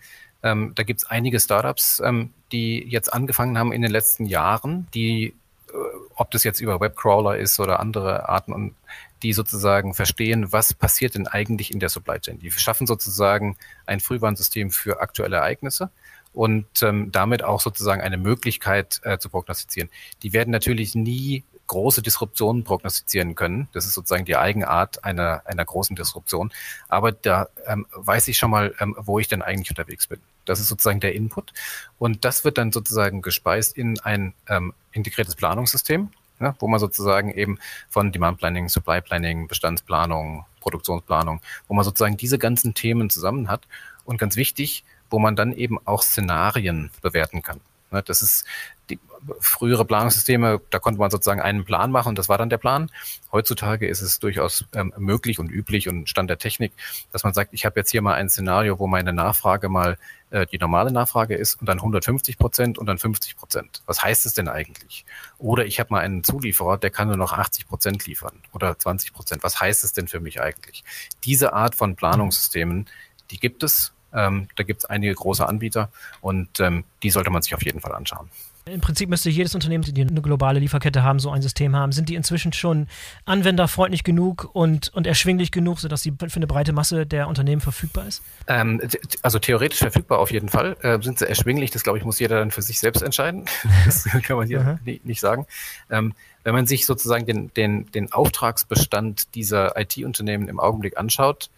ähm, 0.43 0.73
da 0.75 0.83
gibt 0.83 1.01
es 1.01 1.11
einige 1.11 1.41
Startups, 1.41 2.01
ähm, 2.05 2.33
die 2.53 2.85
jetzt 2.89 3.13
angefangen 3.13 3.59
haben 3.59 3.73
in 3.73 3.83
den 3.83 3.91
letzten 3.91 4.27
Jahren, 4.27 4.87
die, 4.95 5.35
äh, 5.69 5.73
ob 6.15 6.31
das 6.31 6.45
jetzt 6.45 6.61
über 6.61 6.81
Webcrawler 6.81 7.39
ist 7.39 7.59
oder 7.61 7.81
andere 7.81 8.29
Arten 8.29 8.53
und 8.53 8.75
die 9.23 9.33
sozusagen 9.33 9.95
verstehen, 9.95 10.53
was 10.53 10.75
passiert 10.75 11.15
denn 11.17 11.27
eigentlich 11.27 11.73
in 11.73 11.81
der 11.81 11.89
Supply 11.89 12.21
Chain. 12.21 12.39
Die 12.39 12.51
schaffen 12.53 12.87
sozusagen 12.87 13.57
ein 13.85 14.01
Frühwarnsystem 14.01 14.71
für 14.71 15.01
aktuelle 15.01 15.37
Ereignisse 15.37 15.91
und 16.33 16.67
ähm, 16.83 17.11
damit 17.11 17.43
auch 17.43 17.61
sozusagen 17.61 18.01
eine 18.01 18.17
Möglichkeit 18.17 19.01
äh, 19.03 19.19
zu 19.19 19.29
prognostizieren. 19.29 19.89
Die 20.23 20.33
werden 20.33 20.51
natürlich 20.51 20.95
nie 20.95 21.43
große 21.69 22.03
Disruptionen 22.03 22.65
prognostizieren 22.65 23.35
können. 23.35 23.69
Das 23.73 23.87
ist 23.87 23.95
sozusagen 23.95 24.25
die 24.25 24.37
Eigenart 24.37 25.05
einer, 25.05 25.43
einer 25.45 25.65
großen 25.65 25.95
Disruption. 25.95 26.51
Aber 26.89 27.13
da 27.13 27.49
ähm, 27.67 27.87
weiß 27.93 28.27
ich 28.29 28.39
schon 28.39 28.51
mal, 28.51 28.75
ähm, 28.81 28.97
wo 28.99 29.21
ich 29.21 29.29
denn 29.29 29.43
eigentlich 29.43 29.71
unterwegs 29.71 30.09
bin. 30.09 30.21
Das 30.45 30.61
ist 30.61 30.69
sozusagen 30.69 31.01
der 31.01 31.15
Input. 31.15 31.53
Und 31.99 32.25
das 32.25 32.45
wird 32.45 32.59
dann 32.59 32.73
sozusagen 32.73 33.23
gespeist 33.23 33.77
in 33.77 34.01
ein 34.01 34.35
ähm, 34.49 34.73
integriertes 34.93 35.37
Planungssystem, 35.37 36.11
ja, 36.41 36.57
wo 36.59 36.69
man 36.69 36.81
sozusagen 36.81 37.33
eben 37.33 37.59
von 37.89 38.13
Demand 38.13 38.39
Planning, 38.39 38.69
Supply 38.69 39.01
Planning, 39.01 39.47
Bestandsplanung, 39.47 40.47
Produktionsplanung, 40.61 41.41
wo 41.69 41.75
man 41.75 41.85
sozusagen 41.85 42.17
diese 42.17 42.39
ganzen 42.39 42.75
Themen 42.75 43.11
zusammen 43.11 43.49
hat. 43.49 43.69
Und 44.05 44.19
ganz 44.19 44.37
wichtig, 44.37 44.85
wo 45.11 45.19
man 45.19 45.37
dann 45.37 45.53
eben 45.53 45.79
auch 45.87 46.03
Szenarien 46.03 46.91
bewerten 47.03 47.43
kann. 47.43 47.61
Das 47.91 48.23
ist 48.23 48.45
die 48.91 48.99
frühere 49.41 49.85
Planungssysteme, 49.85 50.61
da 50.71 50.79
konnte 50.79 51.01
man 51.01 51.11
sozusagen 51.11 51.41
einen 51.41 51.65
Plan 51.65 51.91
machen 51.91 52.11
und 52.11 52.19
das 52.19 52.29
war 52.29 52.39
dann 52.39 52.51
der 52.51 52.59
Plan. 52.59 52.91
Heutzutage 53.33 53.87
ist 53.87 54.01
es 54.01 54.19
durchaus 54.19 54.65
ähm, 54.75 54.93
möglich 54.97 55.39
und 55.39 55.51
üblich 55.51 55.89
und 55.89 56.09
Stand 56.09 56.31
der 56.31 56.39
Technik, 56.39 56.73
dass 57.13 57.25
man 57.25 57.35
sagt, 57.35 57.53
ich 57.53 57.65
habe 57.65 57.79
jetzt 57.81 57.91
hier 57.91 58.03
mal 58.03 58.15
ein 58.15 58.29
Szenario, 58.31 58.79
wo 58.79 58.87
meine 58.87 59.13
Nachfrage 59.13 59.69
mal 59.69 59.99
äh, 60.31 60.47
die 60.47 60.59
normale 60.59 60.93
Nachfrage 60.93 61.35
ist 61.35 61.61
und 61.61 61.67
dann 61.67 61.79
150 61.79 62.39
Prozent 62.39 62.79
und 62.79 62.87
dann 62.87 62.99
50 62.99 63.37
Prozent. 63.37 63.83
Was 63.87 64.03
heißt 64.03 64.27
es 64.27 64.35
denn 64.35 64.49
eigentlich? 64.49 65.05
Oder 65.39 65.67
ich 65.67 65.81
habe 65.81 65.93
mal 65.93 66.01
einen 66.01 66.25
Zulieferer, 66.25 66.79
der 66.79 66.91
kann 66.91 67.09
nur 67.09 67.17
noch 67.17 67.33
80 67.33 67.69
Prozent 67.69 68.07
liefern 68.07 68.35
oder 68.53 68.79
20 68.79 69.13
Prozent. 69.13 69.43
Was 69.43 69.61
heißt 69.61 69.85
es 69.85 69.93
denn 69.93 70.09
für 70.09 70.21
mich 70.21 70.41
eigentlich? 70.41 70.85
Diese 71.25 71.53
Art 71.53 71.75
von 71.75 71.97
Planungssystemen, 71.97 72.87
die 73.31 73.39
gibt 73.39 73.63
es. 73.63 73.93
Ähm, 74.13 74.49
da 74.57 74.63
gibt 74.63 74.81
es 74.81 74.85
einige 74.87 75.15
große 75.15 75.47
Anbieter 75.47 75.91
und 76.23 76.61
ähm, 76.61 76.85
die 77.03 77.11
sollte 77.11 77.29
man 77.29 77.43
sich 77.43 77.55
auf 77.55 77.63
jeden 77.63 77.81
Fall 77.81 77.95
anschauen. 77.95 78.31
Im 78.73 78.81
Prinzip 78.81 79.09
müsste 79.09 79.31
jedes 79.31 79.55
Unternehmen, 79.55 79.85
die 79.85 80.01
eine 80.01 80.23
globale 80.23 80.59
Lieferkette 80.59 81.03
haben, 81.03 81.19
so 81.19 81.31
ein 81.31 81.43
System 81.43 81.75
haben. 81.75 81.93
Sind 81.93 82.09
die 82.09 82.15
inzwischen 82.15 82.53
schon 82.53 82.87
anwenderfreundlich 83.25 84.05
genug 84.05 84.49
und, 84.53 84.93
und 84.95 85.07
erschwinglich 85.07 85.51
genug, 85.51 85.81
sodass 85.81 86.03
sie 86.03 86.13
für 86.13 86.37
eine 86.37 86.47
breite 86.47 86.73
Masse 86.73 87.07
der 87.07 87.29
Unternehmen 87.29 87.61
verfügbar 87.61 88.07
ist? 88.07 88.23
Ähm, 88.47 88.81
also 89.23 89.39
theoretisch 89.39 89.79
verfügbar 89.79 90.19
auf 90.19 90.31
jeden 90.31 90.49
Fall. 90.49 90.77
Äh, 90.83 91.01
sind 91.03 91.19
sie 91.19 91.29
erschwinglich? 91.29 91.71
Das 91.71 91.83
glaube 91.83 91.99
ich, 91.99 92.05
muss 92.05 92.19
jeder 92.19 92.39
dann 92.39 92.51
für 92.51 92.63
sich 92.63 92.79
selbst 92.79 93.03
entscheiden. 93.03 93.47
das 93.85 94.05
kann 94.05 94.37
man 94.37 94.47
hier 94.47 94.79
nicht, 94.85 95.21
sagen. 95.21 95.47
Ähm, 95.91 96.15
wenn 96.45 96.55
man 96.55 96.67
sich 96.67 96.87
sozusagen 96.87 97.27
den, 97.27 97.53
den, 97.55 97.91
den 97.93 98.13
Auftragsbestand 98.13 99.35
dieser 99.35 99.79
IT-Unternehmen 99.79 100.49
im 100.49 100.61
Augenblick 100.61 100.97
anschaut, 100.97 101.51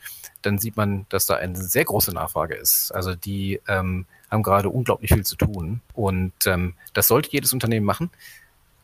dann 0.42 0.58
sieht 0.58 0.76
man, 0.76 1.06
dass 1.08 1.26
da 1.26 1.36
eine 1.36 1.56
sehr 1.56 1.84
große 1.84 2.12
Nachfrage 2.12 2.54
ist. 2.54 2.92
Also 2.94 3.14
die 3.14 3.60
ähm, 3.68 4.06
haben 4.30 4.42
gerade 4.42 4.68
unglaublich 4.68 5.12
viel 5.12 5.24
zu 5.24 5.36
tun. 5.36 5.80
Und 5.94 6.32
ähm, 6.46 6.74
das 6.92 7.08
sollte 7.08 7.30
jedes 7.30 7.52
Unternehmen 7.52 7.86
machen. 7.86 8.10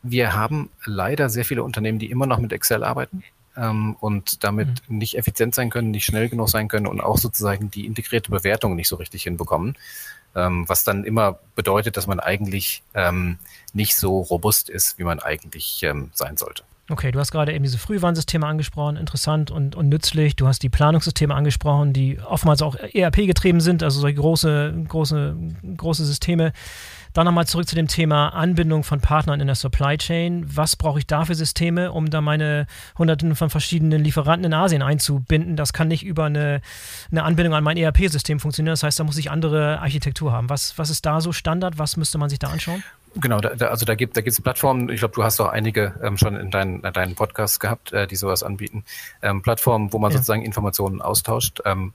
Wir 0.02 0.34
haben 0.34 0.70
leider 0.84 1.28
sehr 1.28 1.44
viele 1.44 1.62
Unternehmen, 1.62 1.98
die 1.98 2.11
immer 2.11 2.26
noch 2.26 2.38
mit 2.38 2.52
Excel 2.52 2.84
arbeiten 2.84 3.24
ähm, 3.57 3.96
und 4.00 4.44
damit 4.44 4.68
mhm. 4.88 4.98
nicht 4.98 5.16
effizient 5.16 5.54
sein 5.54 5.70
können, 5.70 5.90
nicht 5.90 6.04
schnell 6.04 6.28
genug 6.28 6.48
sein 6.48 6.68
können 6.68 6.86
und 6.86 7.00
auch 7.00 7.18
sozusagen 7.18 7.70
die 7.70 7.86
integrierte 7.86 8.30
Bewertung 8.30 8.76
nicht 8.76 8.88
so 8.88 8.96
richtig 8.96 9.24
hinbekommen. 9.24 9.76
Ähm, 10.34 10.68
was 10.68 10.84
dann 10.84 11.04
immer 11.04 11.38
bedeutet, 11.54 11.96
dass 11.96 12.07
man 12.07 12.20
eigentlich 12.20 12.82
ähm, 12.94 13.38
nicht 13.72 13.96
so 13.96 14.20
robust 14.20 14.68
ist, 14.68 14.98
wie 14.98 15.04
man 15.04 15.18
eigentlich 15.18 15.82
ähm, 15.82 16.11
sein 16.12 16.36
sollte. 16.36 16.62
Okay, 16.89 17.11
du 17.11 17.18
hast 17.18 17.32
gerade 17.32 17.53
eben 17.53 17.64
diese 17.64 17.78
Frühwarnsysteme 17.78 18.47
angesprochen, 18.47 18.97
interessant 18.97 19.51
und, 19.51 19.74
und 19.74 19.89
nützlich. 19.89 20.37
Du 20.37 20.47
hast 20.47 20.62
die 20.62 20.68
Planungssysteme 20.68 21.34
angesprochen, 21.34 21.93
die 21.93 22.20
oftmals 22.20 22.62
auch 22.62 22.76
ERP 22.76 23.26
getrieben 23.26 23.61
sind, 23.61 23.82
also 23.82 24.01
solche 24.01 24.16
große, 24.16 24.84
große, 24.87 25.37
große 25.76 26.05
Systeme. 26.05 26.53
Dann 27.12 27.24
nochmal 27.24 27.47
zurück 27.47 27.66
zu 27.66 27.74
dem 27.74 27.89
Thema 27.89 28.28
Anbindung 28.28 28.84
von 28.84 29.01
Partnern 29.01 29.41
in 29.41 29.47
der 29.47 29.57
Supply 29.57 29.97
Chain. 29.97 30.45
Was 30.55 30.76
brauche 30.76 30.99
ich 31.01 31.07
da 31.07 31.24
für 31.24 31.34
Systeme, 31.34 31.91
um 31.91 32.09
da 32.09 32.20
meine 32.20 32.66
hunderten 32.99 33.34
von 33.34 33.51
verschiedenen 33.51 34.05
Lieferanten 34.05 34.45
in 34.45 34.55
Asien 34.55 34.82
einzubinden? 34.82 35.57
Das 35.57 35.72
kann 35.72 35.89
nicht 35.89 36.05
über 36.05 36.26
eine, 36.26 36.61
eine 37.11 37.24
Anbindung 37.24 37.55
an 37.55 37.64
mein 37.64 37.78
ERP-System 37.78 38.39
funktionieren. 38.39 38.74
Das 38.74 38.82
heißt, 38.84 39.01
da 39.01 39.05
muss 39.05 39.16
ich 39.16 39.30
andere 39.30 39.80
Architektur 39.80 40.30
haben. 40.30 40.51
Was, 40.51 40.78
was 40.78 40.91
ist 40.91 41.05
da 41.07 41.20
so 41.20 41.32
Standard? 41.32 41.78
Was 41.78 41.97
müsste 41.97 42.18
man 42.18 42.28
sich 42.28 42.39
da 42.39 42.49
anschauen? 42.49 42.84
Genau, 43.19 43.41
da, 43.41 43.55
da, 43.55 43.69
also 43.69 43.87
da 43.87 43.95
gibt 43.95 44.17
da 44.17 44.21
gibt's 44.21 44.41
Plattformen, 44.41 44.89
ich 44.91 44.99
glaube, 44.99 45.14
du 45.14 45.25
hast 45.25 45.41
auch 45.41 45.49
einige 45.49 45.95
ähm, 46.03 46.19
schon 46.19 46.37
in, 46.37 46.51
dein, 46.51 46.81
in 46.81 46.93
deinen 46.93 47.14
Podcasts 47.14 47.59
gehabt, 47.61 47.93
äh, 47.93 48.07
die 48.07 48.17
sowas 48.17 48.43
anbieten. 48.43 48.85
Ähm, 49.23 49.43
Plattformen, 49.43 49.93
wo 49.93 49.99
man 49.99 50.11
ja. 50.11 50.19
sozusagen 50.19 50.43
Informationen 50.43 51.01
austauscht. 51.01 51.61
Ähm, 51.64 51.95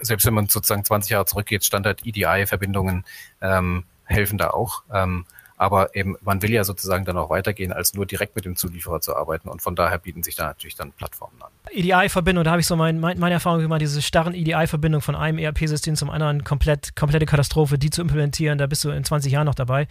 selbst 0.00 0.26
wenn 0.26 0.34
man 0.34 0.48
sozusagen 0.48 0.84
20 0.84 1.10
Jahre 1.10 1.26
zurückgeht, 1.26 1.64
Standard 1.64 2.06
EDI-Verbindungen 2.06 3.04
ähm, 3.40 3.84
helfen 4.04 4.38
da 4.38 4.50
auch. 4.50 4.84
Ähm, 4.92 5.26
aber 5.56 5.94
eben, 5.94 6.16
man 6.22 6.40
will 6.40 6.52
ja 6.52 6.64
sozusagen 6.64 7.04
dann 7.04 7.18
auch 7.18 7.28
weitergehen, 7.28 7.72
als 7.72 7.92
nur 7.92 8.06
direkt 8.06 8.34
mit 8.34 8.46
dem 8.46 8.56
Zulieferer 8.56 9.00
zu 9.00 9.14
arbeiten. 9.14 9.48
Und 9.48 9.60
von 9.60 9.76
daher 9.76 9.98
bieten 9.98 10.22
sich 10.22 10.34
da 10.36 10.46
natürlich 10.46 10.74
dann 10.74 10.92
Plattformen 10.92 11.42
an. 11.42 11.50
EDI-Verbindung, 11.72 12.44
da 12.44 12.52
habe 12.52 12.60
ich 12.60 12.66
so 12.66 12.74
mein, 12.74 12.98
mein, 12.98 13.18
meine 13.18 13.34
Erfahrung 13.34 13.60
gemacht, 13.60 13.80
diese 13.80 14.02
starren 14.02 14.34
EDI-Verbindung 14.34 15.00
von 15.00 15.14
einem 15.14 15.38
ERP-System 15.38 15.94
zum 15.94 16.10
anderen, 16.10 16.42
komplett, 16.42 16.96
komplette 16.96 17.26
Katastrophe, 17.26 17.78
die 17.78 17.90
zu 17.90 18.00
implementieren, 18.00 18.58
da 18.58 18.66
bist 18.66 18.82
du 18.84 18.90
in 18.90 19.04
20 19.04 19.32
Jahren 19.32 19.44
noch 19.44 19.54
dabei. 19.54 19.86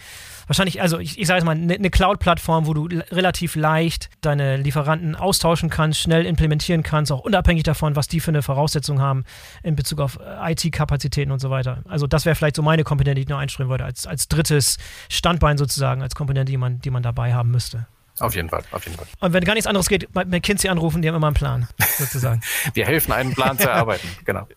Wahrscheinlich, 0.47 0.81
also 0.81 0.99
ich, 0.99 1.19
ich 1.19 1.27
sage 1.27 1.37
jetzt 1.37 1.45
mal, 1.45 1.55
eine 1.55 1.77
ne, 1.77 1.89
Cloud-Plattform, 1.89 2.65
wo 2.65 2.73
du 2.73 2.87
relativ 3.11 3.55
leicht 3.55 4.09
deine 4.21 4.57
Lieferanten 4.57 5.15
austauschen 5.15 5.69
kannst, 5.69 5.99
schnell 5.99 6.25
implementieren 6.25 6.83
kannst, 6.83 7.11
auch 7.11 7.21
unabhängig 7.21 7.63
davon, 7.63 7.95
was 7.95 8.07
die 8.07 8.19
für 8.19 8.31
eine 8.31 8.41
Voraussetzung 8.41 8.99
haben 8.99 9.23
in 9.63 9.75
Bezug 9.75 9.99
auf 10.01 10.19
äh, 10.19 10.51
IT-Kapazitäten 10.51 11.31
und 11.31 11.39
so 11.39 11.49
weiter. 11.49 11.83
Also 11.87 12.07
das 12.07 12.25
wäre 12.25 12.35
vielleicht 12.35 12.55
so 12.55 12.61
meine 12.61 12.83
Komponente, 12.83 13.15
die 13.15 13.21
ich 13.21 13.29
noch 13.29 13.39
einstreuen 13.39 13.69
würde, 13.69 13.85
als, 13.85 14.07
als 14.07 14.27
drittes 14.27 14.77
Standbein 15.07 15.57
sozusagen, 15.57 16.01
als 16.01 16.15
Komponente, 16.15 16.51
die 16.51 16.57
man, 16.57 16.79
die 16.81 16.89
man 16.89 17.03
dabei 17.03 17.33
haben 17.33 17.51
müsste. 17.51 17.85
Auf 18.19 18.35
jeden 18.35 18.49
Fall, 18.49 18.63
auf 18.71 18.85
jeden 18.85 18.97
Fall. 18.97 19.07
Und 19.19 19.33
wenn 19.33 19.43
gar 19.43 19.53
nichts 19.53 19.67
anderes 19.67 19.87
geht, 19.87 20.11
bei 20.13 20.25
McKinsey 20.25 20.69
anrufen, 20.69 21.01
die 21.01 21.07
haben 21.07 21.15
immer 21.15 21.27
einen 21.27 21.35
Plan, 21.35 21.67
sozusagen. 21.97 22.41
Wir 22.73 22.85
helfen, 22.85 23.11
einen 23.11 23.33
Plan 23.33 23.57
zu 23.57 23.67
erarbeiten, 23.67 24.07
genau. 24.25 24.47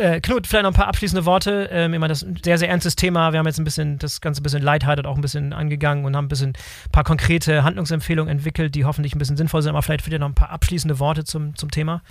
Äh, 0.00 0.22
Knut, 0.22 0.46
vielleicht 0.46 0.62
noch 0.62 0.70
ein 0.70 0.74
paar 0.74 0.86
abschließende 0.86 1.26
Worte. 1.26 1.68
Ähm, 1.70 1.92
ich 1.92 2.00
meine, 2.00 2.12
das 2.12 2.22
ist 2.22 2.28
ein 2.28 2.38
sehr, 2.42 2.56
sehr 2.56 2.70
ernstes 2.70 2.96
Thema. 2.96 3.32
Wir 3.32 3.38
haben 3.38 3.46
jetzt 3.46 3.58
ein 3.58 3.64
bisschen 3.64 3.98
das 3.98 4.22
Ganze 4.22 4.40
ein 4.40 4.44
bisschen 4.44 4.62
lighthearted 4.62 5.04
auch 5.04 5.16
ein 5.16 5.20
bisschen 5.20 5.52
angegangen 5.52 6.06
und 6.06 6.16
haben 6.16 6.24
ein 6.24 6.28
bisschen 6.28 6.50
ein 6.50 6.90
paar 6.90 7.04
konkrete 7.04 7.64
Handlungsempfehlungen 7.64 8.30
entwickelt, 8.30 8.74
die 8.74 8.86
hoffentlich 8.86 9.14
ein 9.14 9.18
bisschen 9.18 9.36
sinnvoll 9.36 9.60
sind. 9.60 9.70
Aber 9.70 9.82
vielleicht 9.82 10.02
für 10.02 10.08
dir 10.08 10.18
noch 10.18 10.28
ein 10.28 10.34
paar 10.34 10.50
abschließende 10.50 10.98
Worte 11.00 11.24
zum, 11.24 11.54
zum 11.54 11.70
Thema. 11.70 12.02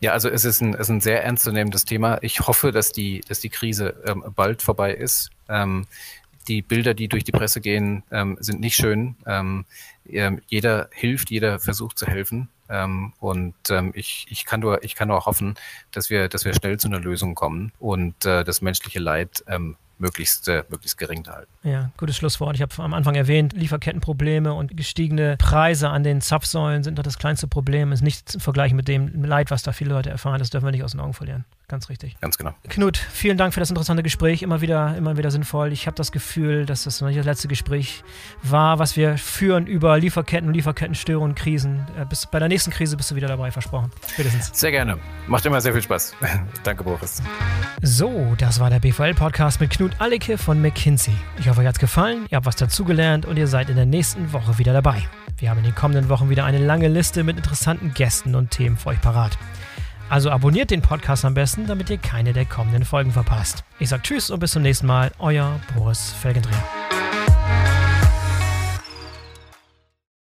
Ja, 0.00 0.12
also 0.12 0.30
es 0.30 0.46
ist 0.46 0.62
ein, 0.62 0.72
es 0.72 0.80
ist 0.80 0.88
ein 0.88 1.00
sehr 1.02 1.24
ernstzunehmendes 1.24 1.84
Thema. 1.84 2.18
Ich 2.22 2.40
hoffe, 2.40 2.72
dass 2.72 2.92
die, 2.92 3.20
dass 3.28 3.40
die 3.40 3.50
Krise 3.50 4.02
ähm, 4.06 4.24
bald 4.34 4.62
vorbei 4.62 4.94
ist. 4.94 5.28
Ähm, 5.50 5.86
die 6.48 6.62
Bilder, 6.62 6.94
die 6.94 7.08
durch 7.08 7.24
die 7.24 7.32
Presse 7.32 7.60
gehen, 7.60 8.02
ähm, 8.10 8.36
sind 8.40 8.60
nicht 8.60 8.76
schön. 8.76 9.16
Ähm, 9.26 9.64
jeder 10.04 10.88
hilft, 10.92 11.30
jeder 11.30 11.58
versucht 11.58 11.98
zu 11.98 12.06
helfen. 12.06 12.48
Ähm, 12.68 13.12
und 13.20 13.54
ähm, 13.70 13.92
ich, 13.94 14.26
ich, 14.28 14.44
kann 14.44 14.60
nur, 14.60 14.82
ich 14.82 14.94
kann 14.94 15.08
nur 15.08 15.24
hoffen, 15.26 15.54
dass 15.90 16.10
wir, 16.10 16.28
dass 16.28 16.44
wir 16.44 16.54
schnell 16.54 16.78
zu 16.78 16.88
einer 16.88 17.00
Lösung 17.00 17.34
kommen 17.34 17.72
und 17.78 18.24
äh, 18.24 18.44
das 18.44 18.60
menschliche 18.60 18.98
Leid 18.98 19.44
ähm, 19.46 19.76
möglichst, 19.98 20.48
äh, 20.48 20.64
möglichst 20.68 20.98
gering 20.98 21.26
halten. 21.26 21.50
Ja, 21.62 21.90
gutes 21.96 22.16
Schlusswort. 22.16 22.56
Ich 22.56 22.62
habe 22.62 22.72
am 22.82 22.94
Anfang 22.94 23.14
erwähnt, 23.14 23.52
Lieferkettenprobleme 23.52 24.52
und 24.52 24.76
gestiegene 24.76 25.36
Preise 25.38 25.88
an 25.90 26.02
den 26.02 26.20
Zapfsäulen 26.20 26.82
sind 26.82 26.98
doch 26.98 27.02
das 27.02 27.18
kleinste 27.18 27.46
Problem. 27.46 27.92
Ist 27.92 28.02
nicht 28.02 28.28
zu 28.28 28.40
vergleichen 28.40 28.76
mit 28.76 28.88
dem 28.88 29.24
Leid, 29.24 29.50
was 29.50 29.62
da 29.62 29.72
viele 29.72 29.90
Leute 29.90 30.10
erfahren. 30.10 30.38
Das 30.38 30.50
dürfen 30.50 30.66
wir 30.66 30.72
nicht 30.72 30.84
aus 30.84 30.92
den 30.92 31.00
Augen 31.00 31.14
verlieren. 31.14 31.44
Ganz 31.68 31.88
richtig. 31.88 32.16
Ganz 32.20 32.38
genau. 32.38 32.54
Knut, 32.68 32.96
vielen 32.96 33.36
Dank 33.36 33.52
für 33.52 33.58
das 33.58 33.70
interessante 33.70 34.04
Gespräch. 34.04 34.42
Immer 34.42 34.60
wieder, 34.60 34.96
immer 34.96 35.16
wieder 35.16 35.32
sinnvoll. 35.32 35.72
Ich 35.72 35.88
habe 35.88 35.96
das 35.96 36.12
Gefühl, 36.12 36.64
dass 36.64 36.84
das 36.84 37.00
noch 37.00 37.08
nicht 37.08 37.18
das 37.18 37.26
letzte 37.26 37.48
Gespräch 37.48 38.04
war, 38.44 38.78
was 38.78 38.96
wir 38.96 39.18
führen 39.18 39.66
über 39.66 39.98
Lieferketten, 39.98 40.52
Lieferkettenstörungen, 40.52 41.34
Krisen. 41.34 41.84
Äh, 42.00 42.04
bis, 42.04 42.26
bei 42.26 42.38
der 42.38 42.46
nächsten 42.46 42.70
Krise 42.70 42.96
bist 42.96 43.10
du 43.10 43.16
wieder 43.16 43.26
dabei, 43.26 43.50
versprochen. 43.50 43.90
Spätestens. 44.08 44.50
Sehr 44.52 44.70
gerne. 44.70 44.98
Macht 45.26 45.44
immer 45.44 45.60
sehr 45.60 45.72
viel 45.72 45.82
Spaß. 45.82 46.14
Danke, 46.62 46.84
Boris. 46.84 47.20
So, 47.82 48.36
das 48.38 48.60
war 48.60 48.70
der 48.70 48.78
BVL-Podcast 48.78 49.60
mit 49.60 49.70
Knut 49.70 49.90
Allecke 49.98 50.38
von 50.38 50.62
McKinsey. 50.62 51.14
Ich 51.40 51.48
hoffe, 51.48 51.62
euch 51.62 51.66
hat 51.66 51.74
es 51.74 51.80
gefallen, 51.80 52.26
ihr 52.30 52.36
habt 52.36 52.46
was 52.46 52.56
dazugelernt 52.56 53.26
und 53.26 53.38
ihr 53.38 53.48
seid 53.48 53.70
in 53.70 53.76
der 53.76 53.86
nächsten 53.86 54.32
Woche 54.32 54.58
wieder 54.58 54.72
dabei. 54.72 55.02
Wir 55.38 55.50
haben 55.50 55.58
in 55.58 55.64
den 55.64 55.74
kommenden 55.74 56.08
Wochen 56.08 56.30
wieder 56.30 56.44
eine 56.44 56.64
lange 56.64 56.86
Liste 56.86 57.24
mit 57.24 57.36
interessanten 57.36 57.92
Gästen 57.92 58.36
und 58.36 58.52
Themen 58.52 58.76
für 58.76 58.90
euch 58.90 59.00
parat. 59.00 59.36
Also 60.08 60.30
abonniert 60.30 60.70
den 60.70 60.82
Podcast 60.82 61.24
am 61.24 61.34
besten, 61.34 61.66
damit 61.66 61.90
ihr 61.90 61.98
keine 61.98 62.32
der 62.32 62.44
kommenden 62.44 62.84
Folgen 62.84 63.12
verpasst. 63.12 63.64
Ich 63.78 63.88
sage 63.88 64.02
Tschüss 64.02 64.30
und 64.30 64.40
bis 64.40 64.52
zum 64.52 64.62
nächsten 64.62 64.86
Mal, 64.86 65.10
euer 65.18 65.60
Boris 65.74 66.12
Felgendreher. 66.12 66.64